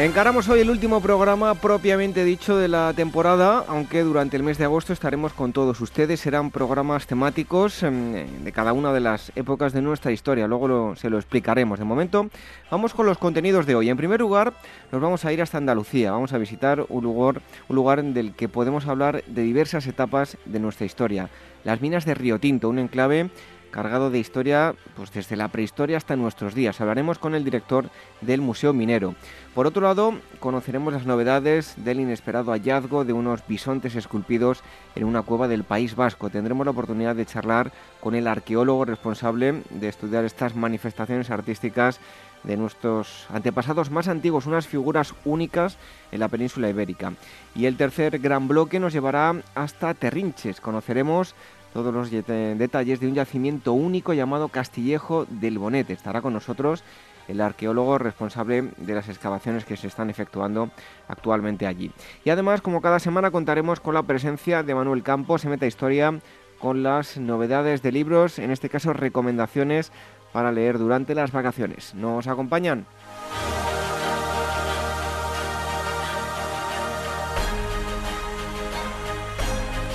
[0.00, 4.64] Encaramos hoy el último programa propiamente dicho de la temporada, aunque durante el mes de
[4.64, 6.20] agosto estaremos con todos ustedes.
[6.20, 10.46] Serán programas temáticos em, de cada una de las épocas de nuestra historia.
[10.46, 11.78] Luego se lo explicaremos.
[11.78, 12.30] De momento,
[12.70, 13.90] vamos con los contenidos de hoy.
[13.90, 14.54] En primer lugar,
[14.90, 16.12] nos vamos a ir hasta Andalucía.
[16.12, 20.60] Vamos a visitar un lugar, un lugar del que podemos hablar de diversas etapas de
[20.60, 21.28] nuestra historia.
[21.62, 23.28] Las minas de Río Tinto, un enclave
[23.70, 26.80] cargado de historia pues desde la prehistoria hasta nuestros días.
[26.80, 29.14] Hablaremos con el director del Museo Minero.
[29.54, 34.62] Por otro lado, conoceremos las novedades del inesperado hallazgo de unos bisontes esculpidos
[34.94, 36.30] en una cueva del País Vasco.
[36.30, 42.00] Tendremos la oportunidad de charlar con el arqueólogo responsable de estudiar estas manifestaciones artísticas
[42.42, 45.76] de nuestros antepasados más antiguos, unas figuras únicas
[46.10, 47.12] en la península ibérica.
[47.54, 50.60] Y el tercer gran bloque nos llevará hasta Terrinches.
[50.60, 51.34] Conoceremos
[51.72, 55.92] todos los detalles de un yacimiento único llamado Castillejo del Bonete.
[55.92, 56.82] Estará con nosotros
[57.28, 60.70] el arqueólogo responsable de las excavaciones que se están efectuando
[61.08, 61.92] actualmente allí.
[62.24, 66.18] Y además, como cada semana, contaremos con la presencia de Manuel Campos en Meta Historia
[66.58, 69.92] con las novedades de libros, en este caso recomendaciones
[70.32, 71.94] para leer durante las vacaciones.
[71.94, 72.86] ¿Nos acompañan?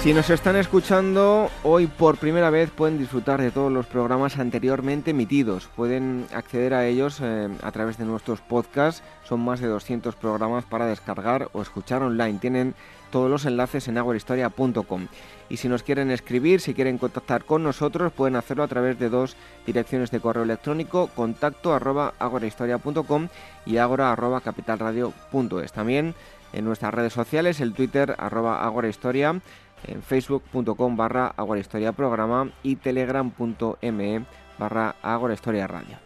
[0.05, 5.09] Si nos están escuchando hoy por primera vez pueden disfrutar de todos los programas anteriormente
[5.09, 5.67] emitidos.
[5.75, 9.01] Pueden acceder a ellos eh, a través de nuestros podcasts.
[9.23, 12.37] Son más de 200 programas para descargar o escuchar online.
[12.37, 12.75] Tienen
[13.09, 15.07] todos los enlaces en aguahistoria.com.
[15.49, 19.09] Y si nos quieren escribir, si quieren contactar con nosotros, pueden hacerlo a través de
[19.09, 23.29] dos direcciones de correo electrónico, contacto arroba agorahistoria.com
[23.65, 25.73] y agora arroba capitalradio.es.
[25.73, 26.13] También
[26.53, 29.41] en nuestras redes sociales, el Twitter arroba agorahistoria
[29.87, 34.25] en facebook.com barra Historia Programa y telegram.me
[34.57, 34.95] barra
[35.33, 35.97] Historia Radio.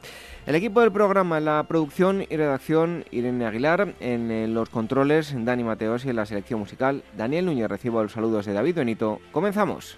[0.46, 6.06] El equipo del programa la producción y redacción Irene Aguilar, en los controles Dani Mateos
[6.06, 7.70] y en la selección musical Daniel Núñez.
[7.70, 9.20] Recibo los saludos de David Benito.
[9.32, 9.98] Comenzamos.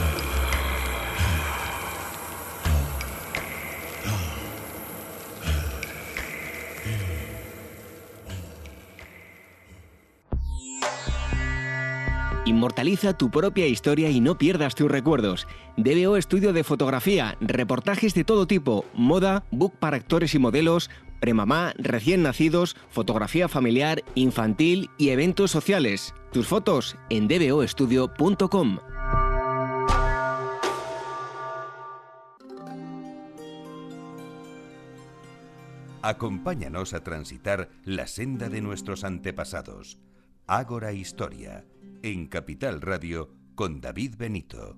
[12.81, 15.47] Inmortaliza tu propia historia y no pierdas tus recuerdos.
[15.77, 21.75] DBO Estudio de Fotografía, reportajes de todo tipo, moda, book para actores y modelos, premamá,
[21.77, 26.15] recién nacidos, fotografía familiar, infantil y eventos sociales.
[26.31, 28.79] Tus fotos en dboestudio.com.
[36.01, 39.99] Acompáñanos a transitar la senda de nuestros antepasados.
[40.47, 41.63] Ágora Historia
[42.03, 44.75] en Capital Radio con David Benito.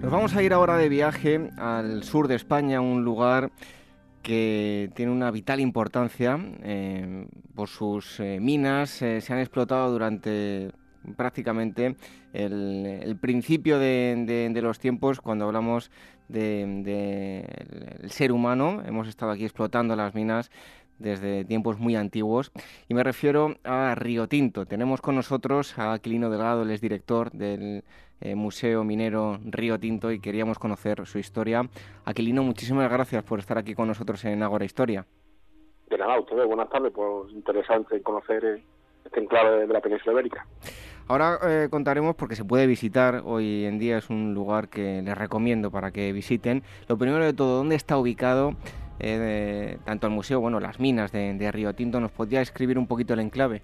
[0.00, 3.52] Nos vamos a ir ahora de viaje al sur de España, un lugar
[4.22, 9.00] que tiene una vital importancia eh, por sus eh, minas.
[9.02, 10.70] Eh, se han explotado durante
[11.16, 11.96] prácticamente
[12.32, 15.90] el, principio de, los tiempos cuando hablamos
[16.28, 18.82] del de, ser humano.
[18.84, 20.50] Hemos estado aquí explotando las minas
[21.00, 22.52] desde tiempos muy antiguos.
[22.88, 24.66] Y me refiero a Río Tinto.
[24.66, 27.82] Tenemos con nosotros a Aquilino Delgado, el es director del
[28.20, 31.68] eh, Museo Minero Río Tinto y queríamos conocer su historia.
[32.04, 35.06] Aquilino, muchísimas gracias por estar aquí con nosotros en Agora Historia.
[35.88, 38.62] De nada, ustedes, buenas tardes, pues interesante conocer eh,
[39.04, 40.46] este enclave de la península ibérica.
[41.08, 45.18] Ahora eh, contaremos porque se puede visitar, hoy en día es un lugar que les
[45.18, 46.62] recomiendo para que visiten.
[46.88, 48.54] Lo primero de todo, ¿dónde está ubicado
[49.02, 52.00] eh, tanto el museo, bueno, las minas de, Río Tinto?
[52.00, 53.62] ¿Nos podría escribir un poquito el enclave?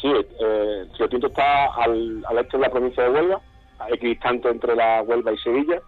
[0.00, 3.40] Sí, eh, Río Tinto está al, este de la provincia de Huelva,
[3.88, 5.80] equidistante entre la Huelva y Sevilla.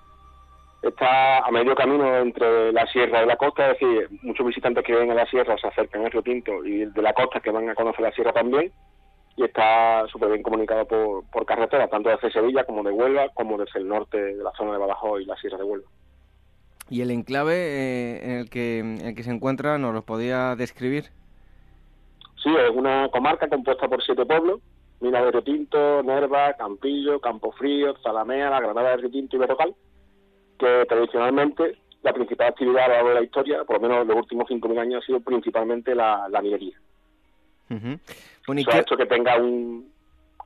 [0.82, 4.92] Está a medio camino entre la sierra y la costa, es decir, muchos visitantes que
[4.92, 7.68] vienen a la sierra se acercan a Río Tinto y de la costa que van
[7.70, 8.70] a conocer la sierra también.
[9.36, 13.58] Y está súper bien comunicado por, por carretera, tanto desde Sevilla como de Huelva, como
[13.58, 15.88] desde el norte de la zona de Badajoz y la sierra de Huelva.
[16.94, 20.54] ¿Y el enclave eh, en, el que, en el que se encuentra nos lo podía
[20.54, 21.06] describir?
[22.40, 24.60] Sí, es una comarca compuesta por siete pueblos,
[25.00, 29.74] Mina de Tinto, Nerva, Campillo, Campo Frío, Zalamea, La Granada de Tinto y Berrocal,
[30.56, 34.08] que tradicionalmente la principal actividad a lo largo de la historia, por lo menos en
[34.08, 36.78] los últimos 5.000 años, ha sido principalmente la, minería.
[38.46, 39.93] bueno, ha hecho que tenga un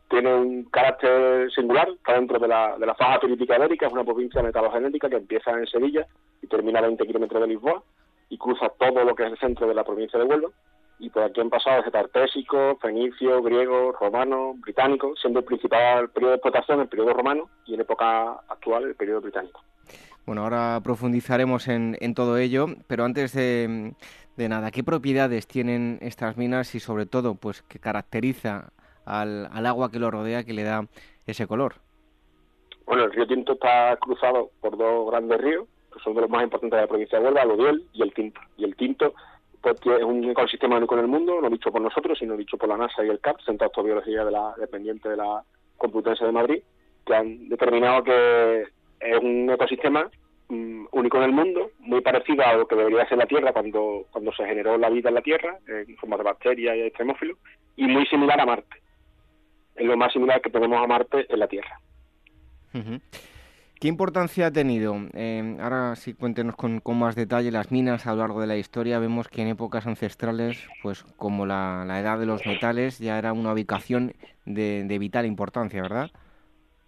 [0.09, 4.05] tiene un carácter singular, está dentro de la, de la faja turística ibérica, es una
[4.05, 6.07] provincia metalogenética que empieza en Sevilla
[6.43, 7.83] y termina a 20 kilómetros de Lisboa
[8.31, 10.51] y cruza todo lo que es el centro de la provincia de Huelva
[10.99, 16.33] y por aquí han pasado desde tartésico, fenicio, griego, romano, británico, siendo el principal periodo
[16.33, 19.63] de explotación el periodo romano y en época actual el periodo británico.
[20.27, 23.95] Bueno, ahora profundizaremos en, todo ello, pero antes de,
[24.37, 28.73] nada, ¿qué propiedades tienen estas minas y sobre todo, pues, qué caracteriza
[29.09, 30.87] al, agua que lo rodea que le da
[31.27, 31.75] ese color?
[32.87, 36.43] Bueno, el río Tinto está cruzado por dos grandes ríos, que son de los más
[36.43, 38.41] importantes de la provincia de Huelva, el Odiel y el Tinto.
[38.57, 39.15] Y el Tinto
[39.61, 42.69] porque es un ecosistema único en el mundo, no dicho por nosotros, sino dicho por
[42.69, 45.43] la NASA y el CAP, Centro de Astrobiología de la, dependiente de la
[45.77, 46.63] Complutense de Madrid,
[47.05, 48.63] que han determinado que
[49.01, 50.09] es un ecosistema
[50.49, 54.07] mm, único en el mundo, muy parecido a lo que debería ser la Tierra cuando,
[54.11, 57.39] cuando se generó la vida en la Tierra, en forma de bacterias y extremófilos,
[57.77, 58.77] y muy similar a Marte.
[59.79, 61.81] Es lo más similar que tenemos a Marte en la Tierra.
[63.81, 64.97] ¿Qué importancia ha tenido?
[65.15, 68.99] Eh, ahora sí cuéntenos con, más detalle las minas a lo largo de la historia.
[68.99, 73.53] Vemos que en épocas ancestrales, pues como la, edad de los metales, ya era una
[73.53, 74.15] ubicación
[74.45, 76.11] de, vital importancia, ¿verdad?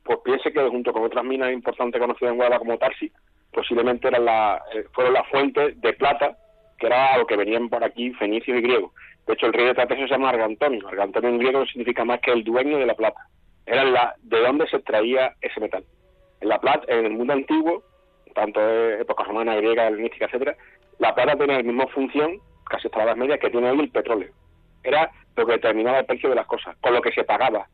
[0.02, 3.12] Pues piense que junto con otras minas importantes conocidas en Guadalajara como Tarsi,
[3.52, 6.36] posiblemente eran la, eh, fueron las fuentes de plata,
[6.76, 8.90] que era lo que venían por aquí fenicios y griegos.
[9.26, 10.88] De hecho, el rey de Tartesio se llama Argantonio.
[10.88, 13.20] Argantonio en griego significa más que el dueño de la plata.
[13.66, 15.84] Era la de dónde se extraía ese metal.
[16.40, 17.82] En la plata, en el mundo antiguo,
[18.34, 20.56] tanto de época romana, griega, helenística, etcétera,
[20.98, 22.38] la plata tenía la misma función,
[22.68, 24.32] casi hasta las medias, que tiene hoy el petróleo.
[24.82, 27.66] Era lo que determinaba el precio de las cosas, con lo que se pagaba.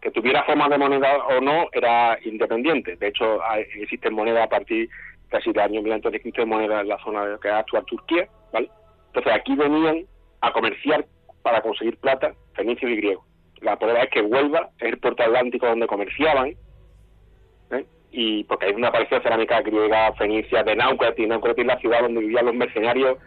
[0.00, 2.96] Que tuviera forma de moneda o no era independiente.
[2.96, 3.40] De hecho,
[3.80, 4.88] existen monedas a partir
[5.28, 8.70] casi de años 1000 antes de monedas en la zona que es actual Turquía, ¿vale?
[9.06, 10.04] Entonces aquí venían
[10.46, 11.04] a comerciar
[11.42, 13.24] para conseguir plata fenicios y griegos.
[13.60, 16.54] La prueba es que Huelva es el puerto atlántico donde comerciaban,
[17.70, 17.84] ¿eh?
[18.10, 22.20] y porque hay una aparición cerámica griega, fenicia, de Náucratis, y es la ciudad donde
[22.20, 23.18] vivían los mercenarios,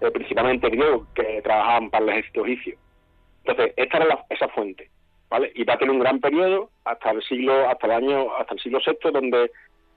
[0.00, 2.76] eh, principalmente griegos, que trabajaban para el ejército egipcio.
[3.44, 4.90] Entonces, esta era esa fuente,
[5.28, 5.52] ¿vale?
[5.54, 8.60] Y va a tener un gran periodo hasta el siglo, hasta el año, hasta el
[8.60, 9.50] siglo VI, donde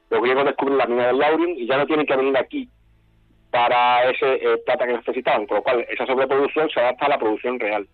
[0.09, 2.69] los griegos descubren la mina del Laurium y ya no tienen que venir aquí
[3.55, 7.17] para ese eh, plata que necesitaban, con lo cual esa sobreproducción se adapta a la
[7.17, 7.87] producción real.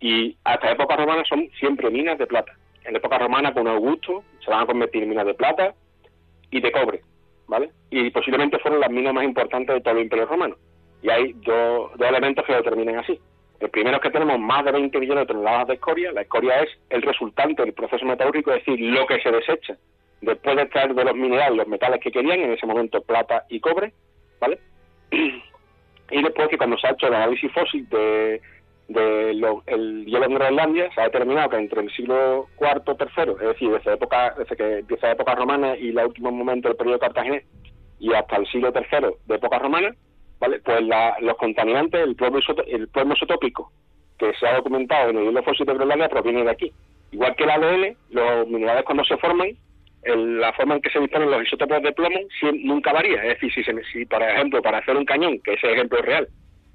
[0.00, 2.52] Y hasta época romana son siempre minas de plata
[2.88, 5.74] en la época romana con Augusto se van a convertir en minas de plata
[6.50, 7.02] y de cobre,
[7.46, 7.70] ¿vale?
[7.90, 10.56] Y posiblemente fueron las minas más importantes de todo el Imperio Romano.
[11.02, 13.20] Y hay dos, elementos que lo determinan así.
[13.60, 16.12] El primero es que tenemos más de 20 millones de toneladas de escoria.
[16.12, 19.76] La escoria es el resultante del proceso metalúrgico, es decir, lo que se desecha
[20.20, 23.60] después de extraer de los minerales los metales que querían, en ese momento plata y
[23.60, 23.92] cobre,
[24.40, 24.58] ¿vale?
[26.10, 28.40] Y después que cuando se ha hecho el análisis fósil de
[28.88, 33.70] del hielo en Groenlandia se ha determinado que entre el siglo IV III, es decir,
[33.70, 37.44] desde, época, desde que empieza la época romana y el último momento del periodo cartaginés
[37.98, 39.94] y hasta el siglo III de época romana,
[40.40, 40.60] ¿vale?
[40.60, 40.82] pues
[41.20, 43.70] los contaminantes, el plomo, el plomo isotópico
[44.18, 46.72] que se ha documentado en el hielo fósil de Groenlandia proviene de aquí.
[47.12, 49.50] Igual que el ADN, los minerales cuando se forman,
[50.04, 52.20] la forma en que se disponen los isótopos de plomo
[52.64, 53.22] nunca varía.
[53.22, 56.04] Es decir, si, se, si por ejemplo, para hacer un cañón, que ese ejemplo es
[56.04, 56.28] real,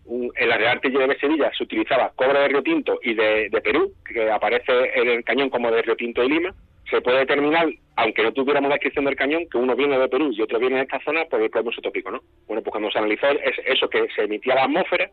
[0.06, 3.94] en la Real Artillería de Sevilla se utilizaba cobre de Río Tinto y de, Perú,
[4.06, 6.54] que aparece en el cañón como de Río Tinto y Lima,
[6.90, 10.32] se puede determinar, aunque no tuviéramos la descripción del cañón, que uno viene de Perú
[10.32, 12.20] y otro viene de esta zona por el problema isotópico, ¿no?
[12.48, 15.10] Bueno, pues cuando se analizó es eso que se emitía a la atmósfera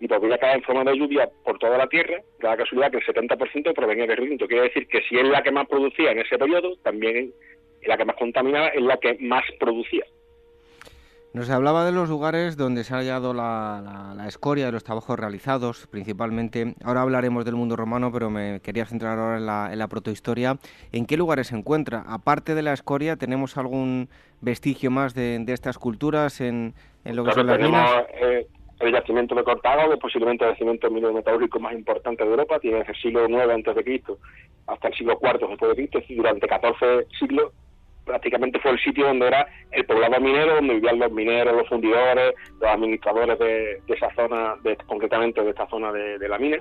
[0.00, 2.98] y podría caer en forma de lluvia por toda la Tierra, da la casualidad que
[2.98, 4.46] el 70% provenía de Río Tinto.
[4.46, 7.32] Quiere decir que si es la que más producía en ese periodo, también
[7.86, 10.04] la que más contaminaba es la que más producía.
[11.34, 15.88] Nos hablaba de los lugares donde se ha hallado la, escoria de los trabajos realizados,
[15.88, 16.76] principalmente.
[16.84, 20.58] Ahora hablaremos del mundo romano, pero me quería centrar ahora en la, protohistoria.
[20.92, 22.04] ¿En qué lugares se encuentra?
[22.06, 24.08] Aparte de la escoria, ¿tenemos algún
[24.42, 26.72] vestigio más de, estas culturas en,
[27.04, 28.46] lo que son las tenemos, eh,
[28.78, 32.98] el yacimiento de es posiblemente el yacimiento metalúrgico más importante de Europa, tiene desde el
[33.00, 34.18] siglo IX Cristo
[34.68, 37.52] hasta el siglo IV después de Cristo, durante 14 siglos
[38.04, 42.34] prácticamente fue el sitio donde era el poblado minero, donde vivían los mineros, los fundidores,
[42.60, 46.58] los administradores de, esa zona, de, concretamente de esta zona de, la mina.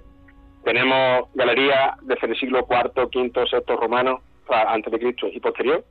[0.63, 5.83] Tenemos galerías desde el siglo IV, V, VI romano, antes de Cristo y posterior.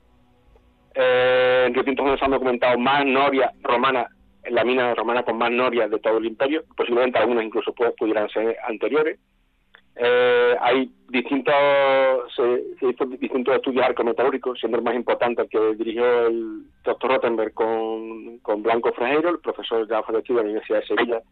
[0.94, 4.08] Eh, en Río Tinto se han documentado más norias romanas,
[4.44, 8.28] en la mina romana con más norias de todo el imperio, posiblemente algunas incluso pudieran
[8.28, 9.18] ser anteriores.
[9.96, 11.54] Eh, hay distintos,
[12.34, 12.64] se,
[13.18, 18.62] distintos estudios arcometalúricos, siendo el más importante el que dirigió el doctor Rottenberg con, con
[18.62, 21.22] Blanco Frejeiro, el profesor ya fallecido de la Universidad de Sevilla,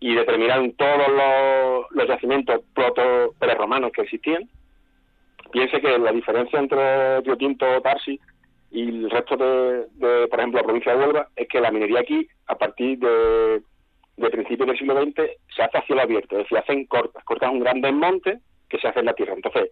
[0.00, 4.48] y determinaron todos los, yacimientos proto-prerromanos que existían.
[5.50, 8.20] Piense que la diferencia entre Río Tinto, Tarsi
[8.70, 12.00] y el resto de, de, por ejemplo, la provincia de Huelva, es que la minería
[12.00, 13.62] aquí, a partir de
[14.16, 15.14] de principios del siglo XX
[15.54, 18.88] se hace a cielo abierto, es decir, hacen cortas, cortas un gran desmonte que se
[18.88, 19.34] hace en la tierra.
[19.34, 19.70] Entonces,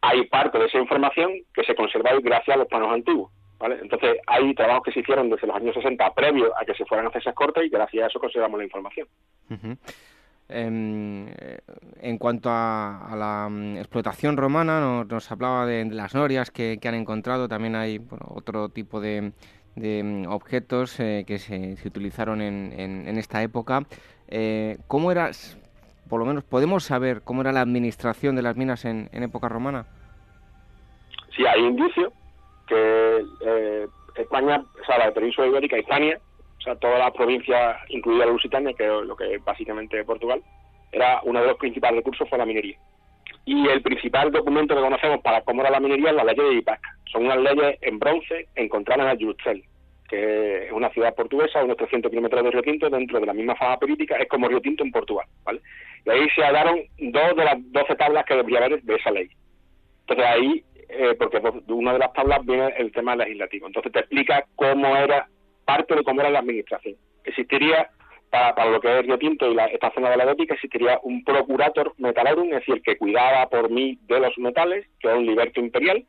[0.00, 3.30] hay parte de esa información que se conserva gracias a los planos antiguos.
[3.58, 3.78] ¿vale?
[3.82, 7.06] Entonces, hay trabajos que se hicieron desde los años 60 previo a que se fueran
[7.06, 9.06] a hacer esas cortas y gracias a eso conservamos la información.
[10.52, 11.28] Em,
[12.00, 17.46] en, cuanto a, la mm, explotación romana, nos, hablaba de, las norias que, han encontrado,
[17.46, 19.32] también hay otro tipo de,
[19.80, 23.82] de mm, objetos eh, que se, utilizaron en, en, esta época.
[24.28, 25.30] Eh, ¿Cómo era,
[26.08, 29.86] por lo menos, podemos saber cómo era la administración de las minas en, época romana?
[31.34, 32.12] Sí, hay indicios
[32.68, 36.18] que eh, España, o sea, la península ibérica, España,
[36.58, 40.42] o sea, toda la provincia, incluida la Lusitania, que es lo que es básicamente Portugal,
[40.92, 42.76] era uno de los principales recursos fue la minería.
[43.46, 46.54] Y el principal documento que conocemos para cómo era la minería es la ley de
[46.54, 46.80] Ipac.
[47.10, 49.64] Son unas leyes en bronce encontradas en Bruxelles,
[50.10, 53.54] que es una ciudad portuguesa, unos 300 kilómetros de Río Tinto, dentro de la misma
[53.54, 55.60] fama política, es como Río Tinto en Portugal, ¿vale?
[56.04, 59.28] Y ahí se hallaron dos de las doce tablas que debería haber de esa ley.
[60.00, 63.68] Entonces ahí, eh, porque de una de las tablas viene el tema legislativo.
[63.68, 65.28] Entonces te explica cómo era
[65.64, 66.96] parte de cómo era la administración.
[67.22, 67.88] Existiría
[68.30, 71.22] para, lo que es Río Tinto y la, esta zona de la gótica existiría un
[71.22, 75.60] procurator metalorum, es decir, que cuidaba por mí de los metales, que es un liberto
[75.60, 76.04] imperial.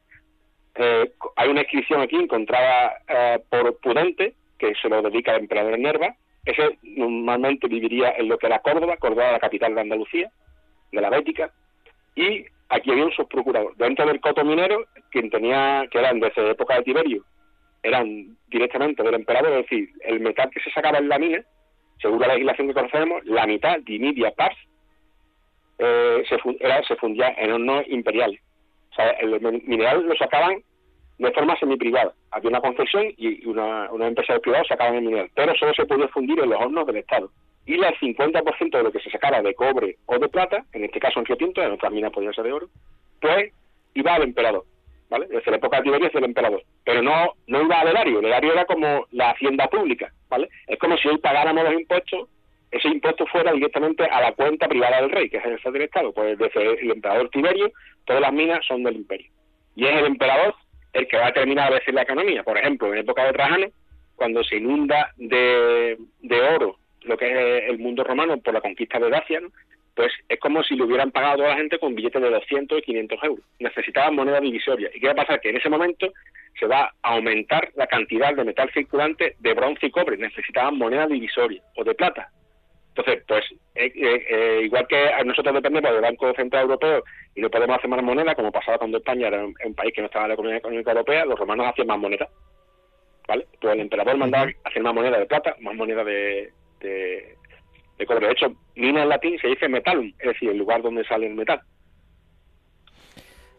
[0.76, 5.78] Eh, hay una inscripción aquí encontrada eh, por Pudente, que se lo dedica al emperador
[5.78, 6.16] Nerva.
[6.46, 10.32] Ese normalmente viviría en lo que era Córdoba, Córdoba la capital de Andalucía,
[10.92, 11.52] de la Bética,
[12.16, 13.76] y aquí había un subprocurador.
[13.78, 17.24] Dentro del coto minero, quien tenía, que eran desde época de Tiberio,
[17.84, 21.44] eran directamente del emperador, es decir, el metal que se sacaba en la mina,
[22.02, 24.58] según la legislación que conocemos, la mitad, media pars,
[25.78, 28.40] eh, se, era, se fundía en hornos imperiales.
[28.92, 30.62] O sea, el mineral lo sacaban
[31.18, 32.14] de forma semi-privada.
[32.32, 36.08] Había una concesión y una, una empresa privada sacaban el mineral, pero solo se podía
[36.10, 37.30] fundir en los hornos del Estado.
[37.66, 41.00] Y el 50% de lo que se sacara de cobre o de plata, en este
[41.00, 42.68] caso en Río Tinto, en otras minas podía ser de oro,
[43.22, 43.54] pues
[43.94, 44.66] iba al emperador.
[45.12, 45.28] ¿vale?
[45.28, 46.64] Desde la época de Tiberio el emperador.
[46.84, 50.50] Pero no, no iba al erario, el erario era como la hacienda pública, ¿vale?
[50.66, 52.30] Es como si hoy pagáramos los impuestos,
[52.72, 55.82] ese impuesto fuera directamente a la cuenta privada del rey, que es el jefe del
[55.84, 56.14] Estado.
[56.14, 57.72] Pues desde el emperador Tiberio,
[58.06, 59.30] todas las minas son del imperio.
[59.76, 60.56] Y es el emperador
[60.94, 62.44] el que va a terminar a decir la economía.
[62.44, 63.68] Por ejemplo, en época de Trajano,
[64.16, 65.98] cuando se inunda de,
[66.56, 69.42] oro lo que es el mundo romano por la conquista de Dacia,
[69.96, 72.80] pues es como si le hubieran pagado a toda la gente con billetes de 200
[72.80, 73.46] y 500 euros.
[73.60, 74.90] Necesitaban moneda divisoria.
[74.94, 75.42] ¿Y qué va a pasar?
[75.42, 76.14] Que en ese momento
[76.60, 80.18] se va a aumentar la cantidad de metal circulante de bronce y cobre.
[80.18, 82.30] Necesitaban moneda divisoria o de plata.
[82.96, 83.46] Entonces, pues
[83.76, 87.04] eh, eh, eh, igual que nosotros dependemos del Banco Central Europeo
[87.36, 90.08] y no podemos hacer más moneda, como pasaba cuando España era un, país que no
[90.08, 92.28] estaba en la Comunidad Económica Europea, los romanos hacían más moneda.
[93.28, 93.48] ¿Vale?
[93.62, 96.52] Pues el emperador mandaba hacer más moneda de plata, más moneda de,
[98.20, 101.36] de hecho, mina en latín se dice metalum, es decir, el lugar donde sale el
[101.36, 101.62] metal.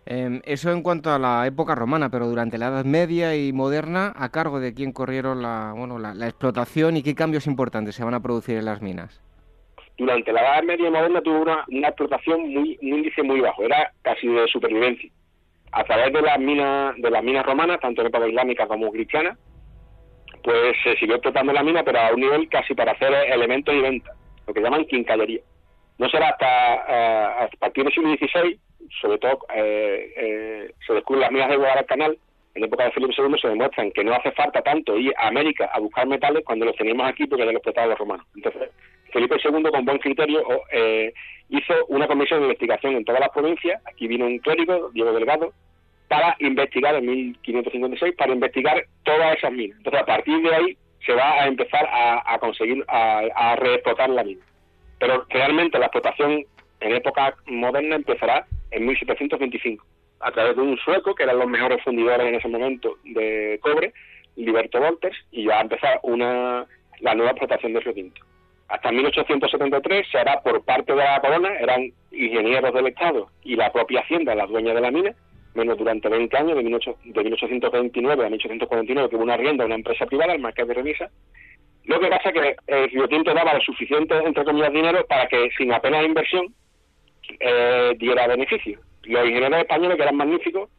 [0.04, 4.12] Em, eso en cuanto a la época romana, pero durante la Edad Media y moderna,
[4.16, 8.14] ¿a cargo de quién corrieron la, bueno, la, explotación y qué cambios importantes se van
[8.14, 9.22] a producir en las minas?
[9.96, 13.92] Durante la Edad Media y moderna tuvo una, explotación muy, un índice muy bajo, era
[14.02, 15.10] casi de supervivencia.
[15.70, 19.38] A través de las minas, de las minas romanas, tanto en época islámica como cristiana,
[20.42, 23.80] pues se siguió explotando la mina, pero a un nivel casi para hacer elementos y
[23.80, 24.16] ventas
[24.46, 25.40] lo que llaman quincallería.
[25.98, 28.58] No será hasta, eh, a partir del siglo XVI,
[29.00, 32.18] sobre todo eh, eh, se descubren las minas de Guadalcanal,
[32.54, 35.70] en época de Felipe II se demuestran que no hace falta tanto ir a América
[35.72, 38.26] a buscar metales cuando los teníamos aquí porque ya los explotaban los romanos.
[38.36, 38.70] Entonces,
[39.10, 41.12] Felipe II, con buen criterio, eh,
[41.48, 43.80] hizo una comisión de investigación en todas las provincias.
[43.86, 45.52] Aquí vino un clérigo, Diego Delgado,
[46.08, 49.78] para investigar en 1556, para investigar todas esas minas.
[49.78, 54.24] Entonces, a partir de ahí se va a empezar a, conseguir, a, a reexplotar la
[54.24, 54.44] mina.
[54.98, 56.44] Pero realmente la explotación
[56.80, 59.84] en época moderna empezará en 1725,
[60.20, 63.92] a través de un sueco, que eran los mejores fundidores en ese momento de cobre,
[64.36, 66.66] Liberto Wolters, y va a empezar una,
[67.00, 68.20] la nueva explotación de Río Tinto.
[68.68, 73.70] Hasta 1873 se hará por parte de la corona, eran ingenieros del Estado y la
[73.70, 75.14] propia Hacienda, la dueña de la mina,
[75.54, 80.06] menos durante 20 años, de, 1829 a 1849, que hubo una rienda a una empresa
[80.06, 81.10] privada, el Marqués de Revisa.
[81.84, 85.26] Lo que pasa es que el Río Tinto daba lo suficiente, entre comillas, dinero para
[85.26, 86.46] que sin apenas inversión
[87.40, 88.80] eh, diera beneficio.
[89.04, 90.70] Los ingenieros españoles, que eran magníficos,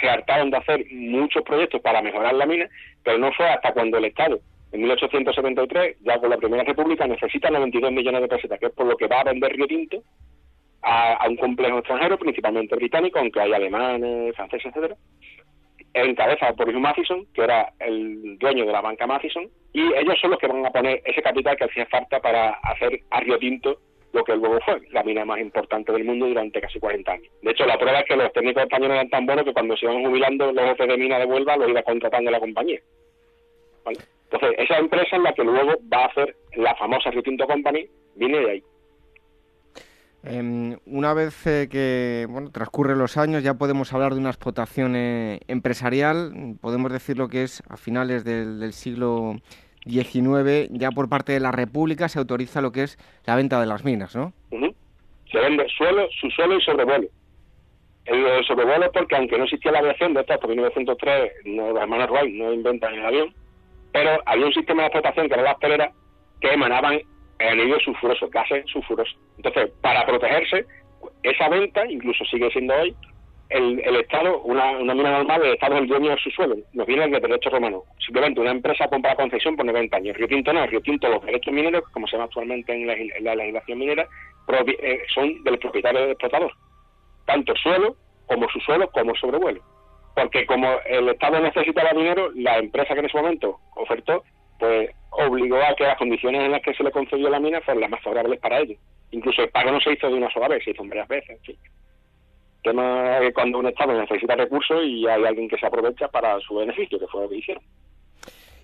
[0.00, 2.68] se hartaron de hacer muchos proyectos para mejorar la mina,
[3.02, 4.40] pero no fue hasta cuando el Estado,
[4.72, 8.86] en 1873, ya con la Primera República, necesita 92 millones de pesetas, que es por
[8.86, 10.02] lo que va a vender Río Tinto
[10.82, 14.96] a, un complejo extranjero, principalmente británico, aunque hay alemanes, franceses, etcétera,
[15.92, 20.30] encabezado por Hugh Mathison, que era el dueño de la banca Mathison, y ellos son
[20.30, 23.78] los que van a poner ese capital que hacía falta para hacer a Río Tinto
[24.12, 27.32] lo que luego fue la mina más importante del mundo durante casi 40 años.
[27.42, 29.86] De hecho, la prueba es que los técnicos españoles eran tan buenos que cuando se
[29.86, 32.80] iban jubilando los jefes de mina de Huelva los iba contratando la compañía.
[33.86, 38.38] Entonces, esa empresa es la que luego va a hacer la famosa Rio Company, viene
[38.38, 38.62] de ahí.
[40.22, 44.94] Em, una vez eh, que bueno, transcurren los años, ya podemos hablar de una explotación
[44.94, 49.36] eh, empresarial, podemos decir lo que es a finales del, siglo
[49.86, 53.66] XIX, ya por parte de la República se autoriza lo que es la venta de
[53.66, 54.32] las minas, ¿no?
[55.30, 57.08] Se vende suelo, subsuelo y sobrevuelo.
[58.04, 62.10] El sobrevuelo porque aunque no existía la aviación, de esto por 1903 no, los hermanos
[62.10, 63.34] Wright no inventan el avión,
[63.92, 65.92] pero había un sistema de explotación que era las peleras
[66.40, 67.00] que emanaban
[67.38, 69.16] anillos sulfurosos, gases sulfurosos.
[69.36, 70.66] Entonces, para protegerse,
[71.22, 72.94] esa venta, incluso sigue siendo hoy,
[73.50, 76.86] el, el Estado, una, una mina normal, el Estado es dueño de su suelo, nos
[76.86, 77.82] viene de derecho romano.
[77.98, 80.16] Simplemente una empresa compra concesión por 90 años.
[80.16, 82.86] Río Tinto no, Río Tinto los derechos mineros, como se llama actualmente en
[83.24, 84.06] la, legislación minera,
[84.66, 86.52] eh, son del propietario del explotador.
[87.26, 87.96] Tanto suelo,
[88.26, 89.60] como su suelo, como sobrevuelo.
[90.14, 94.22] Porque como el Estado necesitaba dinero, la empresa que en ese momento ofertó,
[94.60, 97.80] pues obligó a que las condiciones en las que se le concedió la mina fueran
[97.80, 98.78] las más favorables para ellos.
[99.10, 101.40] Incluso el pago no se hizo de una sola vez, se hizo varias veces.
[101.48, 101.56] En.
[102.62, 106.56] Tema es cuando un Estado necesita recursos y hay alguien que se aprovecha para su
[106.56, 107.62] beneficio, que fue lo que hicieron.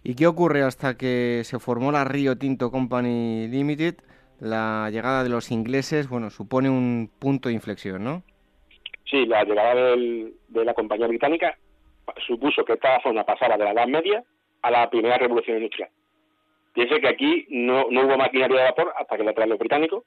[0.02, 3.96] ¿Y qué ocurre hasta que se formó la Rio Tinto Company Limited?
[4.38, 8.22] La llegada de los ingleses, bueno, supone un punto de inflexión, ¿no?
[9.10, 11.56] Sí, la llegada de la compañía británica
[12.26, 14.22] supuso que esta zona pasara de la Edad Media
[14.62, 15.90] a la primera revolución industrial.
[16.74, 20.04] Piense que aquí no, no hubo maquinaria de vapor hasta que la traen los británicos.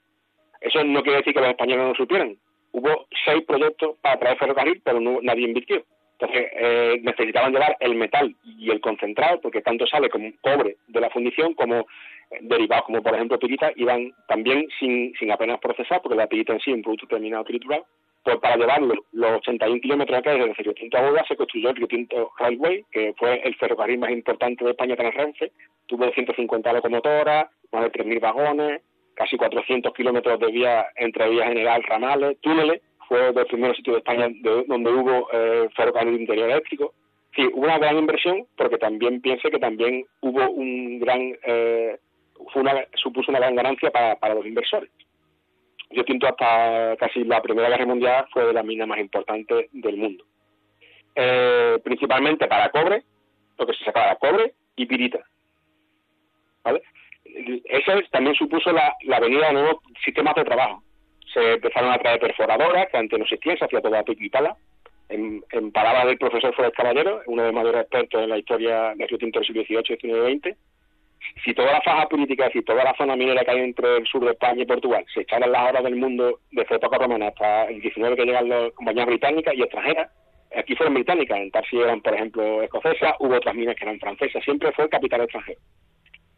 [0.60, 2.36] Eso no quiere decir que los españoles no lo supieran.
[2.72, 5.84] Hubo seis proyectos para traer ferrocarril, pero no, nadie invirtió.
[6.18, 11.00] Entonces eh, necesitaban llevar el metal y el concentrado, porque tanto sale como cobre de
[11.00, 11.86] la fundición como
[12.30, 16.52] eh, derivados como por ejemplo pirita, iban también sin, sin apenas procesar, porque la pirita
[16.52, 17.86] en sí es un producto terminado triturado,
[18.22, 21.76] pues para llevarlo los 81 kilómetros que hay desde Río Tinto a se construyó el
[21.76, 25.52] Río Tinto Railway, que fue el ferrocarril más importante de España tras Renfe.
[25.86, 28.82] Tuvo 150 locomotoras, más de 3.000 vagones,
[29.20, 32.80] casi 400 kilómetros de vía entre vía general, ramales, túneles.
[33.06, 34.28] Fue de los primeros sitios de España
[34.66, 36.94] donde hubo eh, ferrocarril interior eléctrico.
[37.36, 41.98] Sí, una gran inversión, porque también piense que también hubo un gran, eh,
[42.50, 44.90] fue una, supuso una gran ganancia para los inversores.
[45.90, 49.96] Yo Tinto hasta casi la Primera Guerra Mundial fue de las minas más importantes del
[49.96, 50.24] mundo.
[51.14, 53.02] Eh, principalmente para cobre,
[53.58, 55.18] lo que se sacaba cobre y pirita.
[56.62, 56.82] ¿Vale?
[57.64, 60.82] Eso también supuso la, venida de nuevos sistemas de trabajo.
[61.32, 64.30] Se empezaron a traer perforadoras, que antes no existían, se hacía todo a pico y
[64.30, 64.56] pala.
[65.08, 69.06] En, palabras del profesor Flores Caballero, uno de los mayores expertos en la historia de
[69.06, 70.58] Río Tinto del siglo XVIII, XIX y XX,
[71.44, 74.24] si toda la faja política, decir, toda la zona minera que hay entre el sur
[74.24, 77.80] de España y Portugal se echaran las horas del mundo desde época romana hasta el
[77.80, 80.10] 19 que llegan las compañías británicas y extranjeras,
[80.56, 84.42] aquí fueron británicas, en Tarsi eran, por ejemplo, escocesas, hubo otras minas que eran francesas,
[84.44, 85.60] siempre fue el capital extranjero.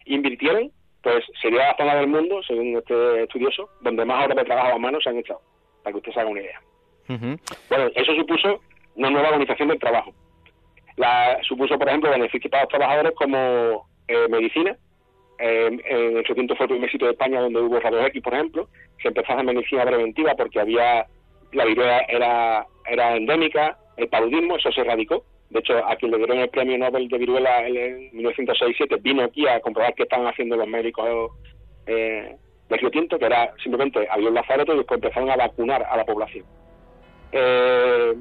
[0.07, 0.71] Invirtieron,
[1.03, 4.79] pues sería la zona del mundo, según este estudioso, donde más horas de trabajo a
[4.79, 5.41] mano se han echado,
[5.83, 6.61] para que usted se haga una idea.
[7.09, 8.61] Bueno, eso supuso
[8.95, 10.13] una nueva organización del trabajo.
[10.97, 14.77] La, supuso, por ejemplo, beneficios para los trabajadores como eh, medicina.
[15.39, 18.69] en el quinto fue el primer sitio de España donde hubo rayos X, por ejemplo.
[19.03, 21.07] Se empezó a hacer medicina preventiva porque había
[21.53, 25.25] la viruela era, era endémica, el paludismo, eso se erradicó.
[25.53, 29.47] De hecho, a quien le dieron el premio Nobel de viruela en 1967 vino aquí
[29.47, 31.31] a comprobar qué estaban haciendo los médicos
[31.87, 32.37] eh,
[32.91, 36.47] Tinto, que era simplemente había un lazareto y después empezaron a vacunar a la población.
[37.33, 38.15] Eh,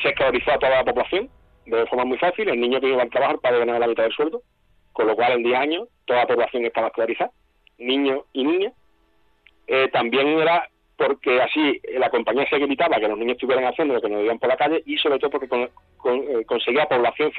[0.00, 1.28] se escolarizó a toda la población
[1.66, 2.48] de forma muy fácil.
[2.48, 4.42] El niño que iba al trabajo para ganar la mitad del sueldo,
[4.92, 7.32] con lo cual en 10 años toda la población estaba escolarizada,
[7.78, 8.74] niños y niñas.
[9.66, 14.00] Eh, también era porque así la compañía se evitaba que los niños estuvieran haciendo lo
[14.00, 17.32] que no debían por la calle y sobre todo porque eh, conseguía población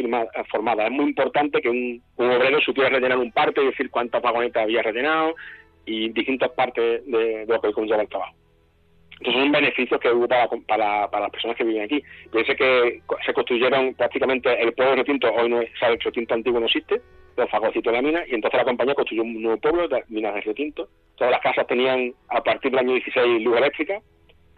[0.51, 0.85] formada.
[0.85, 4.81] Es muy importante que un, obrero supiera rellenar un parte y decir cuántas vagonetas había
[4.81, 5.35] rellenado
[5.85, 8.35] y distintas partes de, lo que conlleva el trabajo.
[9.19, 10.49] Entonces son beneficios que hubo para,
[11.07, 12.03] para, las personas que viven aquí.
[12.31, 16.65] Piense que se construyeron prácticamente el pueblo de Retinto, hoy no sabe el antiguo no
[16.65, 17.01] existe,
[17.37, 20.33] los fagocitos de la mina, y entonces la compañía construyó un nuevo pueblo de minas
[20.35, 20.87] de Retinto.
[21.15, 23.99] Todas las casas tenían a partir del año 16 luz eléctrica,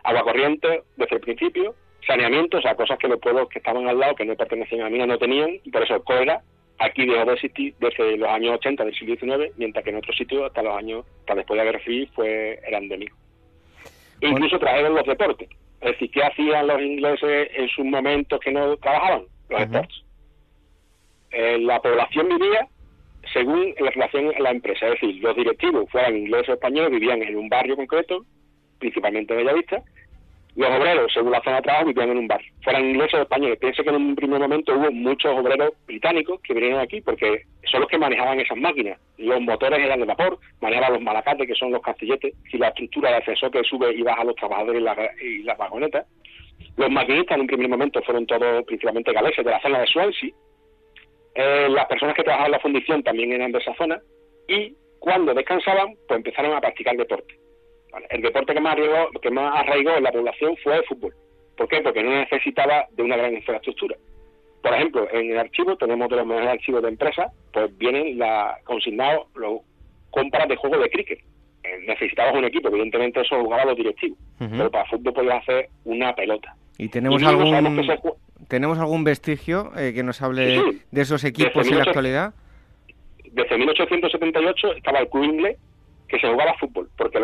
[0.04, 4.00] agua corriente desde el principio, saneamiento, o sea, cosas que los pueblos que estaban al
[4.00, 6.42] lado, que no pertenecían a la mina, no tenían, y por eso el COERA
[6.80, 10.16] aquí dejó de existir desde los años 80 del siglo XIX, mientras que en otros
[10.16, 13.18] sitios hasta los años, hasta después de la guerra civil, fue, era endémico.
[14.22, 15.50] Incluso trajeron los deportes.
[15.82, 19.24] Es decir, ¿qué hacían los ingleses en sus momentos que no trabajaban?
[19.50, 20.07] Los deportes.
[21.32, 22.68] Eh, la población vivía
[23.34, 24.88] según la relación en la empresa.
[24.88, 28.26] Es decir, los directivos, fueran ingleses o españoles, vivían en un barrio concreto,
[28.80, 29.84] principalmente Bellavista,
[30.58, 32.42] los obreros, según la zona de trabajo, vivían en un bar.
[32.64, 33.60] Fueran ingleses o españoles.
[33.60, 37.82] Piense que en un primer momento hubo muchos obreros británicos que vinieron aquí porque son
[37.82, 39.00] los que manejaban esas máquinas.
[39.20, 43.12] Los motores eran de vapor, manejaban los malacates, que son los castilletes, y la estructura
[43.12, 44.82] del ascensor que sube y baja a los trabajadores
[45.22, 46.08] y, las vagonetas.
[46.76, 50.32] Los maquinistas en un primer momento fueron todos principalmente galeses de la zona de Swansea.
[51.40, 54.00] Eh, las personas que trabajaban en la fundición también eran de esa zona.
[54.48, 57.36] Y cuando descansaban, pues empezaron a practicar deporte
[58.10, 61.14] el deporte que más, arraigó, que más arraigó en la población fue el fútbol.
[61.56, 61.82] ¿Por qué?
[61.82, 63.96] Porque no necesitaba de una gran infraestructura.
[64.62, 68.58] Por ejemplo, en el archivo tenemos de los mejores archivos de empresas, pues vienen la,
[68.64, 69.62] consignados los
[70.12, 71.20] compras de juegos de cricket.
[71.64, 76.14] Eh, necesitabas un equipo, evidentemente eso jugaba los directivos, pero para fútbol podías hacer una
[76.14, 76.56] pelota.
[76.78, 77.54] ¿Y tenemos algún
[78.48, 82.34] tenemos algún vestigio eh, que nos hable de esos equipos en la actualidad?
[83.32, 85.58] Desde 1878 estaba el Club Inglés,
[86.08, 87.20] que se jugaba fútbol, porque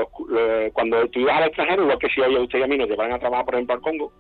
[0.73, 3.13] cuando tú ibas al extranjero, lo que si hoy usted y a mí nos llevaran
[3.13, 4.12] a trabajar, por ejemplo, al Congo,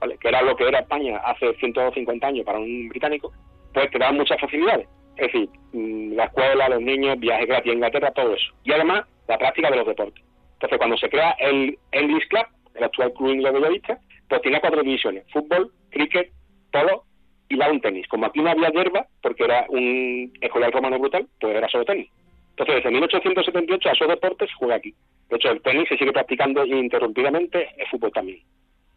[0.00, 0.16] ¿vale?
[0.18, 3.32] que era lo que era España hace 150 años para un británico,
[3.72, 4.88] pues te daban muchas facilidades.
[5.16, 8.52] Es decir, mm, la escuela, los niños, viajes gratis a Inglaterra, todo eso.
[8.64, 10.24] Y además, la práctica de los deportes.
[10.54, 14.82] Entonces, cuando se crea el English Club, el actual club inglés de pues tiene cuatro
[14.82, 16.32] divisiones, fútbol, cricket,
[16.74, 17.04] polo
[17.48, 18.06] y la un tenis.
[18.08, 22.10] Como aquí no había hierba, porque era un escolar romano brutal, pues era solo tenis.
[22.50, 24.94] Entonces, desde 1878 a esos deportes se juega aquí.
[25.28, 28.40] De hecho, el tenis se sigue practicando ininterrumpidamente, el fútbol también.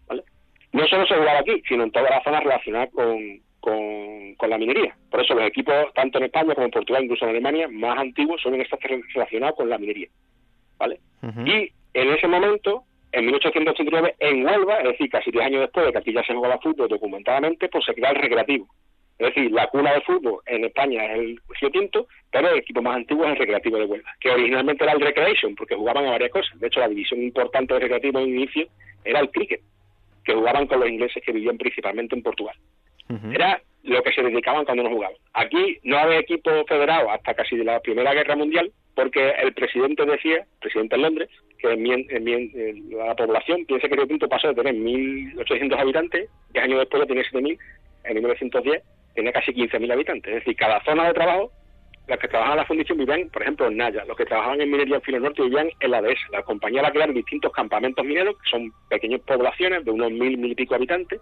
[0.08, 0.24] ¿vale?
[0.74, 4.96] No solo se juega aquí, sino en todas las zonas relacionadas con, con, la minería.
[5.12, 8.42] Por eso los equipos, tanto en España como en Portugal, incluso en Alemania, más antiguos,
[8.42, 8.80] son estos
[9.14, 10.08] relacionados con la minería.
[10.78, 11.00] ¿vale?
[11.46, 15.92] Y en ese momento, en 1889, en Huelva, es decir, casi 10 años después de
[15.92, 18.68] que aquí ya se jugaba fútbol documentadamente, pues se crea el recreativo.
[19.18, 22.82] Es decir, la cuna de fútbol en España es el Río Tinto, pero el equipo
[22.84, 26.12] más antiguo es el Recreativo de Huelva, que originalmente era el Recreation, porque jugaban a
[26.12, 26.60] varias cosas.
[26.60, 28.68] De hecho, la división importante del Recreativo en inicio
[29.04, 29.62] era el cricket,
[30.24, 32.56] que jugaban con los ingleses que vivían principalmente en Portugal.
[33.32, 35.16] Era lo que se dedicaban cuando no jugaban.
[35.34, 40.06] Aquí no había equipo federado hasta casi de la Primera Guerra Mundial, porque el presidente
[40.06, 44.76] decía, presidente en Londres, que en, la población, piensa que Río Tinto pasó de tener
[44.76, 47.58] 1.800 habitantes, 10 años después de tener 7.000,
[48.04, 48.84] en 1910
[49.16, 50.34] tenía casi 15.000 habitantes.
[50.34, 51.52] Es decir, cada zona de trabajo,
[52.08, 54.72] las que trabajaban en la fundición vivían, por ejemplo, en Naya, los que trabajaban en
[54.72, 56.20] minería en Filo Norte vivían en la DS.
[56.32, 60.38] La compañía va a crear distintos campamentos mineros, que son pequeñas poblaciones de unos mil,
[60.38, 61.20] mil y pico habitantes,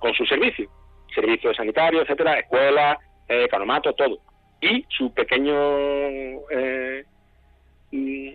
[0.00, 0.68] con su servicio.
[1.14, 4.18] Servicios sanitarios, etcétera, escuelas, eh, canomatos, todo.
[4.60, 5.56] Y sus pequeños
[6.50, 7.04] eh,
[7.92, 8.28] mm,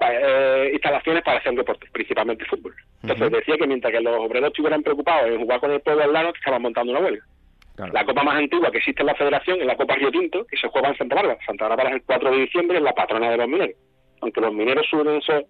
[0.00, 2.74] eh, instalaciones para hacer deporte, principalmente fútbol.
[3.02, 6.12] Entonces decía que mientras que los obreros estuvieran preocupados en jugar con el pueblo al
[6.12, 7.24] lado, estaban montando una huelga.
[7.92, 10.56] La copa más antigua que existe en la federación es la Copa Río Tinto, que
[10.56, 11.38] se juega en Santa Bárbara.
[11.44, 13.76] Santa Bárbara es el 4 de diciembre, es la patrona de los mineros.
[14.22, 15.46] Aunque los mineros suelen ser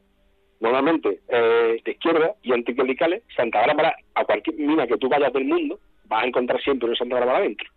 [0.58, 5.44] normalmente eh, de izquierda y anticlericales, Santa Bárbara, a cualquier mina que tú vayas del
[5.44, 7.68] mundo, vas a encontrar siempre un Santa Bárbara adentro.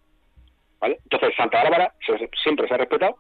[0.80, 1.00] ¿Vale?
[1.04, 1.94] Entonces, Santa Bárbara
[2.44, 3.18] siempre se ha respetado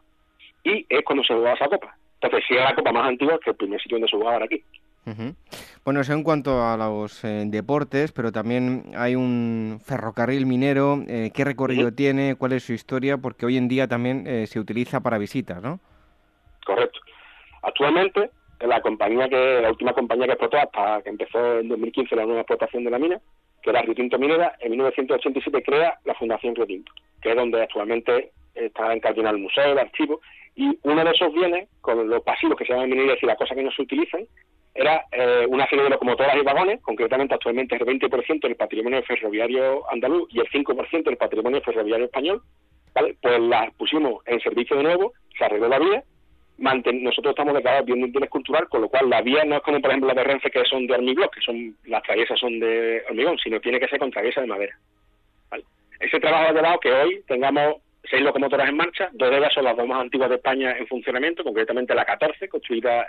[0.64, 1.96] y es cuando se juega esa copa.
[2.22, 4.64] Entonces, si es la copa más antigua que el primer sitio donde se jugaba aquí.
[5.84, 11.00] Bueno, eso en cuanto a los eh, deportes, pero también hay un ferrocarril minero.
[11.08, 12.36] Eh, ¿Qué recorrido tiene?
[12.36, 13.18] ¿Cuál es su historia?
[13.18, 15.80] Porque hoy en día también eh, se utiliza para visitas, ¿no?
[16.66, 17.00] Correcto.
[17.64, 22.26] Actualmente, la compañía que la última compañía que explotó hasta que empezó en 2015 la
[22.26, 23.20] nueva explotación de la mina,
[23.62, 26.92] que era Tinto Minera, en 1987 crea la Fundación Tinto,
[27.22, 30.22] que es donde actualmente está encardinado el museo, el archivo,
[30.56, 33.56] y uno de esos bienes, con los pasivos que se llaman minería y las cosas
[33.56, 34.26] que no se utilizan,
[34.76, 39.90] era eh, una serie de locomotoras y vagones, concretamente actualmente el 20% del patrimonio ferroviario
[39.92, 42.42] andaluz y el 5% del patrimonio ferroviario español,
[42.94, 46.04] pues las pusimos en servicio de nuevo, se arregló la vía,
[46.60, 49.80] nosotros estamos declarados bien de interés cultural, con lo cual la vía no es como
[49.80, 53.04] por ejemplo la de Renfe que son de hormigón, que son las traviesas son de
[53.10, 54.78] hormigón, sino tiene que ser con traviesa de madera.
[55.50, 55.64] ¿vale?
[56.00, 57.76] Ese trabajo ha llevado que hoy tengamos
[58.10, 60.88] seis locomotoras en marcha, dos de ellas son las dos más antiguas de España en
[60.88, 63.06] funcionamiento, concretamente la 14, construida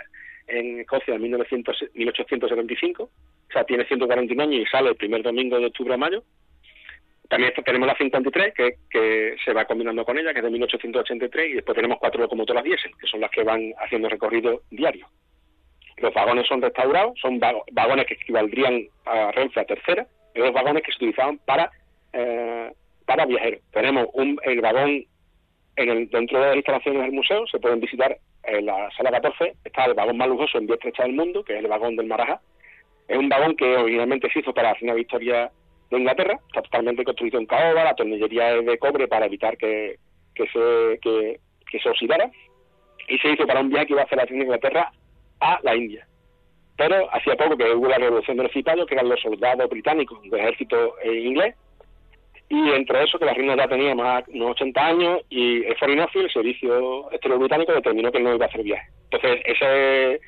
[0.47, 3.09] en Escocia en 1875, o
[3.51, 6.23] sea, tiene 141 años y sale el primer domingo de octubre a mayo.
[7.31, 11.49] También tenemos la 53, que, que se va combinando con ella, que es de 1883,
[11.49, 15.07] y después tenemos cuatro locomotoras diésel, que son las que van haciendo recorrido diario.
[15.95, 20.83] Los vagones son restaurados, son vagones que equivaldrían a Renfe a tercera, y los vagones
[20.83, 21.71] que se utilizaban para
[22.11, 22.69] eh,
[23.05, 23.61] para viajeros.
[23.71, 25.05] Tenemos un, el vagón
[25.77, 29.53] en el, dentro de las instalaciones del museo, se pueden visitar en la sala 14,
[29.63, 32.07] está el vagón más lujoso en vía estrecha del mundo, que es el vagón del
[32.07, 32.41] Marajá.
[33.07, 35.49] Es un vagón que originalmente se hizo para la Reina Victoria
[35.91, 39.97] de Inglaterra, está totalmente construido en caoba, la tornillería es de cobre para evitar que,
[40.33, 42.29] que se, que, se oxidara,
[43.07, 44.91] y se hizo para un viaje que iba a hacer la Reina de Inglaterra
[45.39, 46.07] a la India.
[46.77, 50.39] Pero hacía poco que hubo la revolución del los que eran los soldados británicos del
[50.39, 51.55] ejército eh, inglés,
[52.51, 56.01] y entre eso que la reina ya tenía más unos 80 años y el Foreign
[56.01, 58.89] Office, el servicio exterior británico, determinó que no iba a hacer viaje.
[59.09, 60.19] Entonces, ese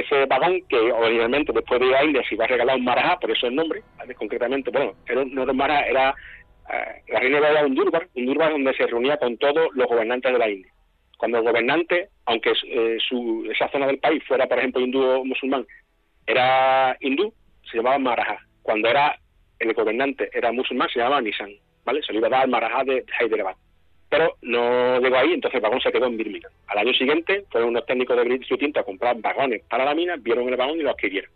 [0.00, 3.18] ese vagón que originalmente después de ir a India se iba a regalar un Marajá,
[3.18, 3.82] por eso el nombre,
[4.16, 6.14] concretamente, bueno, era, no era un Marajá, era
[6.72, 10.32] eh, la reina era un Durbar, un Durbar donde se reunía con todos los gobernantes
[10.32, 10.72] de la India.
[11.18, 15.24] Cuando el gobernante, aunque eh, su, esa zona del país fuera, por ejemplo, hindú o
[15.24, 15.66] musulmán,
[16.26, 17.32] era hindú,
[17.70, 18.38] se llamaba Marajá.
[18.62, 19.18] Cuando era
[19.58, 21.50] el gobernante era musulmán, se llamaba Nisan,
[21.84, 22.02] ¿vale?
[22.02, 23.56] Se le iba a dar Marajá de Hyderabad.
[24.14, 26.52] Pero no llegó ahí, entonces el vagón se quedó en Birmingham.
[26.68, 30.14] Al año siguiente fueron unos técnicos de British Tinto a comprar vagones para la mina,
[30.16, 31.32] vieron el vagón y lo adquirieron.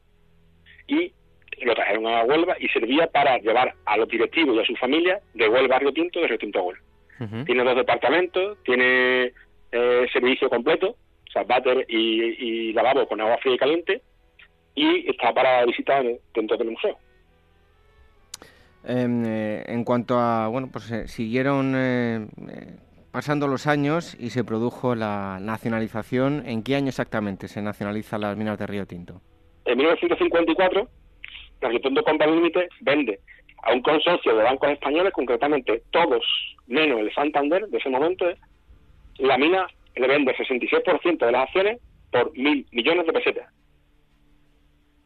[0.87, 1.13] Y
[1.61, 5.19] lo trajeron a Huelva y servía para llevar a los directivos y a su familia
[5.35, 6.85] de Huelva a Río Tinto, de Río Tinto a Huelva.
[7.47, 9.33] Tiene dos departamentos, tiene
[9.73, 14.03] eh, servicio completo, o sea, váter y, y lavabo con agua fría y caliente,
[14.77, 16.97] y está para visitar dentro del museo.
[18.85, 22.27] Em, eh, en cuanto a, bueno, pues eh, siguieron eh,
[23.11, 26.45] pasando los años y se produjo la nacionalización.
[26.47, 29.21] ¿En qué año exactamente se nacionaliza las minas de Río Tinto?
[29.65, 30.89] En 1954,
[31.61, 33.21] la Río Tinto Company Limited vende
[33.65, 36.25] a un consorcio de bancos españoles, concretamente todos
[36.69, 38.27] menos el Santander de ese momento,
[39.19, 41.81] la mina le vende el 66% de las acciones
[42.13, 43.53] por mil millones de pesetas.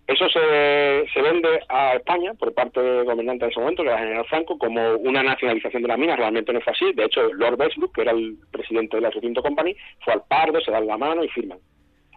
[0.07, 3.99] Eso se, se vende a España por parte del gobernante de ese momento, que era
[3.99, 6.17] general Franco, como una nacionalización de la mina.
[6.17, 6.93] Realmente no fue así.
[6.93, 10.61] De hecho, Lord Westbrook, que era el presidente de la Rio Company, fue al Pardo,
[10.61, 11.59] se dan la mano y firman.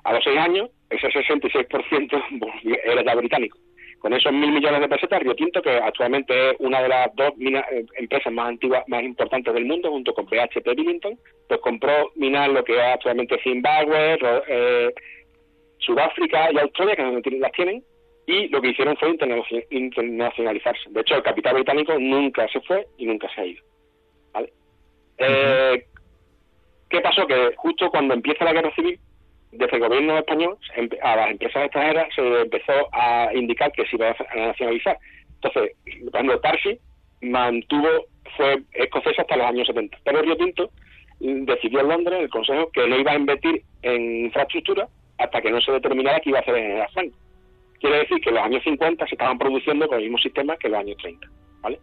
[0.04, 2.24] A los seis años, ese 66%
[2.86, 3.58] era ya británico.
[4.00, 7.34] Con esos mil millones de pesetas, Río Tinto, que actualmente es una de las dos
[7.40, 11.18] eh, empresas más antiguas, más importantes del mundo, junto con BHP Billington,
[11.48, 14.94] pues compró minas lo que es actualmente Zimbabue, eh,
[15.86, 17.84] Sudáfrica y Australia, que donde las tienen,
[18.28, 19.16] y lo que hicieron fue
[19.70, 20.90] internacionalizarse.
[20.90, 23.64] De hecho, el capital británico nunca se fue y nunca se ha ido.
[25.18, 25.86] Eh,
[26.90, 27.26] ¿Qué pasó?
[27.26, 29.00] Que justo cuando empieza la guerra civil,
[29.52, 30.58] desde el gobierno español
[31.02, 34.98] a las empresas extranjeras se empezó a indicar que se iba a nacionalizar.
[35.36, 35.72] Entonces,
[36.12, 36.78] cuando Tarsi
[37.22, 37.88] mantuvo,
[38.36, 39.98] fue escocés hasta los años 70.
[40.04, 40.70] Pero Río Tinto
[41.20, 45.62] decidió en Londres, el Consejo, que no iba a invertir en infraestructura hasta que no
[45.62, 47.18] se determinara qué iba a hacer en el Franco.
[47.80, 50.80] Quiere decir que los años 50 se estaban produciendo con el mismo sistema que los
[50.80, 51.28] años 30.
[51.62, 51.80] ¿vale?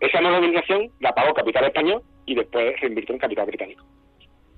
[0.00, 3.84] Esa modernización la pagó capital español y después reinvirtió en capital británico.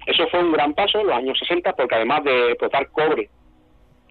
[0.06, 3.28] Eso fue un gran paso en los años 60 porque además de explotar cobre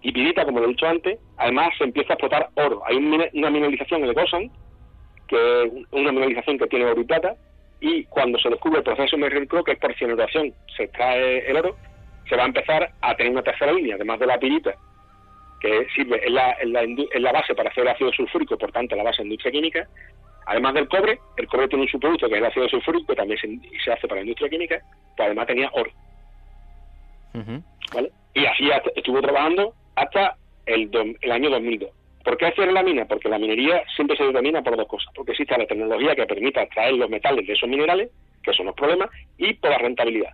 [0.02, 2.82] y pirita, como lo he dicho antes, además se empieza a explotar oro.
[2.86, 4.50] Hay una mineralización en el Gosan,
[5.26, 7.34] que es una mineralización que tiene oro y plata,
[7.80, 11.76] y cuando se descubre el proceso de que es por cianuración, se extrae el oro,
[12.28, 14.74] se va a empezar a tener una tercera línea, además de la pirita,
[15.60, 19.18] que sirve en la, en la, base para hacer ácido sulfúrico, por tanto la base
[19.18, 19.88] de industria química,
[20.46, 23.38] además del cobre, el cobre tiene un subproducto que es el ácido sulfúrico, que también
[23.38, 24.80] se, hace para la industria química,
[25.16, 25.90] pues además tenía oro.
[27.92, 28.10] ¿Vale?
[28.34, 30.36] Y así estuvo trabajando hasta
[30.66, 31.90] el, el año 2002.
[32.26, 33.04] ¿Por qué hacer la mina?
[33.04, 35.12] Porque la minería siempre se determina por dos cosas.
[35.14, 38.10] Porque existe la tecnología que permita extraer los metales de esos minerales,
[38.42, 40.32] que son los problemas, y por la rentabilidad.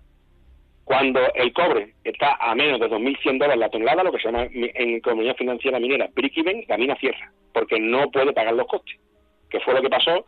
[0.92, 4.46] Cuando el cobre está a menos de 2.100 dólares la tonelada, lo que se llama
[4.52, 9.00] en economía financiera minera break-even, la mina cierra, porque no puede pagar los costes.
[9.48, 10.26] que fue lo que pasó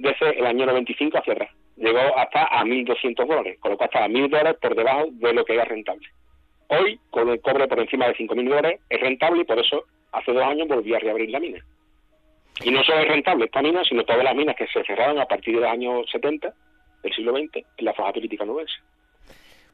[0.00, 1.50] desde el año 95 hacia atrás.
[1.76, 5.44] Llegó hasta a 1.200 dólares, con lo cual estaba 1.000 dólares por debajo de lo
[5.44, 6.08] que era rentable.
[6.66, 10.32] Hoy, con el cobre por encima de 5.000 dólares, es rentable y por eso hace
[10.32, 11.64] dos años volví a reabrir la mina.
[12.64, 15.26] Y no solo es rentable esta mina, sino todas las minas que se cerraron a
[15.26, 16.52] partir de los años 70
[17.04, 18.74] del siglo XX en la faja política nubense.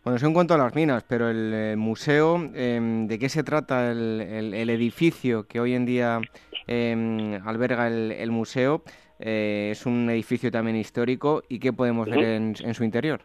[0.06, 3.90] Bueno, eso en cuanto a las minas, pero el, museo, em, ¿de qué se trata
[3.90, 6.20] el, edificio que hoy en día
[6.68, 8.84] em, alberga el, museo?
[9.18, 13.20] Eh, es un edificio también histórico y qué podemos ver en, su interior.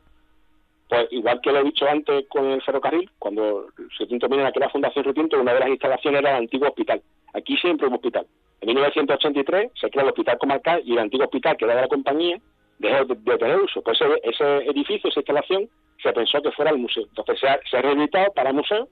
[0.89, 3.67] Pues igual que lo he dicho antes con el ferrocarril, cuando
[3.99, 6.99] Retinto Mina, la Fundación Retinto, una de las instalaciones era el antiguo hospital.
[7.35, 8.25] Aquí siempre hubo hospital.
[8.59, 11.87] En 1983 se creó el hospital comarcal y el antiguo hospital que era de la
[11.87, 12.39] compañía
[12.81, 13.81] dejó de, tener uso.
[13.81, 15.69] Pues ese edificio, esa instalación,
[16.01, 17.03] se pensó que fuera el museo.
[17.03, 18.87] Entonces se ha, se rehabilitado para museo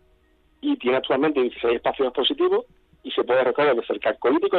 [0.61, 2.65] y tiene actualmente 16 espacios expositivos
[3.03, 4.57] y se puede recorrer desde el calcolítico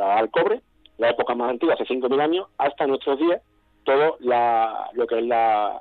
[0.00, 0.60] al cobre,
[0.98, 3.42] la época más antigua, hace 5.000 años, hasta nuestros días,
[3.84, 5.80] todo lo que es la,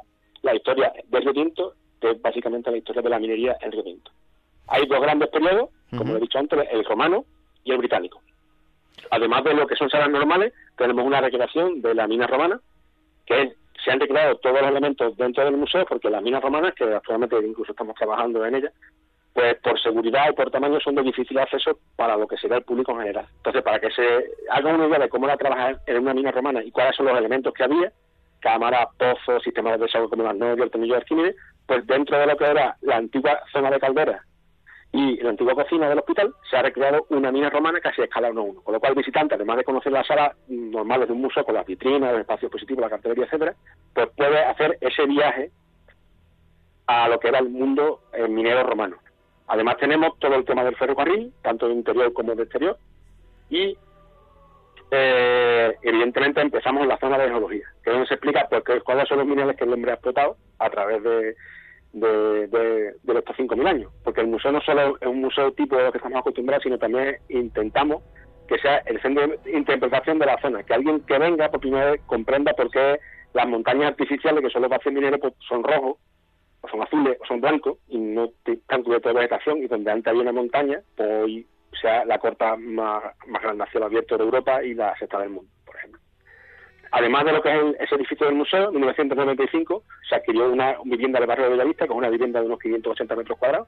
[0.53, 4.11] historia del Río Tinto, que es básicamente la historia de la minería en Río Tinto.
[4.67, 7.25] Hay dos grandes periodos, como he dicho antes, el romano
[7.63, 8.21] y el británico.
[9.11, 12.59] Además de lo que son salas normales, tenemos una recreación de la mina romana,
[13.25, 16.83] que se han recreado todos los elementos dentro del museo porque las minas romanas, que
[16.83, 18.73] actualmente incluso estamos trabajando en ellas,
[19.33, 22.63] pues por seguridad y por tamaño son de difícil acceso para lo que será el
[22.63, 23.27] público en general.
[23.38, 26.63] Entonces, para que se haga una idea de cómo era trabajar en una mina romana
[26.63, 27.91] y cuáles son los elementos que había,
[28.39, 31.35] cámaras, pozos, sistemas de desagüe como las novias, el tornillo de Arquímedes,
[31.67, 34.23] pues dentro de lo que era la antigua zona de caldera
[34.95, 38.05] y en la antigua cocina del hospital se ha recreado una mina romana casi a
[38.05, 38.62] escala 1 1.
[38.62, 41.53] Con lo cual el visitante, además de conocer las salas normales de un museo con
[41.53, 43.55] las vitrinas, el espacio positivo, la cartelería, etcétera,
[43.93, 45.51] pues puede hacer ese viaje
[46.88, 48.95] a lo que era el mundo eh, minero romano.
[49.47, 52.77] Además tenemos todo el tema del ferrocarril, tanto de interior como de exterior,
[53.49, 53.77] y
[54.91, 59.10] eh, evidentemente empezamos en la zona de geología, que es donde se explica pues, cuáles
[59.10, 61.36] son los minerales que el hombre ha explotado a través de
[61.95, 65.86] de, de, estos 5.000 años, porque el museo no solo es un museo tipo de
[65.86, 68.03] lo que estamos acostumbrados, sino también intentamos
[68.47, 71.91] que sea el centro de interpretación de la zona, que alguien que venga por primera
[71.91, 72.99] vez comprenda por qué
[73.34, 75.97] las montañas artificiales, que son los vacíos mineros, pues son rojos,
[76.62, 80.08] o son azules, o son blancos, y no están cubiertos de vegetación, y donde antes
[80.08, 81.47] había una montaña, pues hoy
[81.81, 85.29] sea la corta más, más grande hacia el abierto de Europa y la sexta del
[85.29, 85.49] mundo.
[86.97, 91.19] Además de lo que es ese edificio del museo, en 1995 se adquirió una vivienda
[91.19, 93.67] del barrio de Bellavista, que es una vivienda de unos 580 metros cuadrados,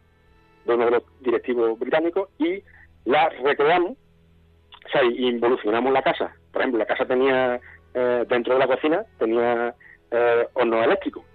[0.63, 2.63] de uno de los directivos británicos, y
[3.04, 6.34] la recreamos, o sea, involucionamos la casa.
[6.54, 7.60] Por ejemplo, la casa tenía,
[7.94, 9.76] eh, dentro de la cocina, tenía
[10.10, 11.26] eh, horno eléctrico.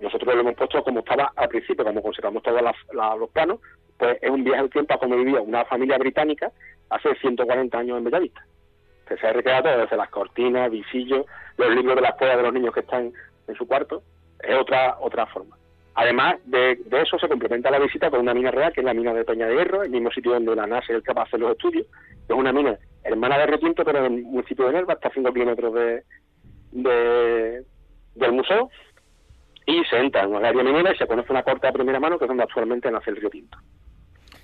[0.00, 3.60] Nosotros lo hemos puesto como estaba al principio, como conservamos todos los planos,
[3.98, 6.50] pues es un viaje al tiempo a cómo vivía una familia británica
[6.88, 8.42] hace 140 años en Bellavista
[9.06, 12.52] que se ha recreado desde las cortinas, visillos, los libros de la escuela de los
[12.52, 13.12] niños que están
[13.48, 14.02] en su cuarto,
[14.40, 15.56] es otra otra forma.
[15.94, 19.12] Además de, eso, se complementa la visita con una mina real, que es la mina
[19.12, 21.52] de Peña de Hierro, el mismo sitio donde la NASA es capaz de hacer los
[21.52, 21.86] estudios.
[22.28, 25.32] Es una mina hermana de Retinto, pero en el municipio de Nerva, hasta a 5
[25.32, 27.64] kilómetros de,
[28.14, 28.70] del museo.
[29.66, 32.18] Y se entra en un área minera y se conoce una corte de primera mano,
[32.18, 33.58] que es donde actualmente nace el río Tinto.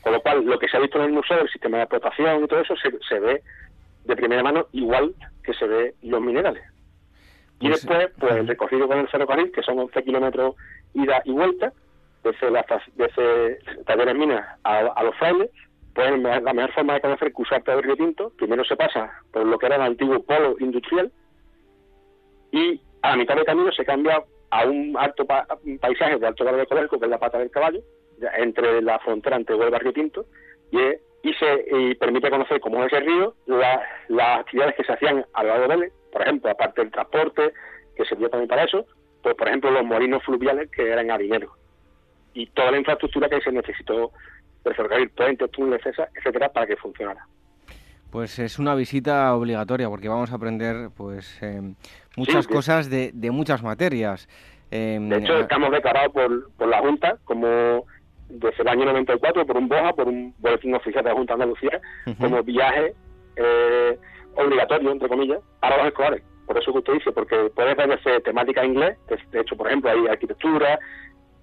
[0.03, 2.45] Con lo cual, lo que se ha visto en el museo, el sistema de explotación
[2.45, 3.43] y todo eso, se, se ve
[4.09, 6.65] de primera mano igual que se ve los minerales.
[7.61, 10.57] Y pues, después, pues el recorrido con el ferrocarril, que son 11 kilómetros
[10.95, 11.73] ida y vuelta,
[12.25, 12.65] desde, la,
[12.97, 15.51] desde Talleres Minas a, los frailes,
[15.95, 19.45] pues la mejor forma de conocer cruzar todo el Río Tinto, primero se pasa por
[19.45, 21.13] lo que era el antiguo polo industrial,
[22.51, 26.59] y a la mitad del camino se cambia a un alto paisaje de alto grado
[26.59, 27.81] de Codelco, que es la pata del caballo,
[28.39, 30.27] entre la frontera entre Huelva y Río Tinto,
[30.71, 35.25] y es y se permite conocer cómo es ese río, las actividades que se hacían
[35.35, 37.53] al lado de él, por ejemplo, aparte del transporte,
[37.97, 38.87] que servía también para eso,
[39.23, 41.51] pues por ejemplo los molinos fluviales que eran harineros
[42.35, 44.13] y toda la infraestructura que se necesitó
[44.65, 47.27] del ferrocarril, puentes, túneles, etcétera, para que funcionara.
[48.11, 51.61] Pues es una visita obligatoria porque vamos a aprender pues eh,
[52.17, 54.29] muchas cosas de, de, muchas materias.
[54.71, 57.85] Eh, de hecho, estamos declarados por, por la Junta como
[58.29, 61.43] desde el año 94 por un BOJA, por un boletín oficial de la Junta de
[61.43, 61.81] Andalucía,
[62.19, 62.95] como viaje
[63.37, 63.99] eh,
[64.35, 66.23] obligatorio, entre comillas, para los escolares.
[66.47, 68.99] Por eso que usted dice, porque puede desde temática en inglés,
[69.31, 70.79] de hecho, por ejemplo, hay arquitectura,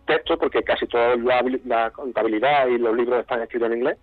[0.05, 3.97] texto, porque casi toda la, contabilidad y los libros están escritos en inglés,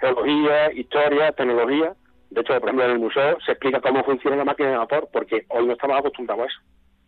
[0.00, 1.94] geología, historia, tecnología.
[2.30, 5.08] De hecho, por ejemplo, en el museo se explica cómo funciona la máquina de vapor,
[5.12, 6.60] porque hoy no estamos acostumbrados a eso.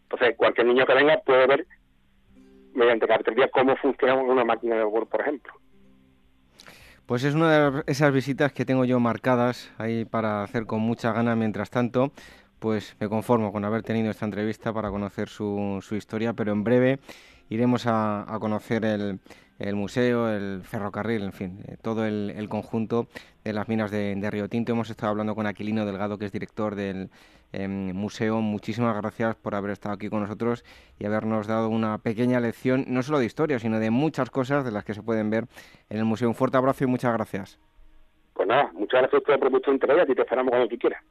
[0.04, 1.66] Entonces, cualquier niño que venga puede ver
[2.74, 5.52] mediante cartelería cómo funciona una máquina de Word, por ejemplo.
[7.06, 11.12] Pues es una de esas visitas que tengo yo marcadas ahí para hacer con mucha
[11.12, 12.12] gana mientras tanto,
[12.58, 16.62] pues me conformo con haber tenido esta entrevista para conocer su, su historia, pero en
[16.62, 17.00] breve
[17.50, 19.18] iremos a, conocer el,
[19.58, 23.08] el, museo, el ferrocarril, en fin, eh, todo el, conjunto
[23.44, 24.72] de las minas de, Río Tinto.
[24.72, 27.10] Hemos estado hablando con Aquilino Delgado, que es director del
[27.52, 28.40] em, museo.
[28.40, 30.64] Muchísimas gracias por haber estado aquí con nosotros
[30.98, 34.72] y habernos dado una pequeña lección, no solo de historia, sino de muchas cosas de
[34.72, 35.46] las que se pueden ver
[35.88, 36.28] en el museo.
[36.28, 37.58] Un fuerte abrazo y muchas gracias.
[38.34, 41.02] Pues nada, muchas gracias por vuestra entrega y te esperamos cuando tú quieras.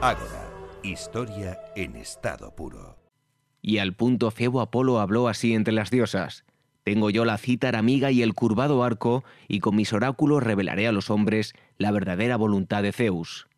[0.00, 0.50] Ágora,
[0.82, 2.98] historia en estado puro.
[3.62, 6.44] Y al punto Febo Apolo habló así entre las diosas.
[6.84, 10.92] Tengo yo la cítara amiga y el curvado arco, y con mis oráculos revelaré a
[10.92, 13.48] los hombres la verdadera voluntad de Zeus.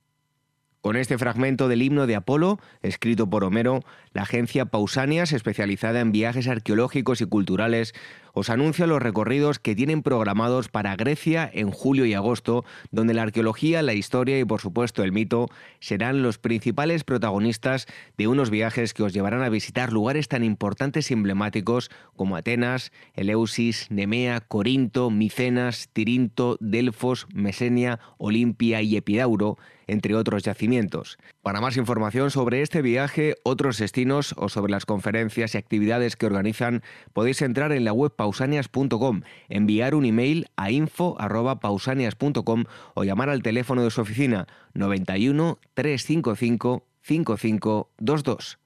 [0.80, 3.82] Con este fragmento del himno de Apolo, escrito por Homero,
[4.16, 7.92] la agencia Pausanias, especializada en viajes arqueológicos y culturales,
[8.32, 13.22] os anuncia los recorridos que tienen programados para Grecia en julio y agosto, donde la
[13.22, 15.50] arqueología, la historia y por supuesto el mito
[15.80, 17.86] serán los principales protagonistas
[18.16, 22.92] de unos viajes que os llevarán a visitar lugares tan importantes y emblemáticos como Atenas,
[23.12, 31.18] Eleusis, Nemea, Corinto, Micenas, Tirinto, Delfos, Mesenia, Olimpia y Epidauro, entre otros yacimientos.
[31.42, 36.26] Para más información sobre este viaje, otros destinos o sobre las conferencias y actividades que
[36.26, 36.82] organizan,
[37.12, 43.82] podéis entrar en la web pausanias.com, enviar un email a info@pausanias.com o llamar al teléfono
[43.82, 48.65] de su oficina 91 355 5522.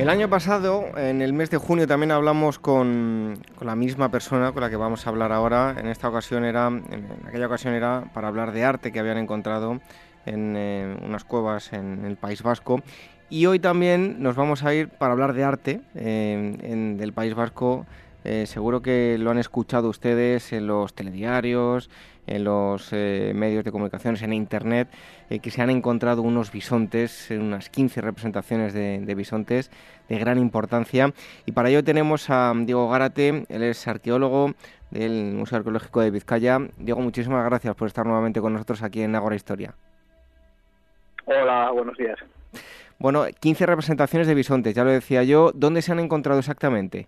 [0.00, 4.62] El año pasado, en el mes de junio, también hablamos con, la misma persona con
[4.62, 5.76] la que vamos a hablar ahora.
[5.78, 9.78] En esta ocasión era, en aquella ocasión era para hablar de arte que habían encontrado
[10.24, 12.80] en eh, unas cuevas en el País Vasco.
[13.28, 17.34] Y hoy también nos vamos a ir para hablar de arte eh, en, del País
[17.34, 17.84] Vasco.
[18.24, 21.90] Eh, seguro que lo han escuchado ustedes en los telediarios,
[22.26, 24.88] en los eh, medios de comunicaciones, en Internet,
[25.42, 29.70] que se han encontrado unos bisontes, unas 15 representaciones de, de, bisontes
[30.08, 31.12] de gran importancia.
[31.46, 34.54] Y para ello tenemos a Diego Gárate, él es arqueólogo
[34.90, 36.58] del Museo Arqueológico de Vizcaya.
[36.78, 39.74] Diego, muchísimas gracias por estar nuevamente con nosotros aquí en Agora Historia.
[41.24, 42.18] Hola, buenos días.
[42.98, 45.52] Bueno, 15 representaciones de bisontes, ya lo decía yo.
[45.54, 47.06] ¿Dónde se han encontrado exactamente?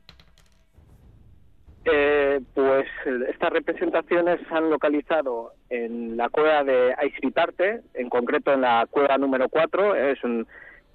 [1.85, 2.87] Eh, pues
[3.29, 9.19] estas representaciones se han localizado en la cueva de Aisritarte, en concreto en la cueva
[9.19, 9.97] número 4.
[9.97, 10.19] Es,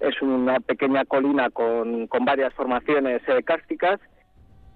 [0.00, 4.00] es una pequeña colina con, varias formaciones eh, cársticas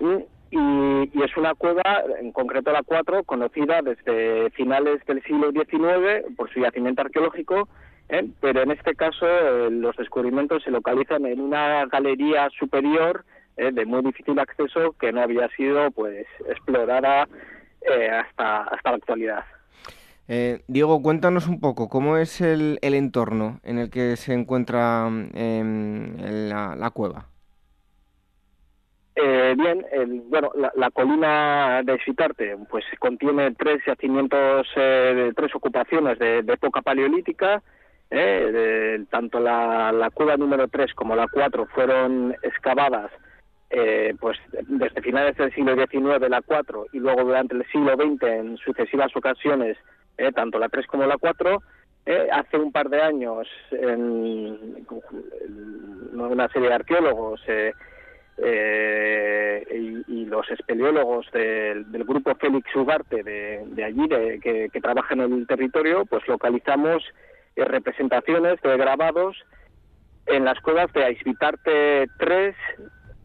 [0.00, 0.06] y,
[0.50, 6.52] y, es una cueva, en concreto la 4, conocida desde finales del siglo XIX por
[6.52, 7.68] su yacimiento arqueológico
[8.12, 8.28] ¿eh?
[8.40, 13.24] pero en este caso eh, los descubrimientos se localizan en una galería superior
[13.56, 13.70] ¿eh?
[13.72, 17.28] de muy difícil acceso que no había sido pues explorada
[18.20, 19.44] hasta, hasta la actualidad.
[20.66, 26.16] Diego, cuéntanos un poco cómo es el, el entorno en el que se encuentra em,
[26.48, 27.26] la, cueva.
[29.14, 29.84] bien,
[30.30, 37.62] bueno, la, colina de Xitarte pues contiene tres yacimientos, tres ocupaciones de, de época paleolítica,
[38.12, 39.04] ¿eh?
[39.10, 43.10] tanto la, cueva número 3 como la 4 fueron excavadas
[43.74, 48.22] eh, pues desde finales del siglo XIX la 4 y luego durante el siglo XX
[48.24, 49.78] en sucesivas ocasiones
[50.18, 51.62] eh, tanto la 3 como la 4
[52.04, 54.84] eh, hace un par de años en,
[56.12, 57.40] una serie de arqueólogos
[60.06, 64.06] y, los espeleólogos del, grupo Félix Ugarte de, allí
[64.40, 67.02] que, que trabaja en el territorio pues localizamos
[67.56, 69.36] representaciones de grabados
[70.26, 72.54] en las cuevas de Aisvitarte 3,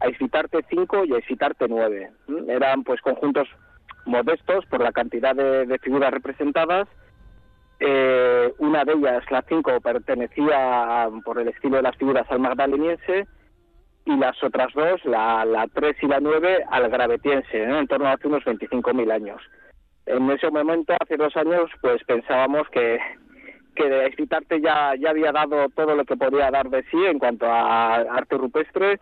[0.00, 2.10] Aisvitarte 5 y Aisvitarte 9.
[2.48, 3.48] Eran pues conjuntos
[4.04, 6.88] modestos por la cantidad de, figuras representadas.
[7.80, 13.26] Eh, una de ellas, la 5, pertenecía por el estilo de las figuras al magdaleniense
[14.04, 18.12] y las otras dos, la, la 3 y la 9, al gravetiense, en torno a
[18.12, 19.42] hace unos 25.000 años.
[20.06, 22.98] En ese momento, hace dos años, pues pensábamos que
[23.78, 27.20] que de Excitarte ya, ya había dado todo lo que podía dar de sí en
[27.20, 28.98] cuanto a arte rupestre,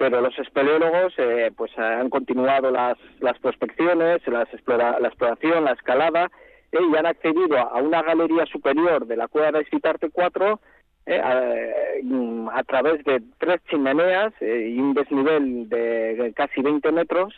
[0.00, 6.30] pero los espeleólogos eh, pues han continuado las, las prospecciones, las la exploración, la escalada
[6.72, 10.58] eh, y han accedido a, una galería superior de la cueva de Citarte 4
[11.04, 17.34] eh, a, través de tres chimeneas y un desnivel de casi 20 metros,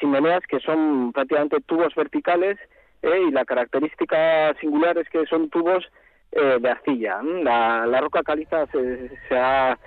[0.00, 2.56] chimeneas que son prácticamente tubos verticales
[3.02, 5.84] y la característica singular es que son tubos
[6.32, 7.20] de arcilla.
[7.22, 9.78] La, la roca caliza se, se ha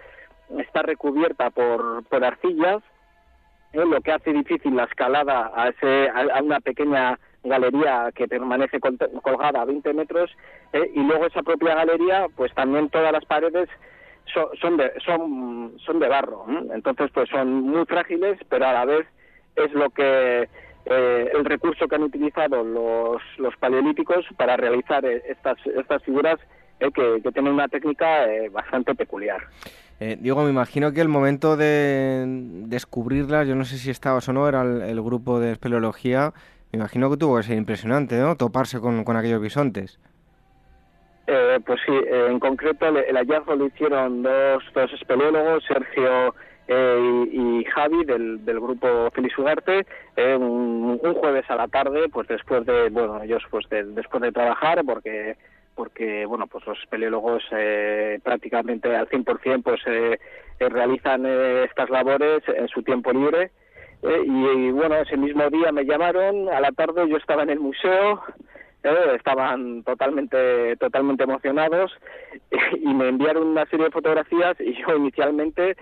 [0.59, 2.81] está recubierta por, por arcillas,
[3.73, 8.79] eh, lo que hace difícil la escalada a, ese, a, una pequeña galería que permanece
[8.79, 10.29] colgada a 20 metros
[10.73, 13.69] eh, y luego esa propia galería pues también todas las paredes
[14.61, 19.07] son, de, son, son de barro entonces pues son muy frágiles pero a la vez
[19.55, 20.49] es lo que
[20.85, 26.39] eh, el recurso que han utilizado los, los paleolíticos para realizar estas, estas figuras
[26.79, 29.41] que, que tienen una técnica bastante peculiar.
[30.03, 32.23] Eh, Diego, me imagino que el momento de
[32.65, 36.33] descubrirlas, yo no sé si estabas o no, era el, grupo de espeleología,
[36.71, 38.35] me imagino que tuvo que ser impresionante, ¿no?
[38.35, 39.99] Toparse con, aquellos bisontes.
[41.27, 46.33] Eh, pues sí, eh, en concreto el, hallazgo lo hicieron dos, dos espeleólogos, Sergio
[46.67, 49.85] y, Javi del, del grupo Félix Ugarte,
[50.17, 54.81] un, un, jueves a la tarde, pues después de, bueno, ellos pues después de trabajar,
[54.83, 55.37] porque
[55.75, 60.19] porque bueno pues los espeleólogos eh, prácticamente al 100% pues eh,
[60.59, 63.51] eh, realizan estas labores en su tiempo libre.
[64.03, 68.21] Y, bueno ese mismo día me llamaron a la tarde yo estaba en el museo
[69.13, 71.91] estaban totalmente totalmente emocionados
[72.79, 75.77] y me enviaron una serie de fotografías y yo inicialmente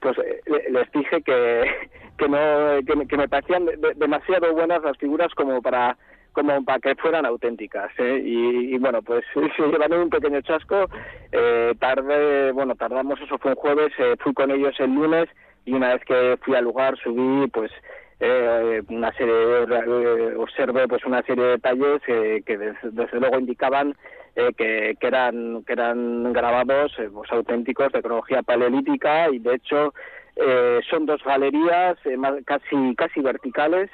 [0.00, 0.14] pues
[0.46, 1.64] les dije que
[2.18, 3.66] que no que, me parecían
[3.96, 5.96] demasiado buenas las figuras como para
[6.34, 7.90] como para que fueran auténticas.
[7.98, 8.20] ¿eh?
[8.22, 10.90] Y, bueno, pues se llevaron un pequeño chasco.
[11.32, 15.28] Eh, tarde, bueno, tardamos, eso fue un jueves, eh, fui con ellos el lunes
[15.64, 17.70] y una vez que fui al lugar subí, pues
[18.20, 23.96] eh, una serie, eh, observé pues una serie de detalles que desde, luego indicaban
[24.34, 29.94] que, que, eran que eran grabados pues, auténticos de cronología paleolítica y de hecho
[30.90, 31.96] son dos galerías
[32.44, 33.90] casi casi verticales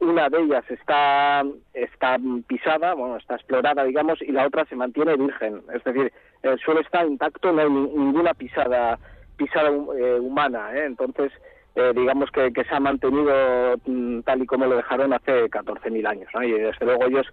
[0.00, 1.44] una de ellas está,
[1.74, 2.16] está
[2.46, 5.62] pisada, bueno, está explorada, digamos, y la otra se mantiene virgen.
[5.72, 8.98] Es decir, el suelo está intacto, no hay ninguna pisada,
[9.36, 10.70] pisada eh, humana.
[10.74, 10.84] ¿eh?
[10.86, 11.32] Entonces,
[11.74, 16.06] eh, digamos que, que, se ha mantenido mm, tal y como lo dejaron hace 14.000
[16.06, 16.28] años.
[16.42, 17.26] Y desde luego ellos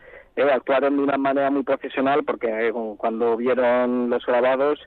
[0.51, 4.79] actuaron de una manera muy profesional porque cuando vieron los grabados,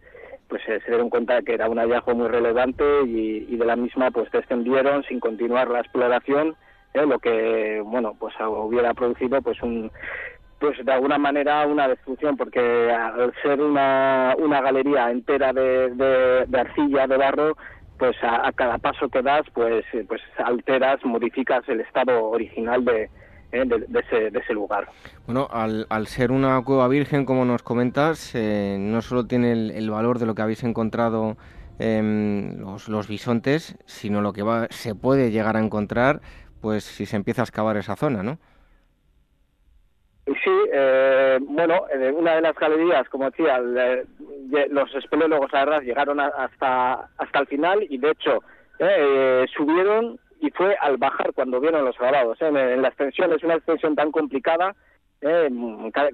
[0.48, 4.10] pues se dieron cuenta que era un hallazgo muy relevante y, y de la misma
[4.10, 6.56] pues descendieron sin continuar la exploración
[6.96, 7.06] ¿eh?
[7.06, 9.90] lo que bueno pues hubiera producido pues un
[10.58, 16.58] pues de alguna manera una destrucción porque al ser una, una galería entera de, de,
[16.58, 17.56] arcilla de barro
[17.98, 23.10] pues a, cada paso que das pues pues alteras modificas el estado original de,
[23.52, 23.64] ¿eh?
[23.64, 24.88] de, ese, de ese lugar.
[25.26, 29.90] Bueno, al, al, ser una cueva virgen, como nos comentas, eh, no solo tiene el,
[29.90, 31.36] valor de lo que habéis encontrado
[31.78, 36.20] eh, los, los bisontes, sino lo que va, se puede llegar a encontrar
[36.66, 38.38] pues si se empieza a excavar esa zona, ¿no?
[40.26, 47.08] Sí, eh, bueno, en una de las galerías, como decía, los espeleólogos, la llegaron hasta,
[47.18, 48.42] hasta el final y, de hecho,
[48.80, 52.42] eh, subieron y fue al bajar cuando vieron los grabados.
[52.42, 52.48] ¿eh?
[52.48, 54.74] En, la extensión es una extensión tan complicada,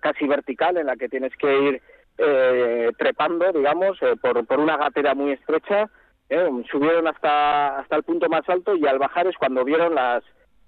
[0.02, 1.82] casi vertical, en la que tienes que ir
[2.98, 5.88] trepando, digamos, por, por una gatera muy estrecha.
[6.70, 10.22] subieron hasta, hasta el punto más alto y al bajar es cuando vieron las,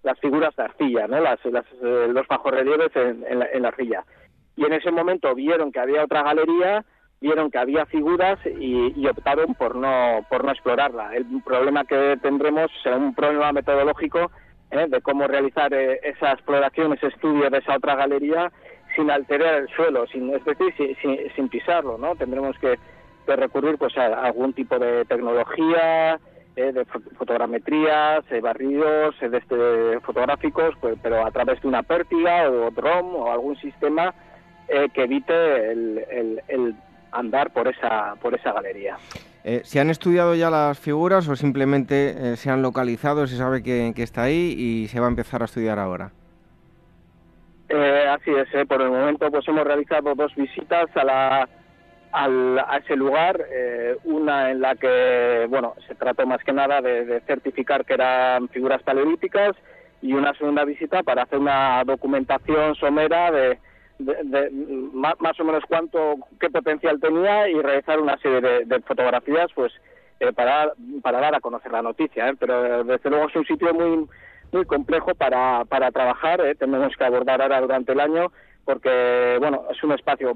[0.05, 1.21] las figuras de arcilla, ¿no?
[1.21, 4.05] las, eh, los bajorrelieves en, en, la, en la arcilla.
[4.57, 6.85] Y en ese momento vieron que había otra galería,
[7.21, 11.17] vieron que había figuras y, optaron por no, por no explorarla.
[11.17, 14.31] El problema que tendremos será un problema metodológico
[14.71, 14.87] ¿eh?
[14.89, 18.53] de cómo realizar eh, esa exploración, ese estudio de esa otra galería
[18.95, 22.15] sin alterar el suelo, sin, es decir, sin, sin, pisarlo, ¿no?
[22.15, 22.79] Tendremos que,
[23.27, 26.21] que recurrir pues a algún tipo de tecnología,
[26.57, 31.83] eh, de fotogrametrías, eh, barridos eh, de este, fotográficos, pues, pero a través de una
[31.83, 34.15] pértiga o dron o algún sistema
[34.69, 36.75] que evite el,
[37.13, 38.97] andar por esa, por esa galería.
[39.63, 44.03] ¿Se han estudiado ya las figuras o simplemente se han localizado, se sabe que, que,
[44.03, 46.13] está ahí y se va a empezar a estudiar ahora?
[47.69, 51.49] así es, por el momento pues hemos realizado dos visitas a la
[52.15, 57.21] a ese lugar, eh, una en la que, bueno, se trató más que nada de,
[57.27, 59.57] certificar que eran figuras paleolíticas
[60.01, 63.59] y una segunda visita para hacer una documentación somera de,
[64.93, 69.73] más, o menos cuánto, qué potencial tenía y realizar una serie de, fotografías, pues,
[70.37, 72.33] para, para dar a conocer la noticia.
[72.39, 74.07] Pero desde luego es un sitio muy
[74.53, 76.41] muy complejo para, para trabajar.
[76.61, 78.31] Tenemos que abordar ahora durante el año
[78.65, 80.35] porque bueno es un espacio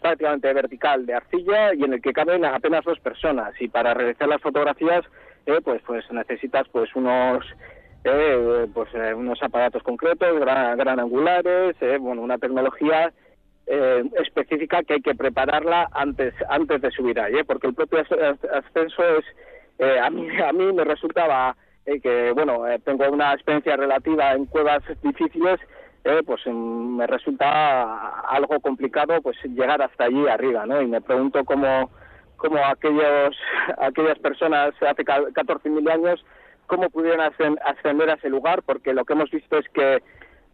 [0.00, 3.52] prácticamente vertical de arcilla y en el que caben apenas dos personas.
[3.60, 5.04] Y para realizar las fotografías
[5.46, 7.44] eh, pues pues necesitas pues unos
[8.02, 13.12] eh, pues eh, unos aparatos concretos gran, angulares bueno una tecnología
[14.24, 19.24] específica que hay que prepararla antes antes de subir ahí porque el propio ascenso es
[20.00, 25.58] a mí a mí me resultaba que bueno tengo una experiencia relativa en cuevas difíciles
[26.06, 30.80] eh, pues em, me resulta algo complicado pues llegar hasta allí arriba, ¿no?
[30.80, 31.90] Y me pregunto cómo,
[32.36, 33.36] cómo aquellos,
[33.78, 36.24] aquellas personas hace 14.000 años,
[36.66, 40.00] cómo pudieron ascender a ese lugar, porque lo que hemos visto es que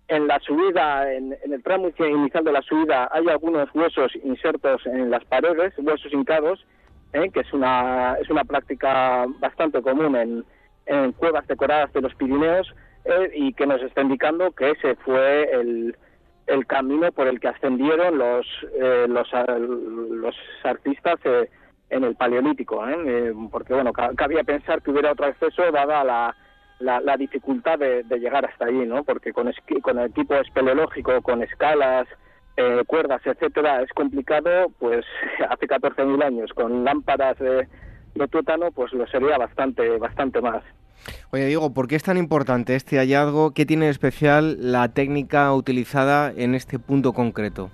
[0.09, 5.11] en la subida, en, el tramo inicial de la subida, hay algunos huesos insertos en
[5.11, 6.64] las paredes, huesos hincados,
[7.12, 7.28] ¿eh?
[7.30, 10.44] que es una, es una práctica bastante común en,
[10.86, 12.74] en cuevas decoradas de los Pirineos,
[13.05, 15.96] eh, y que nos está indicando que ese fue el,
[16.46, 18.46] el camino por el que ascendieron los,
[18.80, 19.28] eh, los,
[20.11, 21.50] los artistas eh,
[21.90, 22.82] en el Paleolítico,
[23.50, 28.64] porque bueno, cabía pensar que hubiera otro acceso dada la, la, dificultad de, llegar hasta
[28.64, 29.05] allí, ¿no?
[29.05, 32.09] porque con, con el equipo espeleológico, con escalas,
[32.86, 35.05] cuerdas, etcétera, es complicado, pues
[35.50, 37.68] hace 14.000 años, con lámparas de,
[38.14, 40.62] de tuétano, pues lo sería bastante, bastante más.
[41.30, 43.53] Oye, Diego, ¿por qué es tan importante este hallazgo?
[43.53, 47.70] ¿Qué tiene de especial la técnica utilizada en este punto concreto?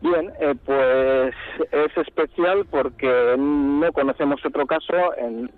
[0.00, 1.34] Bien, eh, pues
[1.70, 5.50] es especial porque no conocemos otro caso en,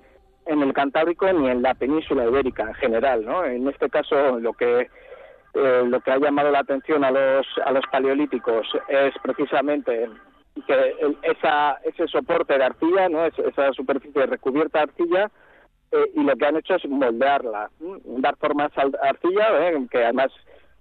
[0.47, 3.45] en el Cantábrico ni en la península ibérica en general, ¿no?
[3.45, 4.91] En este caso lo que
[5.55, 10.11] eh, lo que ha llamado la atención a los a los paleolíticos es precisamente
[10.67, 13.25] que esa, ese soporte de arcilla, ¿no?
[13.27, 15.31] esa superficie recubierta de arcilla
[15.93, 17.71] eh, y lo que han hecho es moldearla,
[18.19, 19.87] dar forma a arcilla, ¿eh?
[19.91, 20.33] que además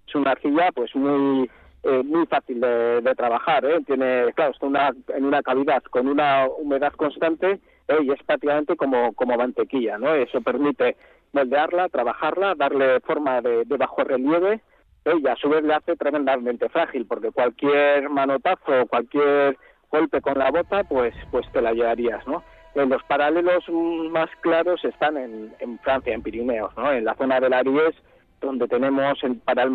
[0.07, 1.49] es una arcilla pues muy
[1.83, 6.93] eh, muy fácil de, trabajar, tiene, claro, está una, en una cavidad con una humedad
[6.93, 7.59] constante
[8.01, 10.13] y es prácticamente como, como mantequilla, ¿no?
[10.15, 10.95] Eso permite
[11.33, 14.61] moldearla, trabajarla, darle forma de, de bajo relieve
[15.05, 19.57] y a su vez le hace tremendamente frágil, porque cualquier manotazo, cualquier
[19.91, 22.43] golpe con la bota, pues, pues te la llevarías, ¿no?
[22.75, 23.63] Los paralelos
[24.11, 26.91] más claros están en, en Francia, en Pirineos, ¿no?
[26.91, 27.95] En la zona del Aries,
[28.41, 29.71] donde tenemos en, para el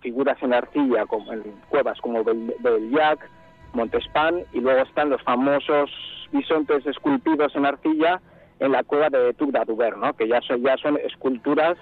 [0.00, 3.30] figuras en arcilla, como en cuevas como Bellac,
[3.72, 5.90] Montespan, y luego están los famosos
[6.32, 8.20] bisontes esculpidos en arcilla
[8.58, 10.14] en la cueva de Tour d'Aduber, ¿no?
[10.14, 11.76] Que ya son, ya son esculturas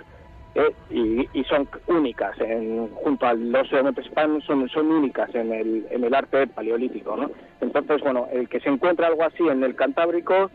[0.59, 5.87] eh, y, son únicas en, junto a los de Montespan son, son únicas en el,
[5.91, 7.31] en el arte paleolítico ¿no?
[7.61, 10.51] entonces bueno el que se encuentra algo así en el Cantábrico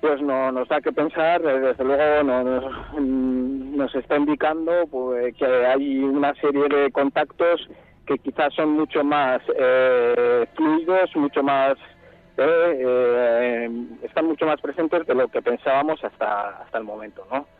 [0.00, 5.46] pues no nos da que pensar eh, desde luego nos, nos está indicando pues, que
[5.46, 7.68] hay una serie de contactos
[8.06, 11.76] que quizás son mucho más eh, fluidos mucho más
[14.00, 17.57] están mucho más presentes de lo que pensábamos hasta hasta el momento no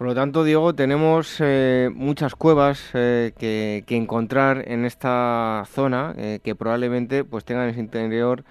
[0.00, 6.38] por lo tanto, Diego, tenemos eh, muchas cuevas eh, que, encontrar en esta zona eh,
[6.42, 8.42] que probablemente pues tengan en su interior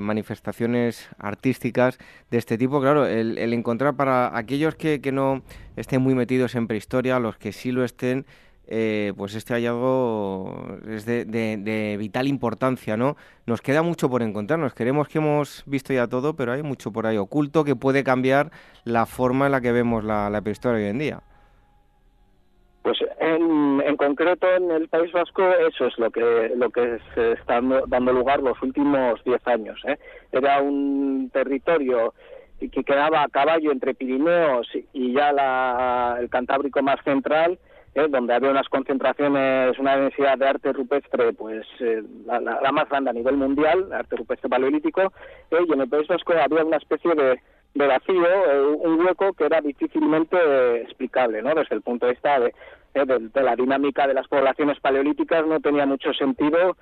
[0.00, 1.98] manifestaciones artísticas
[2.30, 2.80] de este tipo.
[2.80, 5.42] Claro, el, encontrar para aquellos que, que, no
[5.76, 8.24] estén muy metidos en prehistoria, los que sí lo estén,
[8.72, 13.16] eh, pues este hallazgo es de, vital importancia, ¿no?
[13.44, 14.74] Nos queda mucho por encontrarnos.
[14.74, 18.50] Queremos que hemos visto ya todo, pero hay mucho por ahí oculto que puede cambiar
[18.84, 21.20] la forma en la que vemos la, prehistoria hoy en día.
[22.82, 27.32] Pues en, en, concreto en el País Vasco eso es lo que lo que se
[27.32, 29.82] está dando lugar los últimos diez años.
[29.84, 29.98] ¿eh?
[30.30, 32.14] Era un territorio
[32.60, 37.58] que quedaba a caballo entre Pirineos y ya la, el Cantábrico más central
[37.94, 38.06] ¿eh?
[38.08, 43.14] donde había unas concentraciones, una densidad de arte rupestre, pues eh, la, más grande a
[43.14, 45.02] nivel mundial, arte rupestre paleolítico,
[45.50, 45.64] ¿eh?
[45.66, 47.40] y en el País Vasco había una especie de,
[47.74, 51.54] de vacío, un hueco que era difícilmente explicable, ¿no?
[51.54, 52.52] Desde el punto de vista de,
[52.94, 56.76] de, la dinámica de las poblaciones paleolíticas no tenía mucho sentido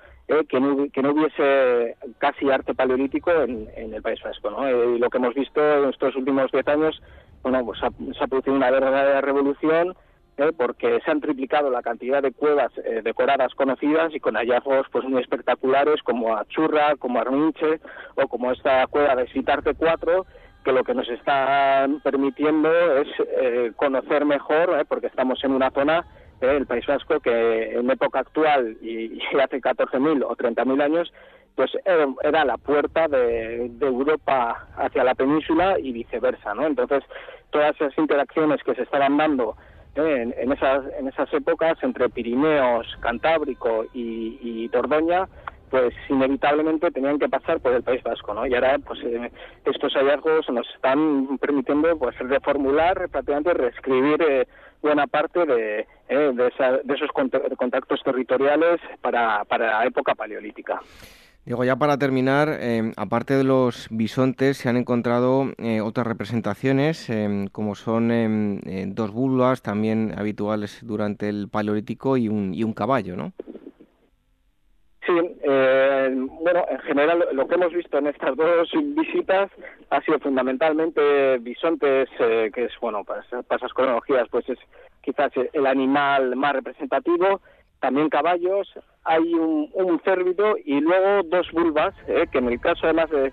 [0.47, 4.49] que, no, que no hubiese casi arte paleolítico en, en el País Vasco.
[4.49, 4.67] ¿no?
[4.69, 7.01] y lo que hemos visto en estos últimos diez años,
[7.43, 9.95] bueno, pues se ha producido una verdadera revolución
[10.39, 10.51] ¿eh?
[10.57, 15.05] porque se han triplicado la cantidad de cuevas eh, decoradas conocidas y con hallazgos pues
[15.05, 17.79] muy espectaculares como Achurra, como Arminche
[18.15, 20.25] o como esta cueva de Sitarte 4
[20.63, 26.05] que lo que nos está permitiendo es eh, conocer mejor, porque estamos en una zona
[26.41, 31.13] el País Vasco que en época actual y, hace 14.000 o 30.000 años
[31.55, 31.71] pues
[32.23, 36.65] era la puerta de, Europa hacia la península y viceversa, ¿no?
[36.65, 37.03] Entonces,
[37.49, 39.57] todas esas interacciones que se estaban dando
[39.95, 45.27] en, esas, en esas épocas entre Pirineos, Cantábrico y, y Dordoña,
[45.69, 48.45] pues inevitablemente tenían que pasar por el País Vasco, ¿no?
[48.45, 49.31] Y ahora, pues eh,
[49.65, 54.47] estos hallazgos nos están permitiendo, pues, reformular, prácticamente reescribir eh,
[54.81, 60.81] buena parte de, eh, de, esos contactos territoriales para, para la época paleolítica.
[61.49, 62.59] Digo, ya para terminar,
[62.95, 65.47] aparte de los bisontes, se han encontrado
[65.83, 67.11] otras representaciones,
[67.51, 68.61] como son
[68.93, 73.33] dos bulbas, también habituales durante el Paleolítico, y un, y un caballo, ¿no?
[75.07, 79.49] Sí, eh, bueno, en general lo que hemos visto en estas dos visitas
[79.89, 84.59] ha sido fundamentalmente bisontes, eh, que es, bueno, para, esas cronologías, pues es
[85.01, 87.41] quizás el animal más representativo,
[87.79, 88.67] también caballos,
[89.03, 93.31] hay un, un cérvido y luego dos vulvas, eh, que en el caso además de,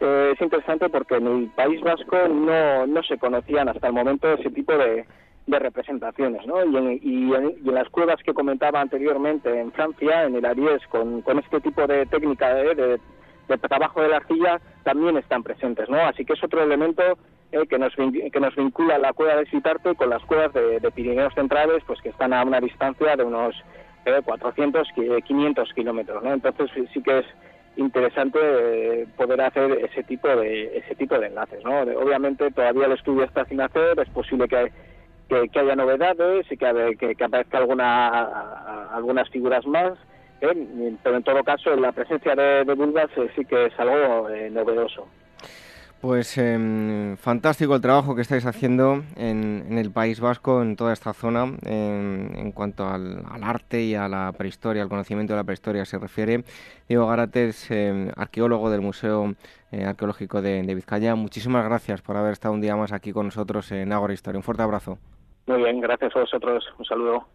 [0.00, 4.32] eh, es interesante porque en el País Vasco no, no se conocían hasta el momento
[4.32, 5.06] ese tipo de,
[5.50, 6.62] representaciones, ¿no?
[6.62, 11.22] Y en, y, en, las cuevas que comentaba anteriormente en Francia, en el Ariés, con,
[11.22, 13.00] con este tipo de técnica de,
[13.48, 15.96] de, trabajo de la arcilla, también están presentes, ¿no?
[16.00, 17.02] Así que es otro elemento
[17.50, 21.32] eh, que, nos, que nos vincula la cueva de Citarte con las cuevas de, Pirineos
[21.32, 23.54] Centrales, pues que están a una distancia de unos
[24.08, 24.88] eh, 400,
[25.24, 26.32] 500 kilómetros, ¿no?
[26.32, 27.26] Entonces sí que es
[27.76, 31.80] interesante eh, poder hacer ese tipo de ese tipo de enlaces, ¿no?
[31.80, 34.72] Obviamente todavía el estudio está sin hacer, es posible que
[35.28, 39.92] que, haya novedades y que, que, que aparezca alguna, algunas figuras más,
[40.40, 40.96] ¿eh?
[41.02, 45.06] pero en todo caso la presencia de, de eh, sí que es algo eh, novedoso.
[46.00, 51.12] Pues em, fantástico el trabajo que estáis haciendo en, el País Vasco, en toda esta
[51.12, 55.98] zona, en, cuanto al, arte y a la prehistoria, al conocimiento de la prehistoria se
[55.98, 56.44] refiere.
[56.88, 59.34] Diego Garates, em, arqueólogo del Museo
[59.72, 63.70] Arqueológico de, de, Vizcaya, muchísimas gracias por haber estado un día más aquí con nosotros
[63.72, 64.38] en Ágora Historia.
[64.38, 64.98] Un fuerte abrazo.
[65.48, 66.64] Muy bien, gracias a vosotros.
[66.78, 67.26] Un saludo.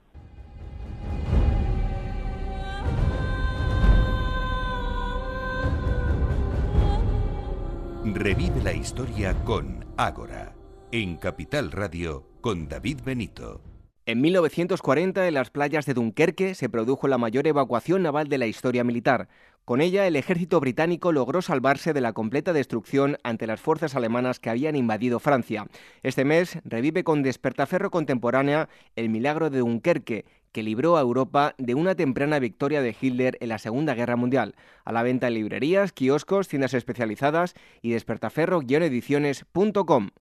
[8.05, 10.53] Revive la historia con Ágora,
[10.91, 13.61] en Capital Radio con David Benito.
[14.05, 18.45] En 1940, en las playas de Dunkerque, se produjo la mayor evacuación naval de la
[18.45, 19.29] historia militar.
[19.63, 24.41] Con ella, el ejército británico logró salvarse de la completa destrucción ante las fuerzas alemanas
[24.41, 25.67] que habían invadido Francia.
[26.01, 31.75] Este mes revive con despertaferro contemporánea el milagro de Dunkerque, que libró a Europa de
[31.75, 34.55] una temprana victoria de Hitler en la Segunda Guerra Mundial.
[34.85, 40.11] A la venta en librerías, kioscos, tiendas especializadas y despertaferro-ediciones.com.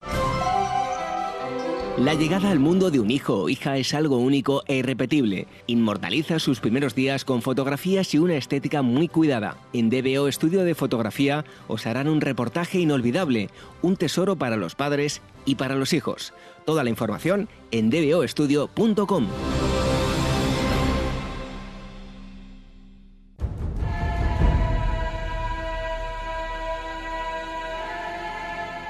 [1.98, 5.46] La llegada al mundo de un hijo o hija es algo único e irrepetible.
[5.66, 9.58] Inmortaliza sus primeros días con fotografías y una estética muy cuidada.
[9.74, 13.50] En DBO Estudio de Fotografía os harán un reportaje inolvidable,
[13.82, 16.32] un tesoro para los padres y para los hijos.
[16.64, 19.26] Toda la información en dboestudio.com.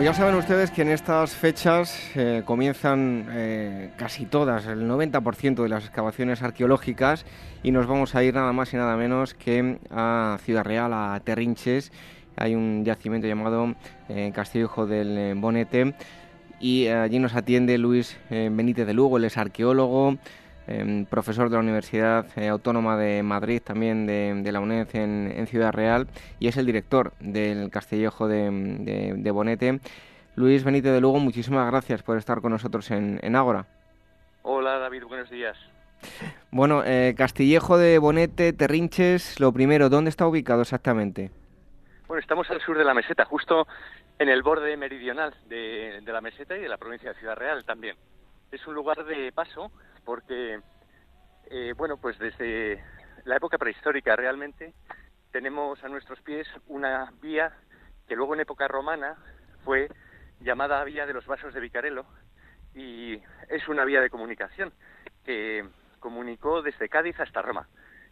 [0.00, 5.62] Pues ya saben ustedes que en estas fechas eh, comienzan eh, casi todas, el 90%
[5.62, 7.26] de las excavaciones arqueológicas
[7.62, 11.20] y nos vamos a ir nada más y nada menos que a Ciudad Real, a
[11.22, 11.92] Terrinches.
[12.36, 13.74] Hay un yacimiento llamado
[14.08, 15.94] eh, Castillo del Bonete
[16.60, 20.16] y allí nos atiende Luis Benítez de Lugo, él es arqueólogo,
[20.70, 25.72] Em, profesor de la Universidad eh, Autónoma de Madrid, también de, la UNED en, Ciudad
[25.72, 26.06] Real,
[26.38, 29.80] y es el director del Castillejo de, Bonete.
[30.36, 33.66] Luis Benítez de Lugo, muchísimas gracias por estar con nosotros en, Ágora.
[34.42, 35.58] Hola David, buenos días.
[36.52, 41.32] Bueno, eh, Castillejo de Bonete, Terrinches, lo primero, ¿dónde está ubicado exactamente?
[42.06, 43.66] Bueno, estamos al sur de la meseta, justo
[44.20, 47.96] en el borde meridional de la meseta y de la provincia de Ciudad Real también.
[48.52, 49.72] Es un lugar de paso
[50.04, 50.60] porque,
[51.50, 52.82] eh, bueno, pues desde
[53.24, 54.74] la época prehistórica realmente
[55.30, 57.52] tenemos a nuestros pies una vía
[58.08, 59.16] que luego en época romana
[59.64, 59.88] fue
[60.40, 62.06] llamada Vía de los Vasos de Vicarelo
[62.74, 63.14] y
[63.48, 64.72] es una vía de comunicación
[65.24, 65.64] que
[65.98, 67.68] comunicó desde Cádiz hasta Roma.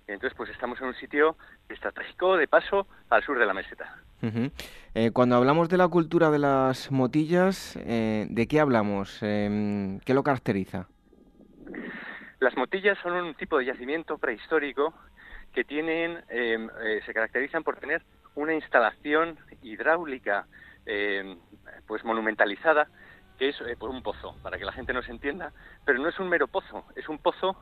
[0.07, 1.37] entonces pues estamos en un sitio
[1.69, 4.03] estratégico de paso al sur de la meseta.
[4.95, 9.19] Eh, cuando hablamos de la cultura de las motillas, eh, ¿de qué hablamos?
[9.23, 10.89] Em, ¿Qué lo caracteriza?
[12.41, 14.95] Las motillas son un tipo de yacimiento prehistórico
[15.53, 18.03] que tienen, em, eh, se caracterizan por tener
[18.35, 20.47] una instalación hidráulica
[20.87, 21.39] em,
[21.87, 22.89] pues monumentalizada
[23.39, 25.53] que es por un pozo, para que la gente nos entienda,
[25.85, 27.57] pero no es un mero pozo, es un pozo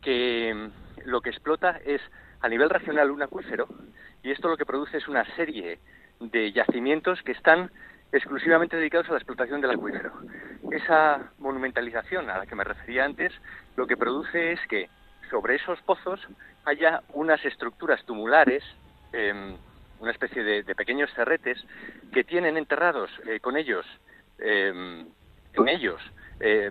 [0.00, 0.70] que
[1.04, 2.00] lo que explota es
[2.40, 3.66] a nivel regional un acuífero
[4.22, 5.78] y esto lo que produce es una serie
[6.20, 7.70] de yacimientos que están
[8.12, 10.12] exclusivamente dedicados a la explotación del acuífero.
[10.70, 13.32] Esa monumentalización a la que me refería antes
[13.76, 14.88] lo que produce es que
[15.30, 16.20] sobre esos pozos
[16.64, 18.62] haya unas estructuras tumulares,
[19.12, 19.56] em,
[20.00, 21.64] una especie de, pequeños cerretes,
[22.12, 23.86] que tienen enterrados eh, con ellos,
[24.38, 25.06] em,
[25.54, 26.00] en ellos,
[26.40, 26.70] eh,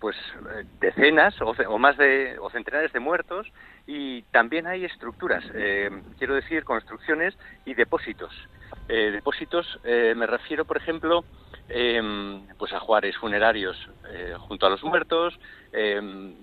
[0.00, 3.46] pues eh, decenas o, más de o centenares de muertos
[3.86, 5.44] y también hay estructuras,
[6.18, 8.32] quiero decir construcciones y depósitos.
[8.88, 11.24] depósitos me refiero, por ejemplo,
[11.68, 13.76] em, pues a juárez funerarios
[14.40, 15.38] junto a los muertos,
[15.72, 16.34] em,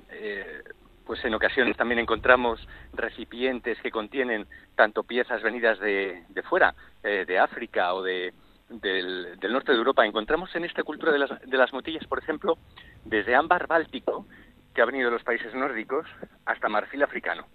[1.05, 7.39] pues en ocasiones también encontramos recipientes que contienen tanto piezas venidas de, de fuera, de
[7.39, 8.33] África o de,
[8.69, 10.05] del, norte de Europa.
[10.05, 12.57] Encontramos en esta cultura de las, de las motillas, por ejemplo,
[13.05, 14.25] desde ámbar báltico,
[14.73, 16.05] que ha venido de los países nórdicos,
[16.45, 17.47] hasta marfil africano.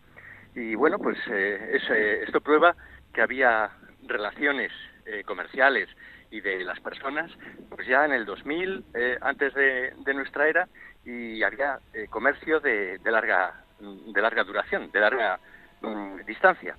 [0.55, 2.77] Y bueno, pues eh, eh, esto prueba
[3.13, 3.71] que había
[4.07, 4.73] relaciones
[5.07, 5.89] eh, comerciales
[6.35, 7.31] y de las personas,
[7.69, 8.85] pues ya en el 2000,
[9.21, 10.69] antes de, nuestra era,
[11.05, 11.79] y había
[12.11, 15.39] comercio de, de, larga, de larga duración, de larga
[15.81, 16.77] mm, distancia.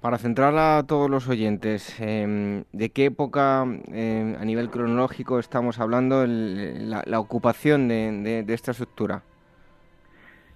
[0.00, 5.80] Para centrar a todos los oyentes, em, ¿de qué época em, a nivel cronológico estamos
[5.80, 9.22] hablando la, ocupación de, esta estructura?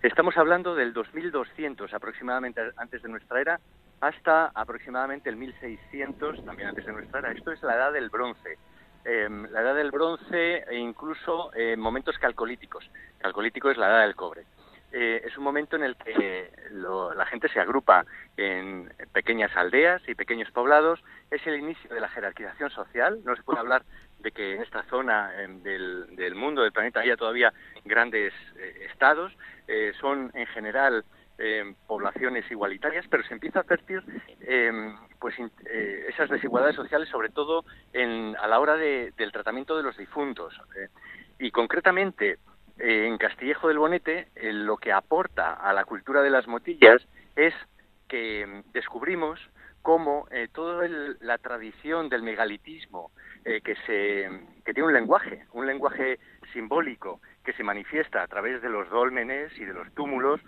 [0.02, 3.60] Estamos hablando del 2200 aproximadamente antes de nuestra era
[4.00, 7.32] hasta aproximadamente el 1600 también antes de nuestra era.
[7.32, 8.58] Esto es la edad del bronce.
[9.04, 12.90] Em, la edad del bronce e incluso momentos calcolíticos.
[13.18, 14.44] Calcolítico es la edad del cobre.
[14.92, 18.04] Eh, es un momento en el que la gente se agrupa
[18.36, 21.00] en pequeñas aldeas y pequeños poblados.
[21.30, 23.20] Es el inicio de la jerarquización social.
[23.24, 23.84] No se puede hablar
[24.18, 25.30] de que en esta zona
[25.62, 27.52] del, mundo, del planeta, haya todavía
[27.84, 29.32] grandes eh, estados.
[29.68, 31.04] Eh, son en general
[31.86, 34.02] poblaciones igualitarias, pero se empieza a advertir
[35.18, 35.34] pues
[36.08, 37.64] esas desigualdades sociales, sobre todo
[37.94, 40.60] a la hora del tratamiento de los difuntos.
[41.38, 42.38] y concretamente,
[42.80, 47.06] eh, en Castillejo del Bonete eh, lo que aporta a la cultura de las motillas
[47.36, 47.52] es
[48.08, 49.38] que mm, descubrimos
[49.82, 50.88] cómo eh, toda
[51.20, 53.10] la tradición del megalitismo
[53.42, 54.28] que se
[54.66, 56.18] que tiene un lenguaje, un lenguaje
[56.52, 60.40] simbólico que se manifiesta a través de los dólmenes y de los túmulos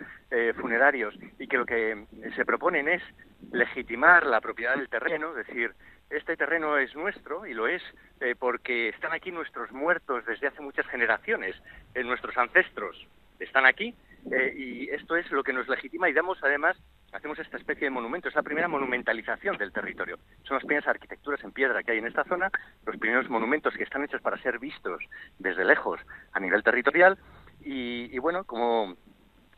[0.60, 3.02] funerarios y que lo que se proponen es
[3.50, 5.72] legitimar la propiedad del terreno, es decir,
[6.12, 7.82] este terreno es nuestro y lo es
[8.20, 11.56] eh, porque están aquí nuestros muertos desde hace muchas generaciones,
[11.94, 13.06] eh, nuestros ancestros
[13.40, 13.94] están aquí
[14.30, 16.76] eh, y esto es lo que nos legitima y damos además,
[17.12, 20.18] hacemos esta especie de monumento, es la primera monumentalización del territorio.
[20.44, 22.50] Son las primeras arquitecturas en piedra que hay en esta zona,
[22.86, 25.02] los primeros monumentos que están hechos para ser vistos
[25.38, 26.00] desde lejos
[26.32, 27.18] a nivel territorial
[27.64, 28.96] y, bueno, como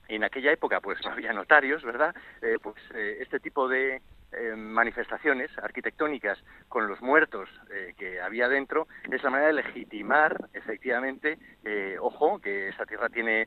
[0.08, 2.14] en aquella época pues no había notarios, ¿verdad?
[2.62, 4.02] pues este tipo de,
[4.36, 6.38] eh, manifestaciones arquitectónicas
[6.68, 12.40] con los muertos eh, que había dentro es la manera de legitimar efectivamente, eh, ojo,
[12.40, 13.46] que esta tierra tiene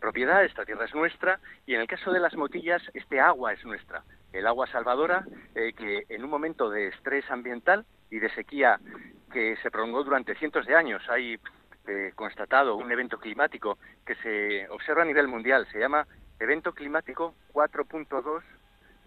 [0.00, 3.64] propiedad, esta tierra es nuestra y en el caso de las motillas este agua es
[3.64, 4.02] nuestra,
[4.32, 5.24] el agua salvadora
[5.54, 8.78] que en un momento de estrés ambiental y de sequía
[9.32, 11.38] que se prolongó durante cientos de años, hay
[12.14, 16.06] constatado un evento climático que se observa a nivel mundial, se llama
[16.38, 18.42] evento climático 4.2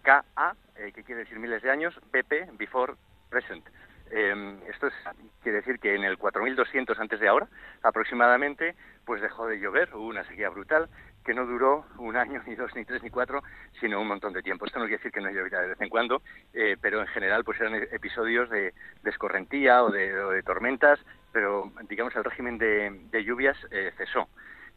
[0.02, 2.94] KA, eh, que quiere decir miles de años, BP, before
[3.28, 3.64] present.
[4.10, 4.94] Em, esto es,
[5.42, 7.48] quiere decir que en el 4200 antes de ahora,
[7.82, 10.88] aproximadamente, pues dejó de llover, hubo una sequía brutal
[11.24, 13.42] que no duró un año, ni dos, ni tres, ni cuatro,
[13.78, 14.64] sino un montón de tiempo.
[14.64, 17.44] Esto no quiere decir que no lloviera de vez en cuando, eh, pero en general
[17.44, 18.72] pues eran episodios de,
[19.04, 20.98] escorrentía o de, tormentas,
[21.32, 24.28] pero digamos el régimen de, lluvias eh, cesó.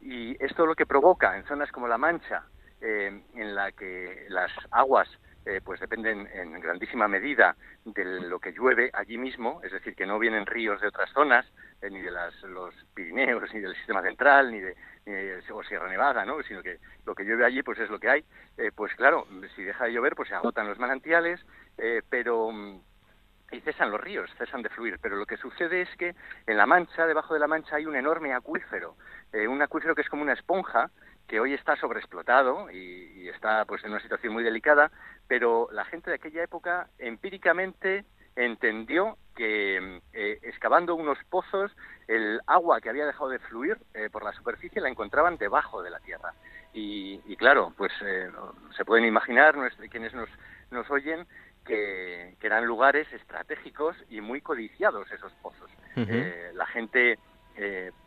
[0.01, 2.43] Y esto lo que provoca en zonas como La Mancha,
[2.81, 5.07] eh, en la que las aguas
[5.45, 10.05] eh, pues dependen en grandísima medida de lo que llueve allí mismo, es decir, que
[10.05, 11.45] no vienen ríos de otras zonas,
[11.81, 14.75] eh, ni de los Pirineos, ni del sistema central, ni de,
[15.51, 16.41] o Sierra Nevada, ¿no?
[16.43, 18.25] sino que lo que llueve allí pues es lo que hay.
[18.73, 21.45] pues claro, si deja de llover, pues se agotan los manantiales,
[22.09, 22.49] pero
[23.51, 24.97] y cesan los ríos, cesan de fluir.
[25.01, 26.15] Pero lo que sucede es que
[26.47, 28.95] en la Mancha, debajo de la Mancha, hay un enorme acuífero,
[29.33, 30.89] un acuífero que es como una esponja
[31.28, 34.91] que hoy está sobreexplotado y, está pues en una situación muy delicada,
[35.28, 38.05] pero la gente de aquella época empíricamente
[38.36, 41.71] entendió que eh, excavando unos pozos,
[42.07, 45.89] el agua que había dejado de fluir eh, por la superficie la encontraban debajo de
[45.89, 46.34] la tierra.
[46.76, 48.32] Y, claro, pues eh,
[48.76, 49.55] se pueden imaginar
[49.91, 50.30] quienes nos,
[50.71, 51.28] nos oyen
[51.65, 55.69] que, eran lugares estratégicos y muy codiciados esos pozos.
[55.95, 57.19] la gente,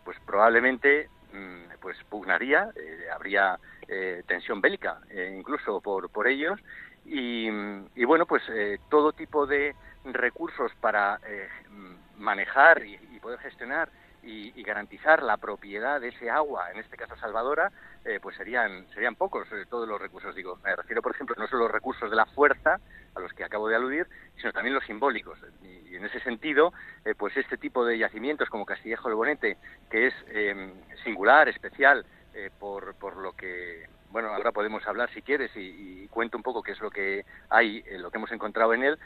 [0.04, 1.08] pues probablemente,
[1.80, 2.70] pues pugnaría,
[3.14, 3.58] habría
[4.26, 5.00] tensión bélica
[5.36, 6.58] incluso por, por ellos.
[7.04, 7.48] Y,
[7.94, 8.42] y bueno, pues
[8.88, 9.74] todo tipo de
[10.12, 11.48] recursos para eh,
[12.16, 13.88] manejar y, poder gestionar
[14.26, 17.70] y, garantizar la propiedad de ese agua, en este caso salvadora,
[18.04, 20.34] eh, pues serían serían pocos eh, todos los recursos.
[20.34, 22.80] Digo, me refiero, por ejemplo, no solo los recursos de la fuerza
[23.14, 24.06] a los que acabo de aludir,
[24.36, 25.38] sino también los simbólicos.
[25.62, 26.74] Y, en ese sentido,
[27.16, 29.56] pues este tipo de yacimientos como Castillejo del Bonete,
[29.88, 30.74] que es em,
[31.04, 32.04] singular, especial,
[32.58, 36.62] por, por lo que bueno, ahora podemos hablar si quieres y, y, cuento un poco
[36.62, 38.98] qué es lo que hay, lo que hemos encontrado en él,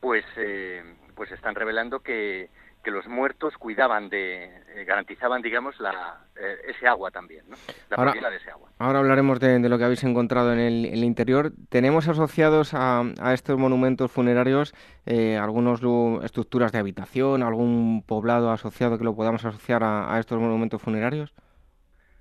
[0.00, 0.82] pues, eh,
[1.14, 2.50] pues están revelando que,
[2.82, 7.56] que los muertos cuidaban de, eh, garantizaban, digamos, la, eh, ese agua también, ¿no?
[7.90, 8.70] la ahora, propiedad de ese agua.
[8.78, 11.52] Ahora hablaremos de, lo que habéis encontrado en el, interior.
[11.68, 14.74] ¿Tenemos asociados a, a estos monumentos funerarios
[15.06, 15.80] eh, algunas
[16.24, 21.34] estructuras de habitación, algún poblado asociado que lo podamos asociar a, a estos monumentos funerarios?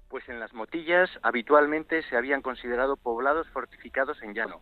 [0.10, 4.62] Pues en las motillas habitualmente se habían considerado poblados fortificados en llano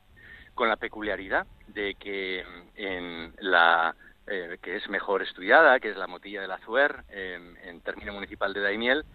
[0.55, 2.43] con la peculiaridad de que
[2.75, 3.95] en la
[4.27, 8.61] eh, que es mejor estudiada, que es la motilla del Azuer, en término municipal de
[8.61, 9.05] Daimiel,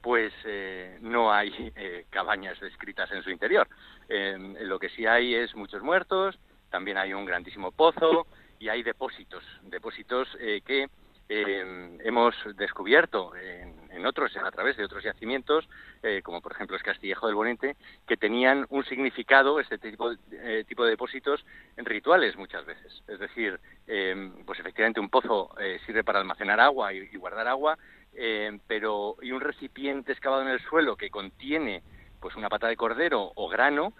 [0.00, 3.68] pues eh, no hay eh, cabañas descritas en su interior.
[4.08, 6.38] lo que sí hay es muchos muertos,
[6.70, 8.26] también hay un grandísimo pozo
[8.58, 10.28] y hay depósitos, depósitos
[10.64, 10.88] que
[11.28, 15.68] hemos descubierto en, en otros, a través de otros yacimientos,
[16.02, 20.64] eh, como por ejemplo es Castillejo del Bonete, que tenían un significado, este tipo, eh,
[20.66, 21.44] tipo de depósitos,
[21.76, 23.02] en rituales muchas veces.
[23.06, 27.78] Es decir, em, pues efectivamente un pozo eh, sirve para almacenar agua y, guardar agua,
[28.14, 31.82] em, pero y un recipiente excavado en el suelo que contiene
[32.20, 33.92] pues una pata de cordero o grano,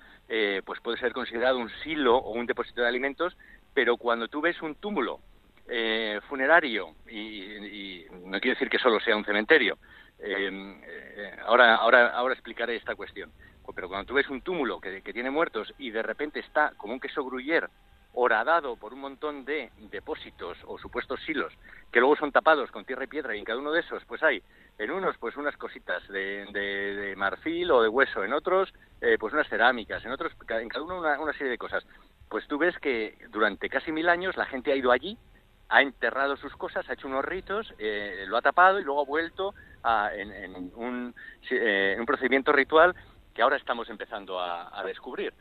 [0.65, 3.37] pues puede ser considerado un silo o un depósito de alimentos,
[3.75, 5.21] pero cuando tú ves un túmulo
[5.67, 9.79] eh, funerario, y, no quiere decir que solo sea un cementerio,
[10.19, 13.33] eh, eh, ahora, ahora, ahora explicaré esta cuestión,
[13.75, 17.01] pero cuando tú ves un túmulo que, tiene muertos y de repente está como un
[17.01, 17.71] queso gruyer
[18.13, 21.53] horadado por un montón de depósitos o supuestos silos
[21.91, 24.23] que luego son tapados con tierra y piedra y en cada uno de esos pues
[24.23, 24.41] hay
[24.79, 28.73] en unos pues unas cositas de, marfil o de hueso, en otros
[29.19, 31.85] pues unas cerámicas, en otros en cada uno una, una serie de cosas.
[32.29, 35.19] Pues tú ves que durante casi mil años la gente ha ido allí
[35.69, 39.07] ha enterrado sus cosas, ha hecho unos ritos, eh, lo ha tapado y luego ha
[39.07, 41.15] vuelto a, en, un,
[41.51, 42.95] eh, un, procedimiento ritual
[43.35, 45.33] que ahora estamos empezando a, descubrir.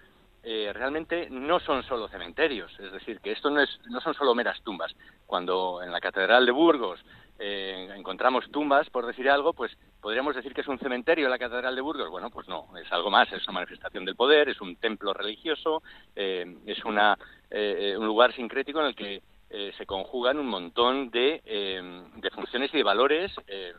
[0.46, 4.36] Eh, realmente no son solo cementerios, es decir, que esto no, es, no son solo
[4.36, 4.94] meras tumbas.
[5.26, 7.04] Cuando en la Catedral de Burgos
[7.40, 11.82] encontramos tumbas, por decir algo, pues podríamos decir que es un cementerio la Catedral de
[11.82, 12.10] Burgos.
[12.10, 15.84] Bueno, pues no, es algo más, es una manifestación del poder, es un templo religioso,
[16.16, 17.18] es una,
[17.52, 19.22] un lugar sincrético en el que
[19.56, 23.72] eh, se conjugan un montón de, em, de funciones y de valores eh,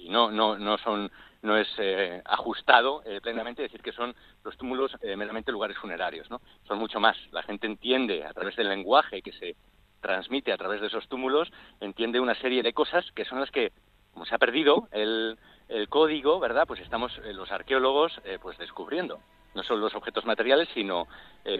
[0.00, 1.10] y no, no, no son
[1.42, 6.40] no es eh, ajustado plenamente decir que son los túmulos meramente lugares funerarios, ¿no?
[6.68, 7.16] Son mucho más.
[7.32, 9.56] La gente entiende a través del lenguaje que se
[10.00, 13.72] transmite a través de esos túmulos, entiende una serie de cosas que son las que,
[14.12, 15.36] como se ha perdido el,
[15.68, 16.64] el código, ¿verdad?
[16.64, 19.18] Pues estamos los arqueólogos pues descubriendo
[19.56, 21.08] no solo los objetos materiales, sino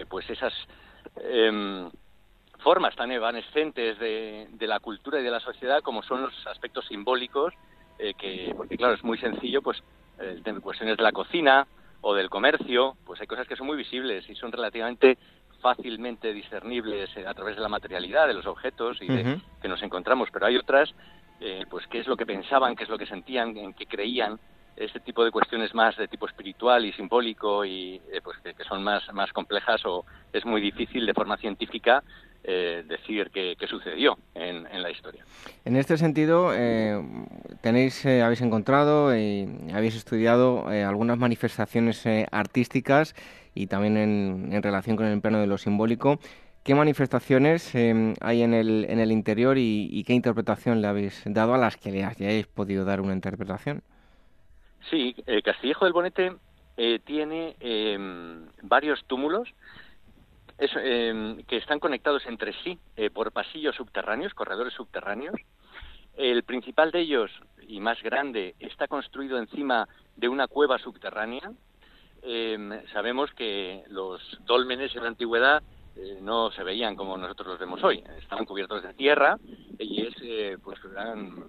[0.07, 0.53] pues esas
[1.17, 1.91] em,
[2.63, 7.53] formas tan evanescentes de, la cultura y de la sociedad como son los aspectos simbólicos,
[7.99, 9.83] eh, que, porque claro, es muy sencillo, pues
[10.19, 11.67] en cuestiones de la cocina
[12.01, 15.17] o del comercio, pues hay cosas que son muy visibles y son relativamente
[15.59, 20.29] fácilmente discernibles eh, a través de la materialidad de los objetos y que nos encontramos,
[20.31, 20.93] pero hay otras,
[21.41, 24.39] eh, pues qué es lo que pensaban, qué es lo que sentían, en qué creían,
[24.75, 28.83] este tipo de cuestiones más de tipo espiritual y simbólico y pues que, que, son
[28.83, 32.03] más, más complejas o es muy difícil de forma científica
[32.45, 35.23] eh, decir qué, sucedió en, la historia.
[35.63, 37.01] En este sentido, eh,
[37.61, 43.15] tenéis, eh, habéis encontrado y habéis estudiado algunas manifestaciones artísticas
[43.55, 46.19] y también en, relación con el plano de lo simbólico.
[46.65, 51.57] ¿Qué manifestaciones hay en el, en el interior y, qué interpretación le habéis dado a
[51.57, 53.83] las que le hayáis podido dar una interpretación?
[54.89, 55.15] Sí,
[55.45, 56.33] Castillejo del Bonete
[57.05, 57.55] tiene
[58.63, 59.47] varios túmulos
[60.75, 65.35] Em, que están conectados entre sí eh, por pasillos subterráneos, corredores subterráneos.
[66.15, 67.31] El principal de ellos,
[67.67, 71.51] y más grande, está construido encima de una cueva subterránea.
[72.21, 75.63] Em, sabemos que los dólmenes en la antigüedad
[75.95, 78.03] eh, no se veían como nosotros los vemos hoy.
[78.19, 79.37] Estaban cubiertos de tierra
[79.77, 80.79] y es, eh, pues,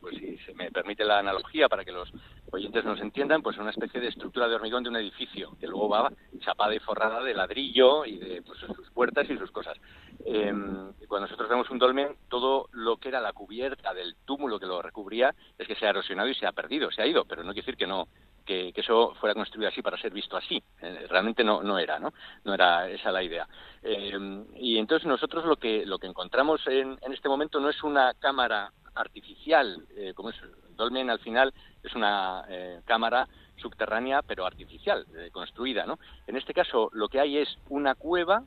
[0.00, 2.10] pues, si se me permite la analogía para que los
[2.50, 5.88] oyentes nos entiendan, pues una especie de estructura de hormigón de un edificio, que luego
[5.88, 9.78] va chapada y forrada de ladrillo y de pues, sus puertas y sus cosas.
[10.24, 14.66] Em, cuando nosotros vemos un dolmen, todo lo que era la cubierta del túmulo que
[14.66, 17.42] lo recubría es que se ha erosionado y se ha perdido, se ha ido, pero
[17.42, 18.08] no quiere decir que no
[18.44, 20.62] que, eso fuera construido así para ser visto así.
[20.80, 22.12] Eh, realmente no, no era, ¿no?
[22.44, 23.48] No era esa la idea.
[23.82, 27.82] Eh, y entonces nosotros lo que, lo que encontramos en, en este momento no es
[27.82, 30.36] una cámara artificial, eh, como es
[30.76, 32.44] Dolmen al final es una
[32.84, 36.00] cámara subterránea pero artificial, construida, ¿no?
[36.26, 38.42] En este caso lo que hay es una cueva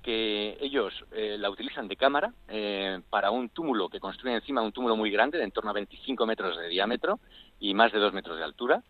[0.00, 2.32] que ellos la utilizan de cámara
[3.10, 6.26] para un túmulo que construyen encima un túmulo muy grande, de en torno a 25
[6.26, 7.18] metros de diámetro
[7.58, 8.84] y más de 2 metros de altura.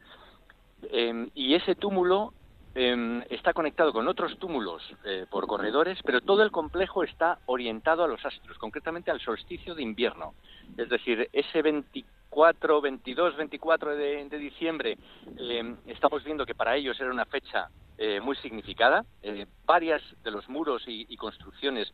[0.91, 2.33] Em, y ese túmulo
[2.75, 8.03] em, está conectado con otros túmulos eh, por corredores, pero todo el complejo está orientado
[8.05, 10.35] a los astros, concretamente al solsticio de invierno.
[10.77, 14.99] Es decir, ese 24, 22, 24 de, diciembre,
[15.37, 19.05] em, estamos viendo que para ellos era una fecha eh, muy significada.
[19.23, 21.93] Eh, varias de los muros y, construcciones,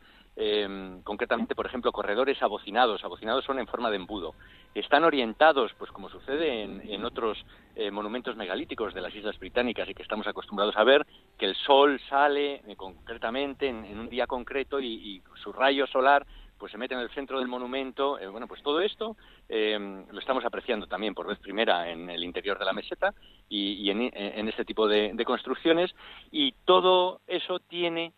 [1.04, 4.34] concretamente, por ejemplo, corredores abocinados, abocinados son en forma de embudo,
[4.74, 9.94] están orientados, pues como sucede en, otros eh, monumentos megalíticos de las Islas Británicas y
[9.94, 11.06] que estamos acostumbrados a ver,
[11.36, 16.26] que el sol sale eh, concretamente en, un día concreto y, su rayo solar
[16.58, 18.18] pues se mete en el centro del monumento.
[18.18, 19.16] Eh, bueno, pues todo esto
[19.48, 23.14] lo estamos apreciando también por vez primera en el interior de la meseta
[23.48, 25.90] y, en, este tipo de, construcciones.
[26.30, 28.12] Y todo eso tiene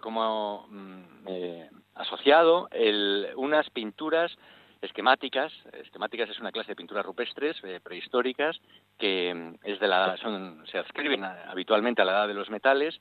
[0.00, 1.26] como mm,
[1.94, 2.68] asociado
[3.36, 4.36] unas pinturas
[4.82, 5.52] esquemáticas.
[5.72, 8.56] Esquemáticas es una clase de pinturas rupestres eh, prehistóricas
[8.98, 12.98] que mm, es de la, son, se adscriben habitualmente a la edad de los metales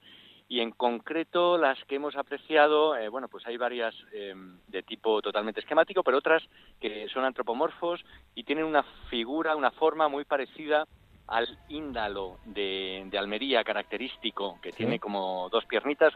[0.48, 5.22] y en concreto las que hemos apreciado, eh, bueno, pues hay varias em, de tipo
[5.22, 6.44] totalmente esquemático, pero otras
[6.80, 8.04] que son antropomorfos
[8.36, 10.86] y tienen una figura, una forma muy parecida
[11.28, 16.14] al índalo de, Almería característico, que tiene como dos piernitas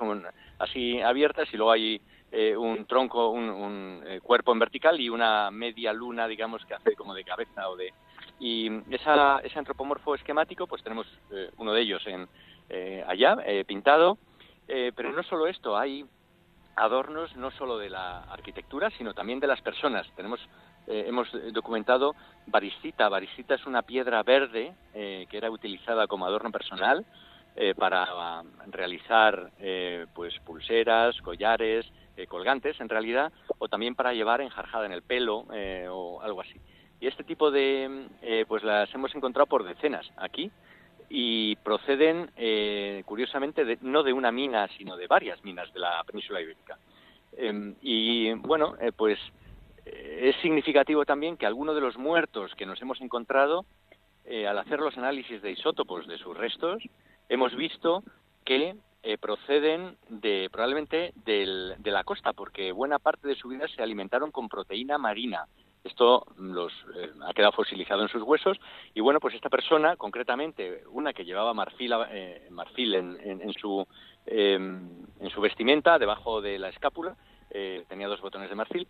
[0.59, 2.01] así abiertas y luego hay
[2.31, 6.95] eh, un tronco, un, eh, cuerpo en vertical y una media luna, digamos, que hace
[6.95, 7.91] como de cabeza o de...
[8.39, 12.27] Y esa, ese antropomorfo esquemático, pues tenemos eh, uno de ellos en,
[13.07, 14.19] allá, pintado,
[14.67, 16.05] pero no solo esto, hay
[16.75, 20.07] adornos no solo de la arquitectura, sino también de las personas.
[20.15, 20.39] Tenemos,
[20.89, 22.15] hemos documentado
[22.47, 23.07] variscita.
[23.07, 27.05] Variscita es una piedra verde que era utilizada como adorno personal
[27.77, 29.51] para realizar
[30.13, 31.85] pues pulseras, collares,
[32.19, 36.41] eh, colgantes en realidad, o también para llevar enjarjada en el pelo eh, o algo
[36.41, 36.59] así.
[36.99, 40.51] Y este tipo de, eh, pues las hemos encontrado por decenas aquí
[41.09, 42.29] y proceden,
[43.05, 46.77] curiosamente, no de una mina, sino de varias minas de la península ibérica.
[47.37, 49.17] Em, y bueno, pues
[50.21, 53.65] es significativo también que algunos de los muertos que nos hemos encontrado,
[54.47, 56.83] al hacer los análisis de isótopos de sus restos,
[57.29, 58.03] hemos visto
[58.45, 63.65] que eh, proceden de probablemente del, de la costa, porque buena parte de su vida
[63.69, 65.45] se alimentaron con proteína marina.
[65.85, 68.59] Esto los eh, ha quedado fosilizado en sus huesos
[68.93, 73.87] y bueno, pues esta persona, concretamente una que llevaba marfil, eh, marfil en, en, su
[74.25, 77.15] em, en su vestimenta, debajo de la escápula,
[77.87, 78.87] tenía dos botones de marfil,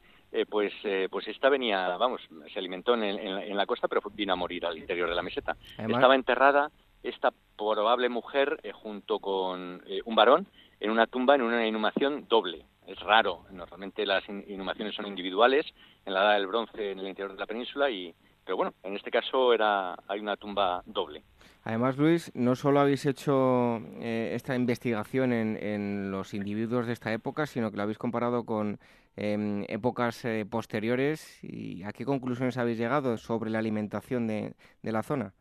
[0.49, 0.73] pues
[1.09, 2.21] pues esta venía, vamos,
[2.53, 5.57] se alimentó en, en, la costa, pero vino a morir al interior de la meseta.
[5.77, 6.71] Estaba enterrada
[7.03, 10.47] esta probable mujer eh, junto con eh, un varón
[10.79, 12.65] en una tumba en una inhumación doble.
[12.87, 15.65] Es raro, normalmente las inhumaciones son individuales
[16.05, 18.95] en la edad del bronce en el interior de la península y pero bueno, en
[18.95, 21.23] este caso era hay una tumba doble.
[21.63, 27.45] Además, Luis, no solo habéis hecho eh, esta investigación en, los individuos de esta época,
[27.45, 28.79] sino que lo habéis comparado con
[29.19, 31.43] em, épocas posteriores.
[31.43, 35.33] ¿Y a qué conclusiones habéis llegado sobre la alimentación de la zona?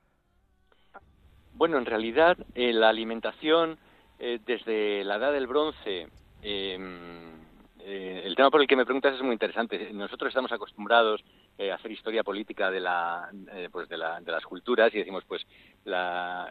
[1.59, 3.79] Bueno, en realidad eh, la alimentación
[4.21, 6.07] eh, desde la edad del bronce,
[6.41, 7.33] em,
[7.81, 9.93] eh, el tema por el que me preguntas es muy interesante.
[9.93, 11.25] Nosotros estamos acostumbrados
[11.59, 13.29] a hacer historia política de la,
[13.73, 15.45] pues de, la, de las culturas y decimos, pues
[15.85, 16.49] la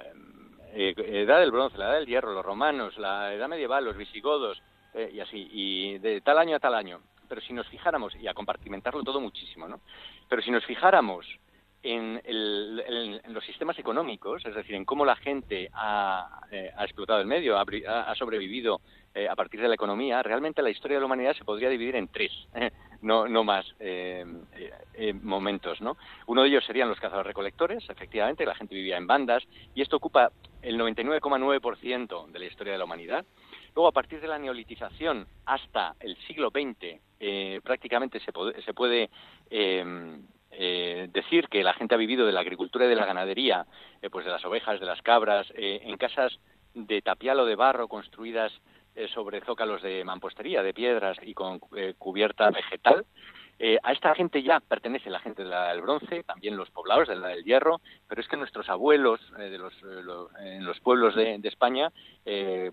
[0.74, 4.62] edad del bronce, la edad del hierro, los romanos, la edad medieval, los visigodos
[4.94, 7.00] y así, y de tal año a tal año.
[7.28, 9.82] Pero si nos fijáramos, y a compartimentarlo todo muchísimo, ¿no?
[10.30, 11.26] Pero si nos fijáramos
[11.84, 12.22] en,
[13.34, 18.16] los sistemas económicos, es decir, en cómo la gente ha, eh, explotado el medio, ha,
[18.16, 18.82] sobrevivido
[19.14, 21.96] eh, a partir de la economía, realmente la historia de la humanidad se podría dividir
[21.96, 22.32] en tres,
[23.02, 24.26] no, no más eh,
[25.22, 25.80] momentos.
[25.82, 25.98] ¿no?
[26.26, 29.44] Uno de ellos serían los cazadores-recolectores, efectivamente, la gente vivía en bandas,
[29.74, 30.32] y esto ocupa
[30.62, 33.26] el 99,9% de la historia de la humanidad.
[33.76, 38.32] Luego, a partir de la neolitización hasta el siglo XX, eh, prácticamente se,
[38.64, 39.10] se puede
[39.50, 43.66] em, eh, decir que la gente ha vivido de la agricultura y de la ganadería,
[44.02, 46.40] eh, pues de las ovejas, de las cabras, en casas
[46.74, 48.52] de tapial o de barro construidas
[49.14, 51.60] sobre zócalos de mampostería, de piedras y con
[51.98, 53.06] cubierta vegetal.
[53.60, 57.30] Eh, a esta gente ya pertenece la gente del bronce, también los poblados de la
[57.30, 61.40] del hierro, pero es que nuestros abuelos eh, de los, eh, en los pueblos de,
[61.48, 61.92] España,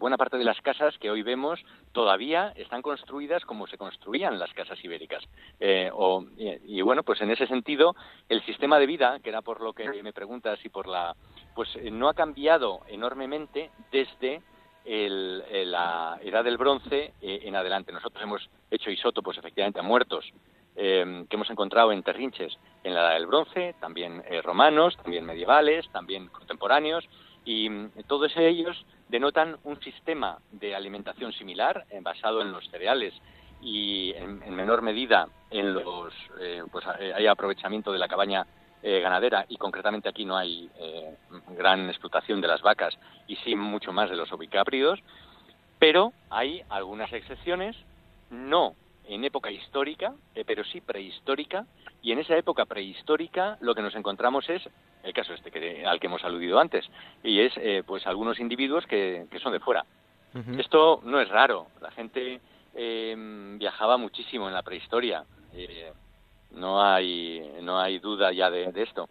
[0.01, 1.61] buena parte de las casas que hoy vemos
[1.93, 5.23] todavía están construidas como se construían las casas ibéricas.
[5.61, 7.95] y, bueno, pues en ese sentido,
[8.29, 11.15] el sistema de vida, que era por lo que me preguntas y por la,
[11.55, 14.43] pues no ha cambiado enormemente desde
[14.85, 17.93] la edad del bronce en adelante.
[17.93, 20.33] Nosotros hemos hecho isótopos efectivamente a muertos
[20.77, 25.25] Em, que hemos encontrado en terrinches en la Edad del Bronce, también eh, romanos, también
[25.25, 27.09] medievales, también contemporáneos,
[27.45, 33.15] y mm, todos ellos denotan un sistema de alimentación similar, eh, basado en los cereales
[33.63, 38.47] y en, menor medida en los, eh, pues hay aprovechamiento de la cabaña
[38.83, 40.69] ganadera y concretamente aquí no hay
[41.57, 42.95] gran explotación de las vacas
[43.27, 45.01] y sí mucho más de los ovicápridos,
[45.79, 47.75] pero hay algunas excepciones,
[48.29, 48.75] no
[49.07, 51.67] en época histórica, eh, pero sí prehistórica,
[52.03, 54.63] y en esa época prehistórica lo que nos encontramos es
[55.03, 56.89] el caso este que, al que hemos aludido antes,
[57.23, 59.85] y es eh, pues algunos individuos que, son de fuera.
[60.59, 62.41] Esto no es raro, la gente
[62.75, 65.93] em, viajaba muchísimo en la prehistoria, eh,
[66.51, 69.09] no hay no hay duda ya de esto.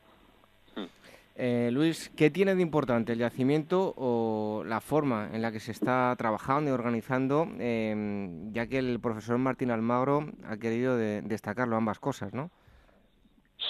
[1.36, 5.72] Eh, Luis, ¿qué tiene de importante el yacimiento o la forma en la que se
[5.72, 12.00] está trabajando y organizando, em, ya que el profesor Martín Almagro ha querido destacarlo ambas
[12.00, 12.52] cosas, ¿no?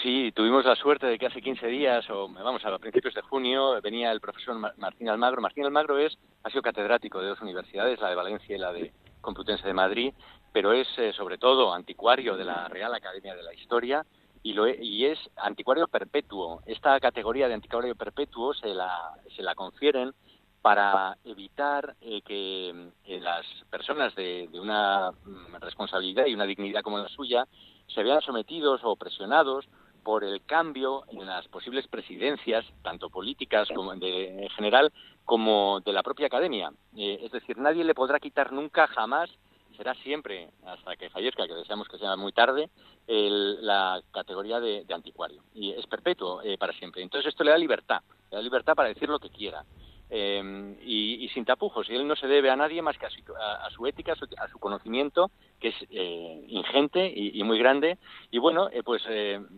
[0.02, 3.80] Sí, tuvimos la suerte de que hace 15 días, o vamos, a principios de junio,
[3.81, 5.41] venía el profesor Martín Almagro.
[5.41, 8.91] Martín Almagro es, ha sido catedrático de dos universidades, la de Valencia y la de
[9.22, 10.14] Complutense de Madrid,
[10.52, 14.06] pero es eh, sobre todo anticuario de la Real Academia de la Historia
[14.44, 16.61] y, lo, y es anticuario perpetuo.
[16.65, 20.14] Esta categoría de anticuario perpetuo se la, se la confieren
[20.61, 22.70] para evitar eh, que
[23.06, 27.48] eh, las personas de, una mm, responsabilidad y una dignidad como la suya
[27.88, 29.68] se vean sometidos o presionados
[30.03, 34.91] por el cambio en las posibles presidencias, tanto políticas como de, en general,
[35.26, 36.72] como de la propia academia.
[36.95, 39.30] Eh, es decir, nadie le podrá quitar nunca, jamás,
[39.75, 42.69] será siempre, hasta que fallezca, que deseamos que sea muy tarde,
[43.07, 45.43] la categoría de, anticuario.
[45.53, 47.01] Y es perpetuo eh, para siempre.
[47.01, 48.01] Entonces esto le da libertad,
[48.31, 49.63] le da libertad para decir lo que quiera.
[50.09, 51.89] Em, y, sin tapujos.
[51.89, 55.31] Y él no se debe a nadie más que a su, ética, a su, conocimiento,
[55.59, 57.97] que es eh, ingente y, muy grande.
[58.29, 59.01] Y bueno, eh, pues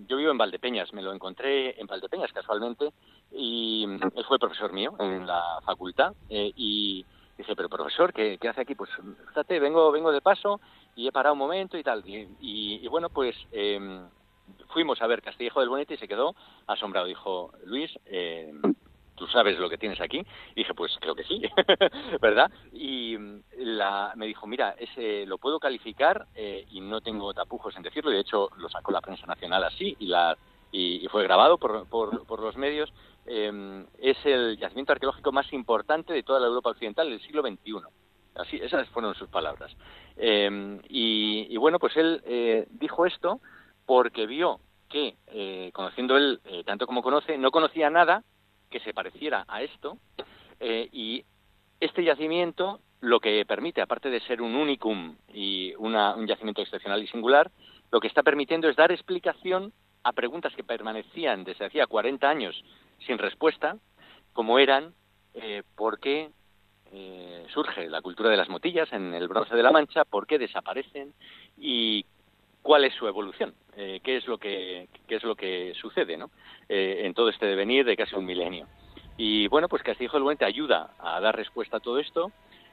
[0.07, 2.93] yo vivo en Valdepeñas, me lo encontré en Valdepeñas casualmente,
[3.33, 6.13] y él fue profesor mío en la facultad.
[6.29, 7.05] y
[7.37, 8.75] Dice, pero profesor, ¿qué, hace aquí?
[8.75, 8.89] Pues
[9.27, 10.61] fíjate, vengo, vengo de paso
[10.95, 12.03] y he parado un momento y tal.
[12.05, 14.07] Y, bueno, pues em,
[14.69, 16.33] fuimos a ver Castillejo del Bonete y se quedó
[16.65, 17.07] asombrado.
[17.07, 18.53] Dijo, Luis, eh,
[19.15, 20.19] ¿tú sabes lo que tienes aquí?
[20.19, 21.41] Y dije, pues creo que sí,
[22.21, 22.49] ¿verdad?
[22.71, 23.17] Y
[23.57, 28.11] la, me dijo, mira, ese lo puedo calificar eh, y no tengo tapujos en decirlo.
[28.11, 30.37] De hecho, lo sacó la prensa nacional así y, la,
[30.71, 32.93] y, fue grabado por, por, por los medios.
[33.27, 37.81] Em, es el yacimiento arqueológico más importante de toda la Europa occidental del siglo XXI.
[38.35, 39.75] Así, esas fueron sus palabras.
[40.17, 43.39] Em, y, bueno, pues él eh, dijo esto
[43.85, 48.23] porque vio que, eh, conociendo él eh, tanto como conoce, no conocía nada
[48.69, 49.97] que se pareciera a esto.
[50.59, 51.23] y
[51.81, 57.07] este yacimiento lo que permite, aparte de ser un unicum y un yacimiento excepcional y
[57.07, 57.51] singular,
[57.91, 59.73] lo que está permitiendo es dar explicación
[60.03, 62.63] a preguntas que permanecían desde hacía 40 años
[62.99, 63.77] sin respuesta,
[64.33, 64.93] como eran
[65.33, 66.29] eh, por qué
[66.91, 70.37] eh, surge la cultura de las motillas en el bronce de la Mancha, por qué
[70.37, 71.13] desaparecen
[71.57, 72.05] y
[72.61, 76.31] cuál es su evolución, eh, qué es lo que qué es lo que sucede, ¿no?
[76.67, 78.67] en todo este devenir de casi un milenio.
[79.17, 82.31] Y bueno, pues Castillejo del Buente ayuda a dar respuesta a todo esto.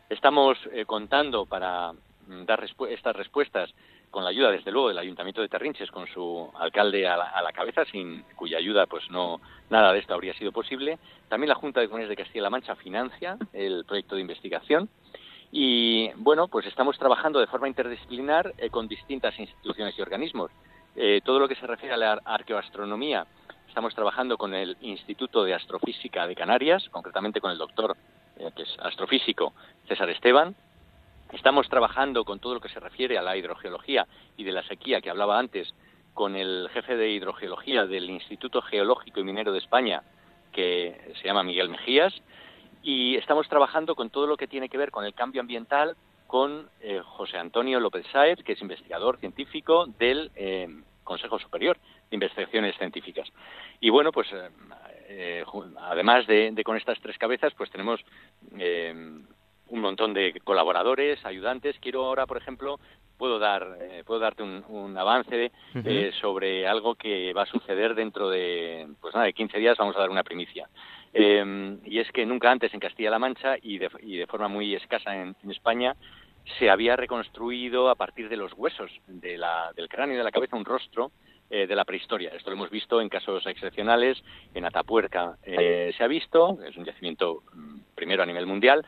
[0.09, 3.74] Estamos contando para mm, dar estas respuestas
[4.13, 7.85] con la ayuda, desde luego, del Ayuntamiento de Terrinches, con su alcalde a la, cabeza,
[7.87, 9.41] sin cuya ayuda, pues no
[9.71, 10.99] nada de esto habría sido posible.
[11.29, 14.91] También la Junta de Comunidades de Castilla-La Mancha financia el proyecto de investigación.
[15.51, 20.51] Y bueno, pues estamos trabajando de forma interdisciplinar eh, con distintas instituciones y organismos.
[20.95, 23.27] Eh, todo lo que se refiere a la arqueoastronomía,
[23.67, 27.97] estamos trabajando con el Instituto de Astrofísica de Canarias, concretamente con el doctor,
[28.37, 29.55] eh, que es astrofísico,
[29.89, 30.55] César Esteban,
[31.33, 34.07] Estamos trabajando con todo lo que se refiere a la hidrogeología
[34.37, 35.75] y de la sequía que hablaba antes
[36.13, 40.03] con el jefe de hidrogeología del Instituto Geológico y Minero de España,
[40.53, 42.15] que se llama Miguel Mejías.
[42.83, 45.97] y estamos trabajando con todo lo que tiene que ver con el cambio ambiental
[46.27, 50.67] con eh, José Antonio López Sáez, que es investigador científico del eh,
[51.05, 51.79] Consejo Superior
[52.11, 53.29] de Investigaciones Científicas.
[53.81, 54.29] Y bueno, pues
[55.09, 55.45] eh,
[55.79, 58.01] además de, con estas tres cabezas, pues tenemos
[59.73, 61.77] un montón de colaboradores, ayudantes.
[61.81, 62.78] Quiero ahora, por ejemplo,
[63.16, 65.51] puedo dar puedo darte un, avance
[66.20, 69.78] sobre algo que va a suceder dentro de pues nada de 15 días.
[69.78, 70.69] Vamos a dar una primicia.
[71.15, 74.74] Eh, y es que nunca antes en Castilla-La Mancha y de, y de, forma muy
[74.74, 75.94] escasa en, España
[76.59, 80.32] se había reconstruido a partir de los huesos de la, del cráneo y de la
[80.32, 81.12] cabeza un rostro
[81.51, 82.31] eh, de la prehistoria.
[82.31, 84.23] Esto lo hemos visto en casos excepcionales,
[84.55, 88.85] en Atapuerca eh, se ha visto, es un yacimiento mm, primero a nivel mundial,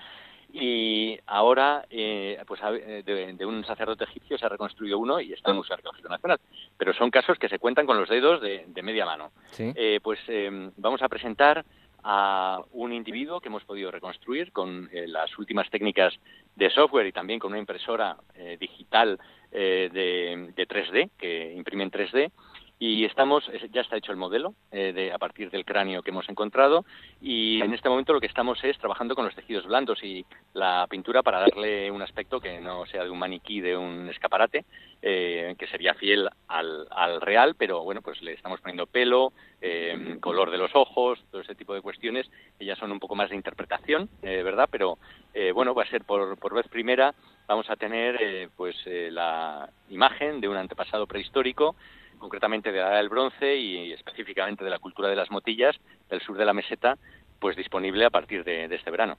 [0.55, 5.51] y ahora eh, pues de, de, un sacerdote egipcio se ha reconstruido uno y está
[5.51, 6.39] en el Museo Arqueológico Nacional.
[6.79, 9.33] Pero son casos que se cuentan con los dedos de, de media mano.
[9.59, 11.65] Eh, pues eh, vamos a presentar
[12.05, 16.15] a un individuo que hemos podido reconstruir con eh, las últimas técnicas
[16.55, 19.19] de software y también con una impresora eh, digital
[19.51, 22.31] eh, de, de, 3D que imprime en 3D
[22.79, 26.29] y estamos ya está hecho el modelo eh, de, a partir del cráneo que hemos
[26.29, 26.85] encontrado.
[27.21, 30.87] Y en este momento lo que estamos es trabajando con los tejidos blandos y la
[30.89, 34.65] pintura para darle un aspecto que no sea de un maniquí de un escaparate
[35.07, 40.17] eh, que sería fiel al, al, real pero bueno pues le estamos poniendo pelo eh,
[40.21, 43.37] color de los ojos todo ese tipo de cuestiones ya son un poco más de
[43.37, 44.99] interpretación eh, verdad pero
[45.35, 47.15] eh, bueno va a ser por, por vez primera
[47.47, 51.77] vamos a tener eh, pues la imagen de un antepasado prehistórico
[52.19, 55.77] concretamente de la edad del bronce y específicamente de la cultura de las motillas
[56.09, 56.97] del sur de la meseta,
[57.39, 59.17] pues disponible a partir de, de este verano.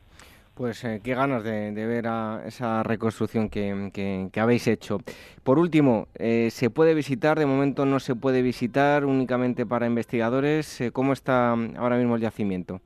[0.55, 4.99] Pues eh, qué ganas de, de ver a esa reconstrucción que, que, que, habéis hecho.
[5.43, 7.37] Por último, eh, ¿se puede visitar?
[7.37, 10.79] De momento no se puede visitar únicamente para investigadores.
[10.79, 12.79] Eh, ¿Cómo está ahora mismo el yacimiento?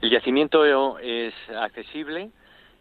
[0.00, 2.30] El yacimiento es accesible,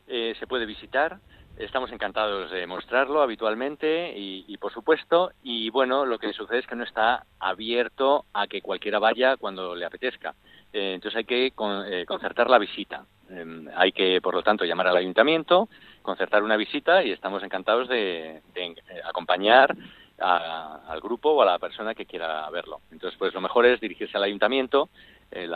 [0.07, 1.19] eh, se puede visitar.
[1.57, 6.67] Estamos encantados de mostrarlo habitualmente y, y, por supuesto, y bueno, lo que sucede es
[6.67, 10.33] que no está abierto a que cualquiera vaya cuando le apetezca.
[10.73, 13.05] Eh, entonces hay que con, eh, concertar la visita.
[13.29, 15.69] Eh, hay que, por lo tanto, llamar al ayuntamiento,
[16.01, 18.75] concertar una visita y estamos encantados de, eh,
[19.05, 19.75] acompañar
[20.19, 22.79] al grupo o a la persona que quiera verlo.
[22.91, 24.89] Entonces, pues lo mejor es dirigirse al ayuntamiento.
[25.35, 25.49] Eh,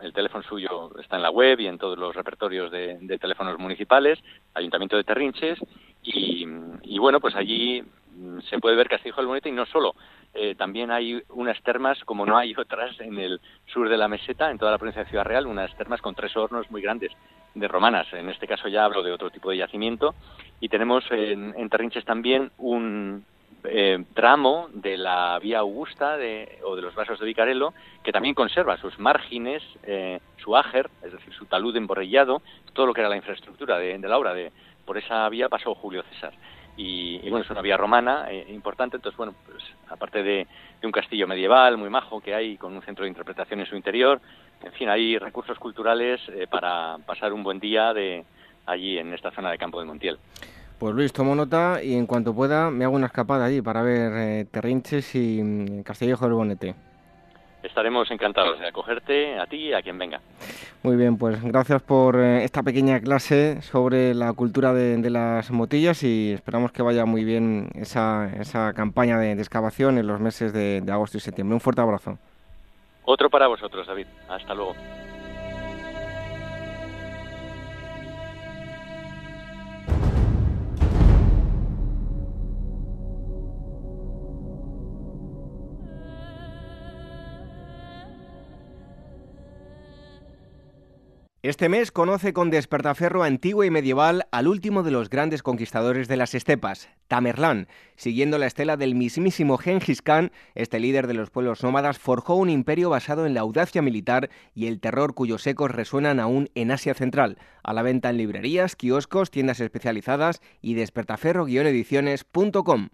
[0.00, 3.58] el teléfono suyo está en la web y en todos los repertorios de, de teléfonos
[3.58, 4.18] municipales,
[4.54, 5.58] Ayuntamiento de Terrinches,
[6.02, 6.46] y,
[6.82, 7.80] y, bueno, pues allí
[8.16, 9.94] mm, se puede ver Castillo del Bonete y no solo.
[10.34, 14.50] Eh, también hay unas termas, como no hay otras en el sur de la meseta,
[14.50, 17.12] en toda la provincia de Ciudad Real, unas termas con tres hornos muy grandes
[17.54, 18.12] de romanas.
[18.12, 20.14] En este caso ya hablo de otro tipo de yacimiento.
[20.60, 23.24] Y tenemos en, en Terrinches también un,
[23.64, 28.34] eh, tramo de la vía Augusta de, o de los vasos de Vicarelo, que también
[28.34, 32.42] conserva sus márgenes, eh, su áger, es decir, su talud emborrellado,
[32.72, 34.34] todo lo que era la infraestructura de, la obra.
[34.34, 34.52] De,
[34.84, 36.32] por esa vía pasó Julio César.
[36.76, 40.46] Y, y, bueno, es una vía romana eh, importante, entonces bueno, pues aparte de,
[40.80, 43.76] de, un castillo medieval muy majo que hay con un centro de interpretación en su
[43.76, 44.20] interior,
[44.62, 48.24] en fin, hay recursos culturales eh, para pasar un buen día de
[48.66, 50.18] allí en esta zona de Campo de Montiel.
[50.80, 54.12] Pues Luis, tomo nota y en cuanto pueda me hago una escapada allí para ver
[54.16, 56.74] eh, Terrinches y mm, Castillejo del Bonete.
[57.62, 60.22] Estaremos encantados de acogerte a ti y a quien venga.
[60.82, 65.50] Muy bien, pues gracias por eh, esta pequeña clase sobre la cultura de, de, las
[65.50, 70.18] motillas y esperamos que vaya muy bien esa, esa campaña de, de, excavación en los
[70.18, 71.52] meses de, de agosto y septiembre.
[71.52, 72.16] Un fuerte abrazo.
[73.04, 74.06] Otro para vosotros, David.
[74.30, 74.74] Hasta luego.
[91.42, 96.18] Este mes conoce con despertaferro antiguo y medieval al último de los grandes conquistadores de
[96.18, 97.66] las estepas, Tamerlán.
[97.96, 102.50] Siguiendo la estela del mismísimo Genghis Khan, este líder de los pueblos nómadas forjó un
[102.50, 106.92] imperio basado en la audacia militar y el terror cuyos ecos resuenan aún en Asia
[106.92, 107.38] Central.
[107.62, 112.90] A la venta en librerías, kioscos, tiendas especializadas y despertaferro-ediciones.com.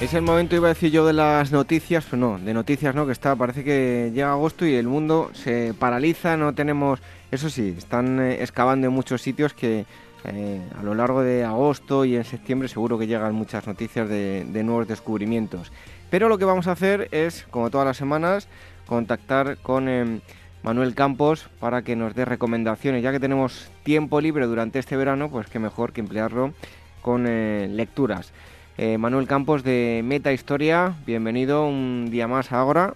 [0.00, 3.04] Es el momento, iba a decir yo, de las noticias, pero no, de noticias no,
[3.04, 7.00] que está, parece que llega agosto y el mundo se paraliza, no tenemos,
[7.32, 9.86] eso sí, están eh, excavando en muchos sitios que
[10.24, 14.62] eh, a lo largo de agosto y en septiembre seguro que llegan muchas noticias de,
[14.64, 15.72] nuevos descubrimientos.
[16.10, 18.46] Pero lo que vamos a hacer es, como todas las semanas,
[18.86, 20.20] contactar con eh,
[20.62, 25.28] Manuel Campos para que nos dé recomendaciones, ya que tenemos tiempo libre durante este verano,
[25.28, 26.54] pues qué mejor que emplearlo
[27.02, 28.32] con lecturas.
[28.80, 32.94] Eh, Manuel Campos de Meta Historia, bienvenido un día más ahora.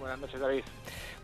[0.00, 0.62] Buenas noches, David.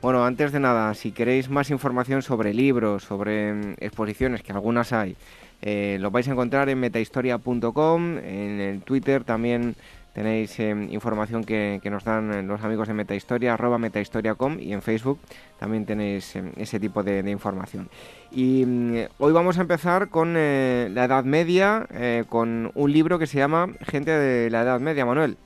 [0.00, 4.92] Bueno, antes de nada, si queréis más información sobre libros, sobre mm, exposiciones, que algunas
[4.92, 5.16] hay,
[5.60, 9.74] eh, lo vais a encontrar en metahistoria.com, en el Twitter también
[10.14, 15.18] tenéis em, información que, nos dan los amigos de Metahistoria, arroba metahistoria.com y en Facebook
[15.58, 17.90] también tenéis em, ese tipo de, información.
[18.30, 23.18] Y mm, hoy vamos a empezar con eh, la Edad Media, eh, con un libro
[23.18, 25.36] que se llama Gente de la Edad Media, Manuel.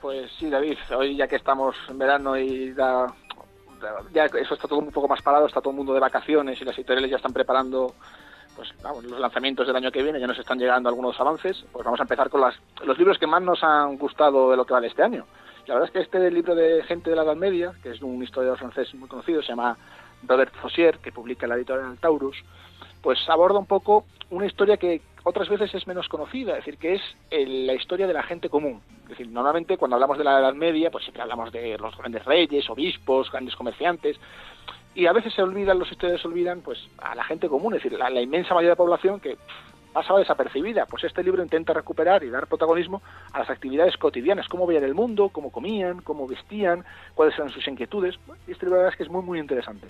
[0.00, 2.74] Pues sí, David, hoy ya que estamos en verano y
[4.12, 6.64] ya eso está todo un poco más parado, está todo el mundo de vacaciones y
[6.64, 7.94] las editoriales ya están preparando
[8.60, 11.98] pues los lanzamientos del año que viene, ya nos están llegando algunos avances, pues vamos
[11.98, 12.42] a empezar con
[12.84, 15.24] los libros que más nos han gustado de lo que va de este año.
[15.66, 18.22] La verdad es que este libro de Gente de la Edad Media, que es un
[18.22, 19.78] historiador francés muy conocido, se llama
[20.24, 22.36] Robert Fossier, que publica la editorial Taurus,
[23.00, 26.94] pues aborda un poco una historia que otras veces es menos conocida, es decir, que
[26.96, 28.82] es la historia de la gente común.
[29.04, 32.26] Es decir, normalmente cuando hablamos de la Edad Media, pues siempre hablamos de los grandes
[32.26, 34.18] reyes, obispos, grandes comerciantes,
[34.94, 37.98] y a veces se olvidan, los historiadores olvidan pues a la gente común, es decir,
[37.98, 39.36] la, la inmensa mayoría de la población que
[39.92, 40.86] pasaba desapercibida.
[40.86, 43.02] Pues este libro intenta recuperar y dar protagonismo
[43.32, 46.84] a las actividades cotidianas, cómo veían el mundo, cómo comían, cómo vestían,
[47.14, 48.18] cuáles eran sus inquietudes.
[48.46, 49.88] Y este libro la verdad es que es muy, muy interesante.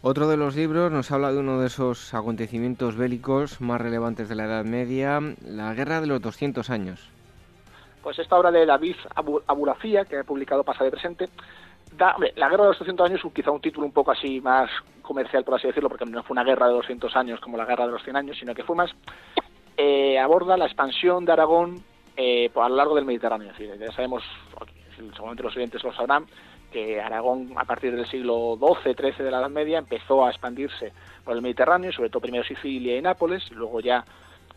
[0.00, 4.36] Otro de los libros nos habla de uno de esos acontecimientos bélicos más relevantes de
[4.36, 7.10] la Edad Media, la Guerra de los 200 años.
[8.02, 8.94] Pues esta obra de David
[9.46, 11.28] Abulafía, que ha publicado Pasado y Presente,
[11.98, 14.70] la guerra de los 200 años, quizá un título un poco así más
[15.02, 17.86] comercial, por así decirlo, porque no fue una guerra de 200 años como la guerra
[17.86, 18.90] de los 100 años, sino que fue más,
[19.76, 21.82] eh, aborda la expansión de Aragón
[22.16, 23.52] eh, a lo largo del Mediterráneo.
[23.58, 24.22] ya sabemos,
[24.96, 26.26] seguramente los oyentes lo sabrán,
[26.72, 30.92] que Aragón a partir del siglo XII, XIII de la Edad Media empezó a expandirse
[31.24, 34.04] por el Mediterráneo, sobre todo primero Sicilia y Nápoles, y luego ya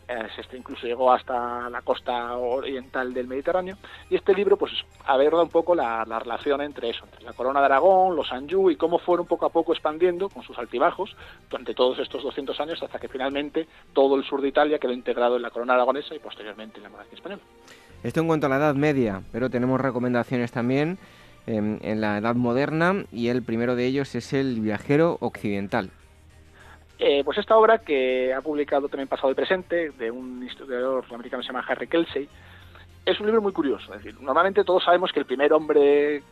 [0.08, 3.76] este incluso llegó hasta la costa oriental del Mediterráneo,
[4.10, 4.72] y este libro pues
[5.06, 8.76] aborda un poco la, relación entre eso, entre la corona de Aragón, los Anjou y
[8.76, 11.16] cómo fueron poco a poco expandiendo con sus altibajos
[11.50, 15.36] durante todos estos 200 años hasta que finalmente todo el sur de Italia quedó integrado
[15.36, 17.42] en la corona aragonesa y posteriormente en la monarquía española.
[18.02, 20.98] Esto en cuanto a la Edad Media, pero tenemos recomendaciones también
[21.46, 25.90] em, en la Edad Moderna y el primero de ellos es el viajero occidental.
[27.04, 31.40] Eh, pues esta obra que ha publicado también Pasado y Presente, de un historiador americano
[31.40, 32.28] que se llama Harry Kelsey,
[33.04, 33.92] es un libro muy curioso.
[33.92, 36.22] Es decir, normalmente todos sabemos que el primer hombre,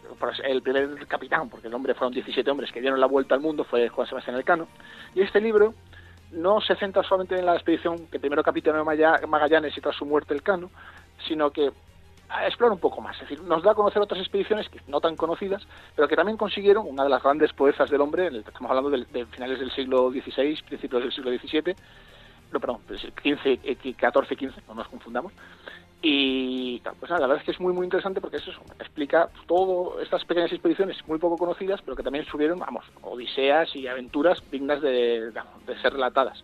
[0.44, 3.64] el primer capitán, porque el hombre fueron 17 hombres que dieron la vuelta al mundo,
[3.64, 4.68] fue Juan Sebastián Elcano.
[5.12, 5.74] Y este libro
[6.30, 10.34] no se centra solamente en la expedición que primero capitán Magallanes y tras su muerte
[10.34, 10.70] Elcano,
[11.26, 11.72] sino que
[12.30, 13.16] a explorar un poco más.
[13.16, 15.66] Es decir, nos da a conocer otras expediciones que no tan conocidas,
[15.96, 19.58] pero que también consiguieron, una de las grandes poesas del hombre, estamos hablando de, finales
[19.58, 21.74] del siglo XVI, principios del siglo XVII,
[22.52, 25.32] no, perdón, XV, 14, 15, no nos confundamos.
[26.02, 30.24] Y pues la verdad es que es muy muy interesante porque eso explica todas estas
[30.24, 35.30] pequeñas expediciones muy poco conocidas, pero que también subieron, vamos, odiseas y aventuras dignas de
[35.82, 36.42] ser relatadas.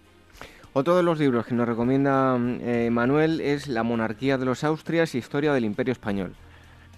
[0.78, 5.14] Otro de los libros que nos recomienda eh, Manuel es La monarquía de los Austrias,
[5.14, 6.34] Historia del Imperio Español.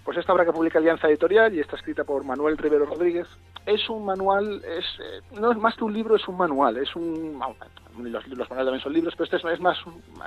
[0.02, 3.28] Pues esta obra que publica Alianza Editorial y está escrita por Manuel Rivero Rodríguez
[3.66, 6.96] es un manual, es, eh, no es más que un libro, es un manual, es
[6.96, 7.36] un,
[7.98, 9.78] los, los manuales también son libros, pero este es, más,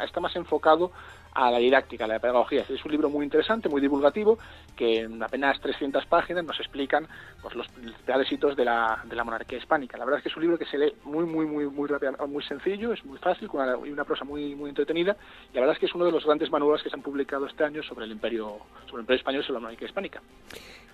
[0.04, 0.92] está más enfocado
[1.34, 2.66] a la didáctica, a la pedagogía.
[2.68, 4.38] Es un libro muy interesante, muy divulgativo,
[4.76, 7.08] que en apenas 300 páginas nos explican
[7.42, 9.98] pues, los principales hitos de la, de la monarquía hispánica.
[9.98, 12.14] La verdad es que es un libro que se lee muy, muy, muy, muy rápido,
[12.28, 15.16] muy sencillo, es muy fácil, con una, una prosa muy, muy entretenida,
[15.52, 17.46] y la verdad es que es uno de los grandes manuales que se han publicado
[17.46, 20.22] este año sobre el imperio, sobre el imperio español y sobre la monarquía hispánica.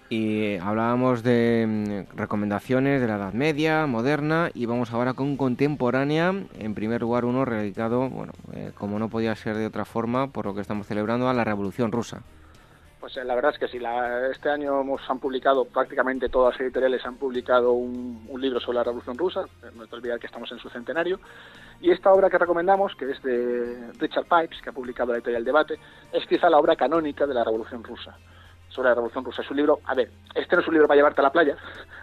[0.09, 6.33] Y hablábamos de mm, recomendaciones de la Edad Media, moderna, y vamos ahora con contemporánea.
[6.57, 10.45] En primer lugar, uno dedicado, bueno, eh, como no podía ser de otra forma, por
[10.45, 12.21] lo que estamos celebrando, a la Revolución Rusa.
[13.01, 13.83] Pues eh, la verdad es que sí,
[14.31, 18.85] este año hemos, han publicado, prácticamente todas las editoriales han publicado un, libro sobre la
[18.85, 21.19] Revolución Rusa, eh, no hay que olvidar que estamos en su centenario,
[21.81, 25.43] y esta obra que recomendamos, que es de Richard Pipes, que ha publicado la editorial
[25.43, 25.77] Debate,
[26.13, 28.17] es quizá la obra canónica de la Revolución Rusa
[28.77, 29.41] sobre la Revolución Rusa.
[29.41, 31.57] Es un libro, a ver, este no es un libro para llevarte a la playa,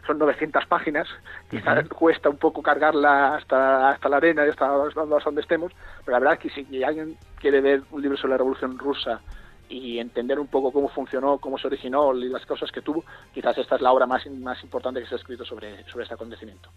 [0.07, 1.09] son 900 páginas,
[1.49, 5.73] quizás cuesta un poco cargarla hasta, hasta la arena y hasta, donde estemos,
[6.05, 9.21] pero la verdad es que si alguien quiere ver un libro sobre la Revolución Rusa
[9.69, 13.57] y entender un poco cómo funcionó, cómo se originó y las cosas que tuvo, quizás
[13.57, 16.69] esta es la obra más, más importante que se ha escrito sobre, sobre este acontecimiento.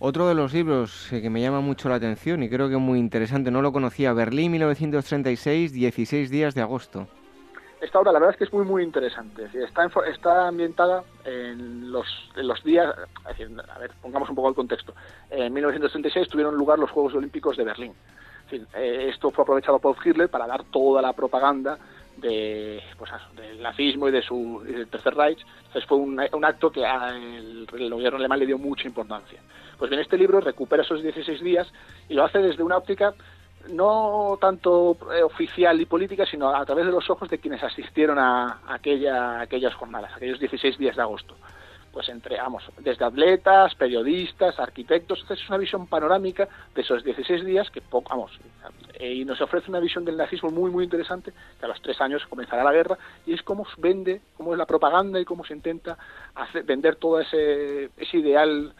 [0.00, 2.98] Otro de los libros que me llama mucho la atención y creo que es muy
[2.98, 7.08] interesante, no lo conocía, Berlín 1936, 16 días de agosto
[7.80, 9.48] esta obra la verdad es que es muy muy interesante.
[9.54, 12.06] está, está ambientada en los,
[12.36, 12.94] en los días,
[13.24, 14.94] a ver, pongamos un poco el contexto.
[15.30, 17.92] En 1936 tuvieron lugar los Juegos Olímpicos de Berlín.
[18.50, 21.78] eh, esto fue aprovechado por Hitler para dar toda la propaganda
[22.16, 25.40] de, pues, del nazismo y de su del Tercer Reich.
[25.66, 29.40] Entonces fue un, acto que al el gobierno alemán le dio mucha importancia.
[29.78, 31.72] Pues bien, este libro recupera esos 16 días
[32.08, 33.14] y lo hace desde una óptica
[33.68, 38.18] no tanto eh, oficial y política, sino a través de los ojos de quienes asistieron
[38.18, 41.36] a, aquella, aquellas jornadas, aquellos 16 días de agosto.
[41.92, 47.70] Pues entre, vamos, desde atletas, periodistas, arquitectos, es una visión panorámica de esos 16 días
[47.70, 48.38] que, vamos,
[48.94, 52.00] eh, y nos ofrece una visión del nazismo muy, muy interesante, que a los tres
[52.00, 55.54] años comenzará la guerra, y es cómo vende, cómo es la propaganda y cómo se
[55.54, 55.96] intenta
[56.34, 58.74] hacer, vender todo ese, ese ideal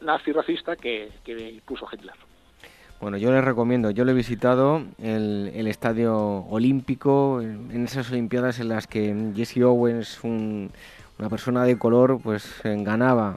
[0.00, 2.27] nazi racista que, que puso Hitler.
[3.00, 6.16] Bueno, yo les recomiendo, yo lo he visitado, el, el estadio
[6.48, 13.36] olímpico, en esas Olimpiadas en las que Jesse Owens, una persona de color, pues ganaba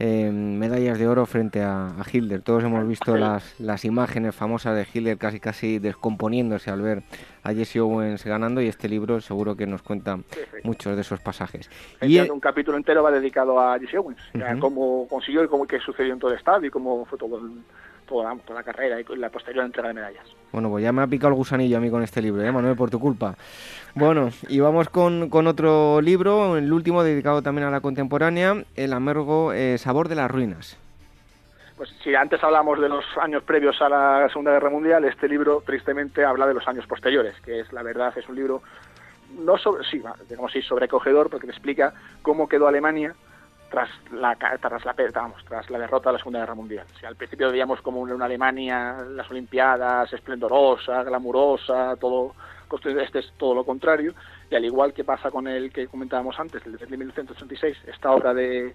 [0.00, 2.42] eh, medallas de oro frente a, Hitler.
[2.42, 7.02] Todos hemos visto las, las imágenes famosas de Hitler casi casi descomponiéndose al ver
[7.42, 10.18] a Jesse Owens ganando y este libro seguro que nos cuenta
[10.62, 11.68] muchos de esos pasajes.
[12.00, 14.20] Y un capítulo entero va dedicado a Jesse Owens,
[14.60, 17.50] cómo consiguió y cómo qué sucedió en todo el estadio y cómo fue todo el
[18.08, 20.24] toda, la carrera y la posterior entrega de medallas.
[20.50, 22.76] Bueno, pues ya me ha picado el gusanillo a mí con este libro, ¿eh, Manuel?
[22.76, 23.34] Por tu culpa.
[23.94, 28.92] Bueno, y vamos con, con otro libro, el último dedicado también a la contemporánea, El
[28.92, 30.78] amargo eh, sabor de las ruinas.
[31.76, 35.62] Pues si antes hablamos de los años previos a la Segunda Guerra Mundial, este libro
[35.64, 38.62] tristemente habla de los años posteriores, que es la verdad, es un libro
[39.38, 43.14] no sobre, sí, digamos sí, sobrecogedor, porque te explica cómo quedó Alemania
[43.70, 46.86] tras la, tras la, vamos, tras la derrota de la Segunda Guerra Mundial.
[46.98, 52.34] Si al principio veíamos como una Alemania, las Olimpiadas, esplendorosa, glamurosa, todo,
[52.84, 54.14] este es todo lo contrario,
[54.50, 58.32] y al igual que pasa con el que comentábamos antes, el de 1986, esta obra
[58.32, 58.74] de,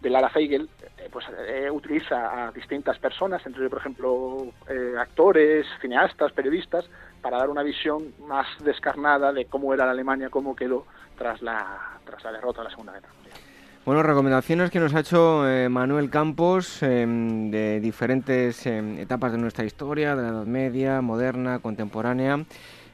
[0.00, 5.66] de Lara Feigel, eh, pues eh, utiliza a distintas personas, entre por ejemplo eh, actores,
[5.80, 6.88] cineastas, periodistas,
[7.20, 10.86] para dar una visión más descarnada de cómo era la Alemania, cómo quedó
[11.16, 13.47] tras la, tras la derrota de la Segunda Guerra Mundial.
[13.88, 19.38] Bueno, recomendaciones que nos ha hecho eh, Manuel Campos em, de diferentes em, etapas de
[19.38, 22.44] nuestra historia, de la Edad Media, moderna, contemporánea.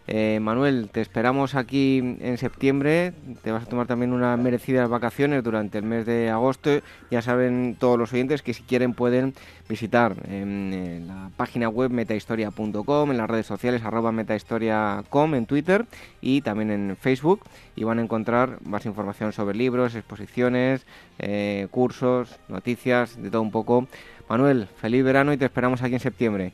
[0.06, 3.14] Eh, Manuel, te esperamos aquí en septiembre.
[3.42, 6.70] Te vas a tomar también unas merecidas vacaciones durante el mes de agosto.
[7.10, 9.34] Ya saben todos los oyentes que si quieren pueden
[9.68, 15.86] visitar en, la página web metahistoria.com, en las redes sociales arroba metahistoria.com, en Twitter
[16.20, 17.40] y también en Facebook.
[17.74, 20.86] Y van a encontrar más información sobre libros, exposiciones,
[21.18, 23.88] eh, cursos, noticias, de todo un poco.
[24.28, 26.52] Manuel, feliz verano y te esperamos aquí en septiembre.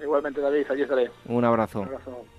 [0.00, 1.10] Igualmente, David, allí estaré.
[1.26, 1.80] Un abrazo.
[1.80, 2.37] Un abrazo.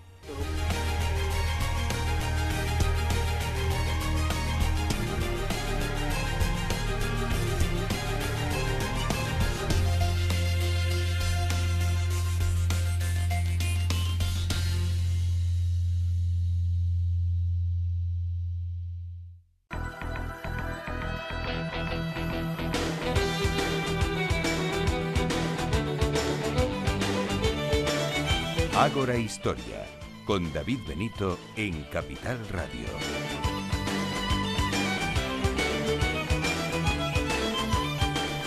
[28.80, 29.85] Ágora Historia,
[30.30, 33.78] con David Benito en Capital Radio.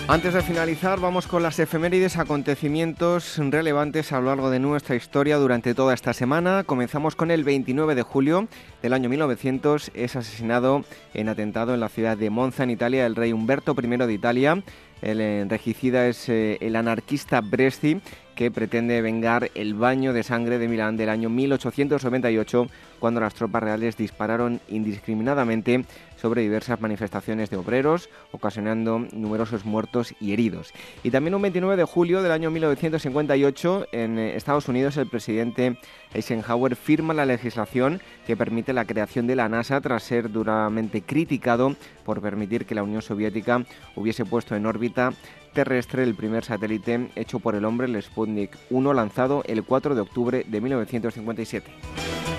[0.08, 5.36] Antes de finalizar, vamos con las efemérides, acontecimientos relevantes a lo largo de nuestra historia
[5.36, 6.64] durante toda esta semana.
[6.64, 8.48] Comenzamos con el 29 de julio
[8.82, 9.92] del año 1900.
[9.94, 10.84] Es asesinado
[11.14, 14.62] en atentado en la ciudad de Monza, en Italia, el rey Humberto I de Italia.
[15.02, 18.00] El eh, regicida es eh, el anarquista Bresti,
[18.36, 22.68] que pretende vengar el baño de sangre de Milán del año 1898,
[23.00, 25.84] cuando las tropas reales dispararon indiscriminadamente
[26.22, 30.72] sobre diversas manifestaciones de obreros, ocasionando numerosos muertos y heridos.
[31.02, 35.76] Y también un 29 de julio del año 1958, en eh, Estados Unidos, el presidente
[36.14, 41.74] Eisenhower firma la legislación que permite la creación de la NASA tras ser duramente criticado
[42.04, 43.64] por permitir que la Unión Soviética
[43.96, 45.12] hubiese puesto en órbita
[45.52, 50.00] terrestre el primer satélite hecho por el hombre, el Sputnik 1, lanzado el 4 de
[50.00, 52.31] octubre de 1957.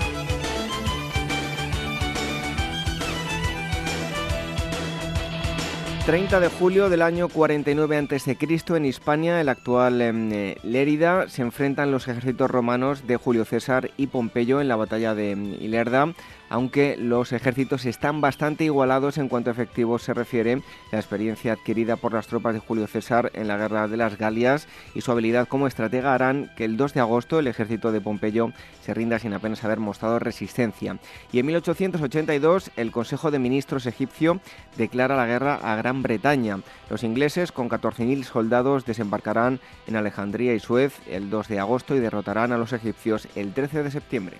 [6.05, 8.38] 30 de julio del año 49 a.C.
[8.75, 13.89] en Hispania, el actual em, eh, Lérida, se enfrentan los ejércitos romanos de Julio César
[13.95, 16.13] y Pompeyo en la batalla de em, Ilerda.
[16.49, 20.61] Aunque los ejércitos están bastante igualados en cuanto a efectivos se refiere,
[20.91, 24.67] la experiencia adquirida por las tropas de Julio César en la guerra de las Galias
[24.93, 28.51] y su habilidad como estratega harán que el 2 de agosto el ejército de Pompeyo
[28.83, 30.97] se rinda sin apenas haber mostrado resistencia.
[31.31, 34.39] Y en 1882 el Consejo de Ministros egipcio
[34.77, 36.59] declara la guerra a Gran Bretaña.
[36.89, 41.99] Los ingleses, con 14.000 soldados, desembarcarán en Alejandría y Suez el 2 de agosto y
[41.99, 44.37] derrotarán a los egipcios el 13 de septiembre.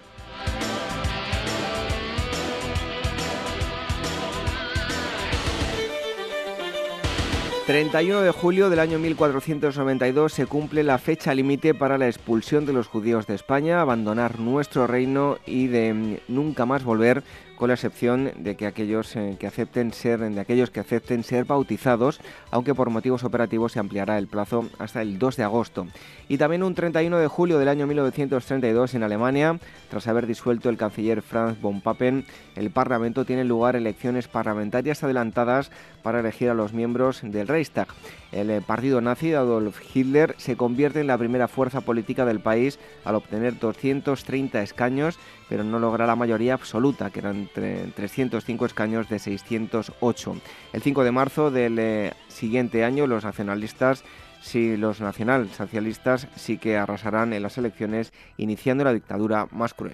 [7.66, 12.74] 31 de julio del año 1492 se cumple la fecha límite para la expulsión de
[12.74, 17.24] los judíos de España, abandonar nuestro reino y de nunca más volver
[17.64, 21.46] con la excepción de que aquellos eh, que acepten ser de aquellos que acepten ser
[21.46, 22.20] bautizados,
[22.52, 25.88] aunque por motivos operativos se ampliará el plazo hasta el 2 de agosto.
[26.28, 29.60] Y también un 31 de julio del año 1932 en Alemania,
[29.90, 32.26] tras haber disuelto el canciller Franz von Papen,
[32.58, 35.72] el Parlamento tiene lugar elecciones parlamentarias adelantadas
[36.02, 37.88] para elegir a los miembros del Reichstag.
[38.34, 42.40] El eh, partido nazi de Adolf Hitler se convierte en la primera fuerza política del
[42.40, 45.18] país al obtener 230 escaños,
[45.54, 50.36] pero no logra la mayoría absoluta, que eran 305 escaños de 608.
[50.74, 54.04] El 5 de marzo del eh, siguiente año, los nacionalistas
[54.42, 59.94] si los nacionalsocialistas sí que arrasarán en las elecciones, iniciando la dictadura más cruel.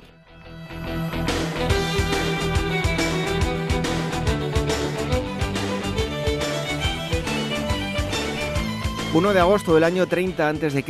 [9.11, 10.83] 1 de agosto del año 30 a.C.,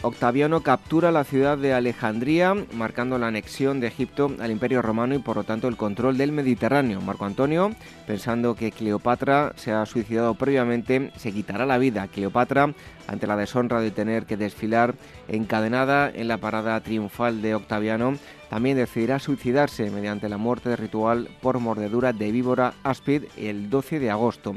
[0.00, 5.18] Octaviano captura la ciudad de Alejandría, marcando la anexión de Egipto al Imperio Romano y
[5.18, 7.02] por lo tanto el control del Mediterráneo.
[7.02, 7.72] Marco Antonio,
[8.06, 12.08] pensando que Cleopatra se ha suicidado previamente, se quitará la vida.
[12.08, 12.72] Cleopatra,
[13.06, 14.94] ante la deshonra de tener que desfilar
[15.28, 18.14] encadenada en la parada triunfal de Octaviano,
[18.48, 24.10] también decidirá suicidarse mediante la muerte ritual por mordedura de víbora áspid el 12 de
[24.10, 24.54] agosto.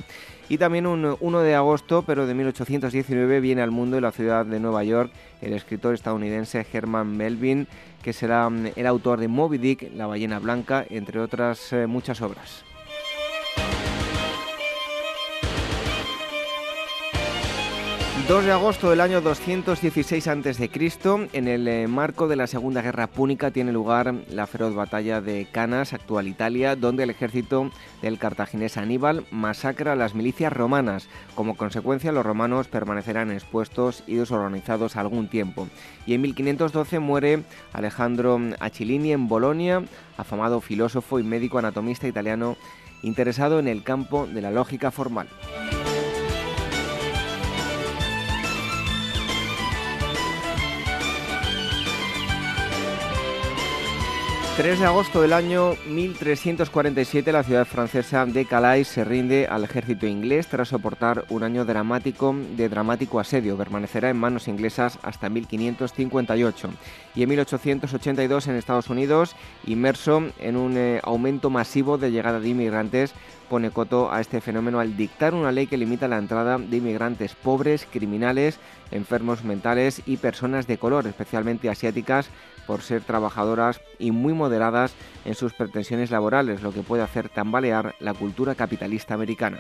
[0.52, 4.46] Y también un 1 de agosto, pero de 1819, viene al mundo en la ciudad
[4.46, 5.10] de Nueva York
[5.42, 7.70] el escritor estadounidense Herman Melvin,
[8.04, 12.22] que será mm, el autor de Moby Dick, La ballena blanca, entre otras eh, muchas
[12.22, 12.66] obras.
[18.32, 20.70] 2 de agosto del año 216 a.C.,
[21.34, 25.50] en el eh, marco de la Segunda Guerra Púnica, tiene lugar la feroz batalla de
[25.52, 27.70] Canas, actual Italia, donde el ejército
[28.02, 31.10] del cartaginés Aníbal masacra a las milicias romanas.
[31.36, 35.68] Como consecuencia, los romanos permanecerán expuestos y desorganizados algún tiempo.
[36.06, 37.44] Y en 1512 muere
[37.74, 39.84] Alejandro Achilini en Bolonia,
[40.16, 42.56] afamado filósofo y médico anatomista italiano
[43.04, 45.28] interesado en el campo de la lógica formal.
[54.62, 60.06] 3 de agosto del año 1347 la ciudad francesa de Calais se rinde al ejército
[60.06, 63.58] inglés tras soportar un año dramático de dramático asedio.
[63.58, 66.70] Permanecerá en manos inglesas hasta 1558.
[67.16, 69.36] Y en 1882 en Estados Unidos,
[69.66, 73.16] inmerso en un eh, aumento masivo de llegada de inmigrantes,
[73.50, 77.34] pone coto a este fenómeno al dictar una ley que limita la entrada de inmigrantes
[77.34, 78.60] pobres, criminales,
[78.92, 82.30] enfermos mentales y personas de color, especialmente asiáticas,
[82.68, 84.94] por ser trabajadoras y muy moderadas
[85.26, 89.60] en sus pretensiones laborales, lo que puede hacer tambalear la cultura capitalista americana.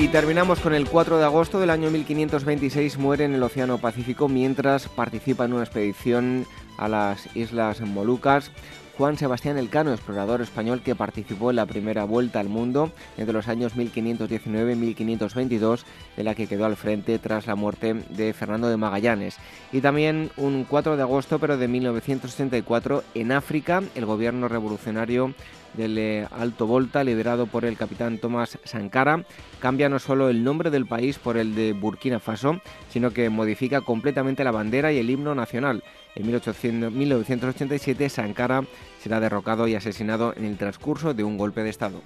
[0.00, 2.98] Y terminamos con el 4 de agosto del año 1526.
[2.98, 6.46] Muere en el Océano Pacífico mientras participa en una expedición
[6.76, 8.52] a las Islas Molucas
[8.98, 13.46] Juan Sebastián Elcano, explorador español que participó en la primera vuelta al mundo entre los
[13.46, 18.68] años 1519 y 1522, de la que quedó al frente tras la muerte de Fernando
[18.68, 19.36] de Magallanes.
[19.70, 25.32] Y también un 4 de agosto, pero de 1964, en África, el gobierno revolucionario
[25.74, 29.24] del eh, Alto Volta, liderado por el capitán Tomás Sankara,
[29.60, 32.60] cambia no solo el nombre del país por el de Burkina Faso,
[32.90, 35.84] sino que modifica completamente la bandera y el himno nacional.
[36.14, 38.64] En 1987 Sankara
[39.02, 42.02] será derrocado y asesinado en el transcurso de un golpe de Estado.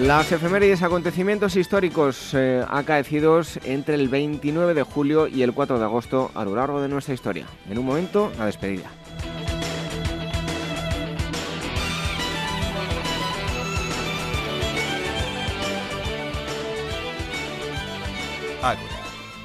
[0.00, 5.84] Las efemérides acontecimientos históricos eh, acaecidos entre el 29 de julio y el 4 de
[5.84, 7.44] agosto a lo largo de nuestra historia.
[7.68, 8.90] En un momento, la despedida.
[18.62, 18.84] Ágora,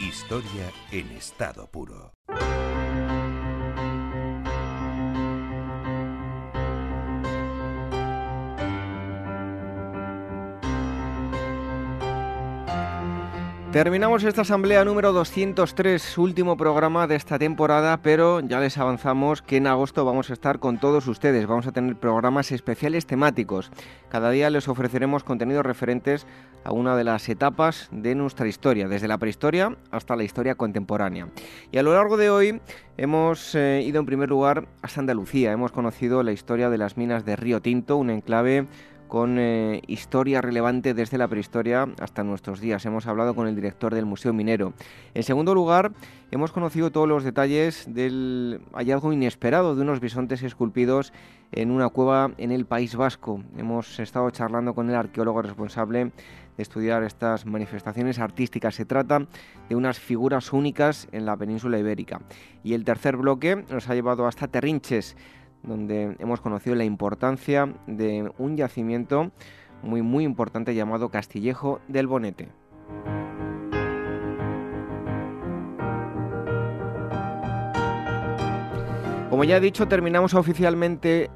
[0.02, 2.12] historia en estado puro.
[13.76, 19.58] Terminamos esta asamblea número 203, último programa de esta temporada, pero ya les avanzamos que
[19.58, 21.46] en agosto vamos a estar con todos ustedes.
[21.46, 23.72] Vamos a tener programas especiales temáticos.
[24.08, 26.26] Cada día les ofreceremos contenidos referentes
[26.64, 31.28] a una de las etapas de nuestra historia, desde la prehistoria hasta la historia contemporánea.
[31.74, 32.62] Y a lo largo de hoy
[32.96, 35.52] hemos eh, ido en primer lugar hasta Andalucía.
[35.52, 38.68] Hemos conocido la historia de las minas de Río Tinto, un enclave
[39.16, 42.86] con eh, historia relevante desde la prehistoria hasta nuestros días.
[42.86, 44.74] Hemos hablado con el director del Museo Minero.
[45.14, 45.94] En segundo lugar,
[46.32, 51.14] hemos conocido todos los detalles del hallazgo inesperado de unos bisontes esculpidos
[51.54, 53.42] en una cueva en el País Vasco.
[53.58, 56.12] Hemos estado charlando con el arqueólogo responsable
[56.58, 58.76] de estudiar estas manifestaciones artísticas.
[58.76, 59.28] Se trata
[59.70, 62.20] de unas figuras únicas en la península ibérica.
[62.66, 65.16] Y el tercer bloque nos ha llevado hasta Terrinches
[65.68, 69.32] donde hemos conocido la importancia de un yacimiento
[69.84, 72.50] muy muy importante llamado Castillejo del Bonete.
[79.30, 81.32] Como ya he dicho, terminamos oficialmente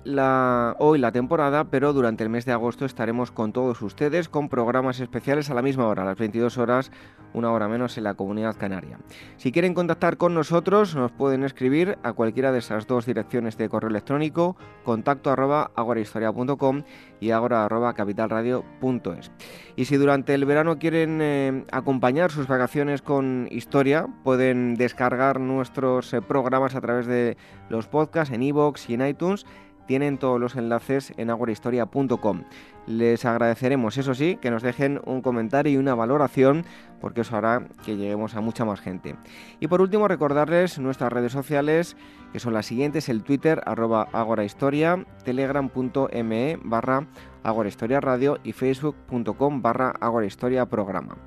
[0.78, 5.00] hoy la temporada, pero durante el mes de agosto estaremos con todos ustedes con programas
[5.00, 6.92] especiales a la misma hora, a las 22 horas,
[7.34, 9.00] una hora menos en la comunidad canaria.
[9.38, 13.70] Si quieren contactar con nosotros, nos pueden escribir a cualquiera de esas dos direcciones de
[13.70, 16.84] correo electrónico, contacto arroba agorahistoria.com
[17.20, 19.32] y agora arroba capitalradio.es.
[19.76, 26.14] Y si durante el verano quieren eh, acompañar sus vacaciones con historia, pueden descargar nuestros
[26.14, 27.38] eh, programas a través de
[27.70, 29.46] los podcasts en iVoox y en iTunes
[29.90, 32.44] tienen todos los enlaces en agorahistoria.com.
[32.86, 36.64] Les agradeceremos, eso sí, que nos dejen un comentario y una valoración,
[37.02, 39.16] porque eso hará que lleguemos a mucha más gente.
[39.60, 41.98] Y por último, recordarles nuestras redes sociales,
[42.32, 47.08] que son las siguientes, el Twitter, arroba agorahistoria, telegram.me barra
[47.44, 51.18] agorahistoria radio y facebook.com barra agorahistoria programa.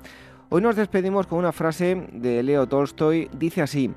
[0.49, 3.91] Hoy nos despedimos con una frase de Leo Tolstoy, dice así,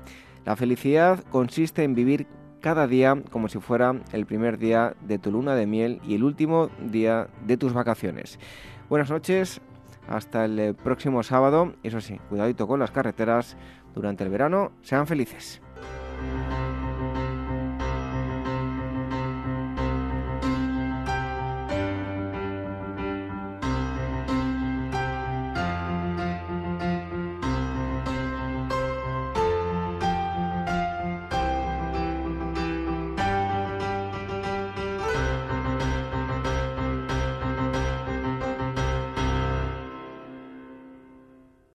[0.45, 2.27] la felicidad consiste en vivir
[2.61, 6.23] cada día como si fuera el primer día de tu luna de miel y el
[6.23, 8.39] último día de tus vacaciones.
[8.89, 9.61] Buenas noches,
[10.07, 11.73] hasta el próximo sábado.
[11.83, 13.57] Eso sí, cuidadito con las carreteras
[13.93, 14.71] durante el verano.
[14.81, 15.61] Sean felices.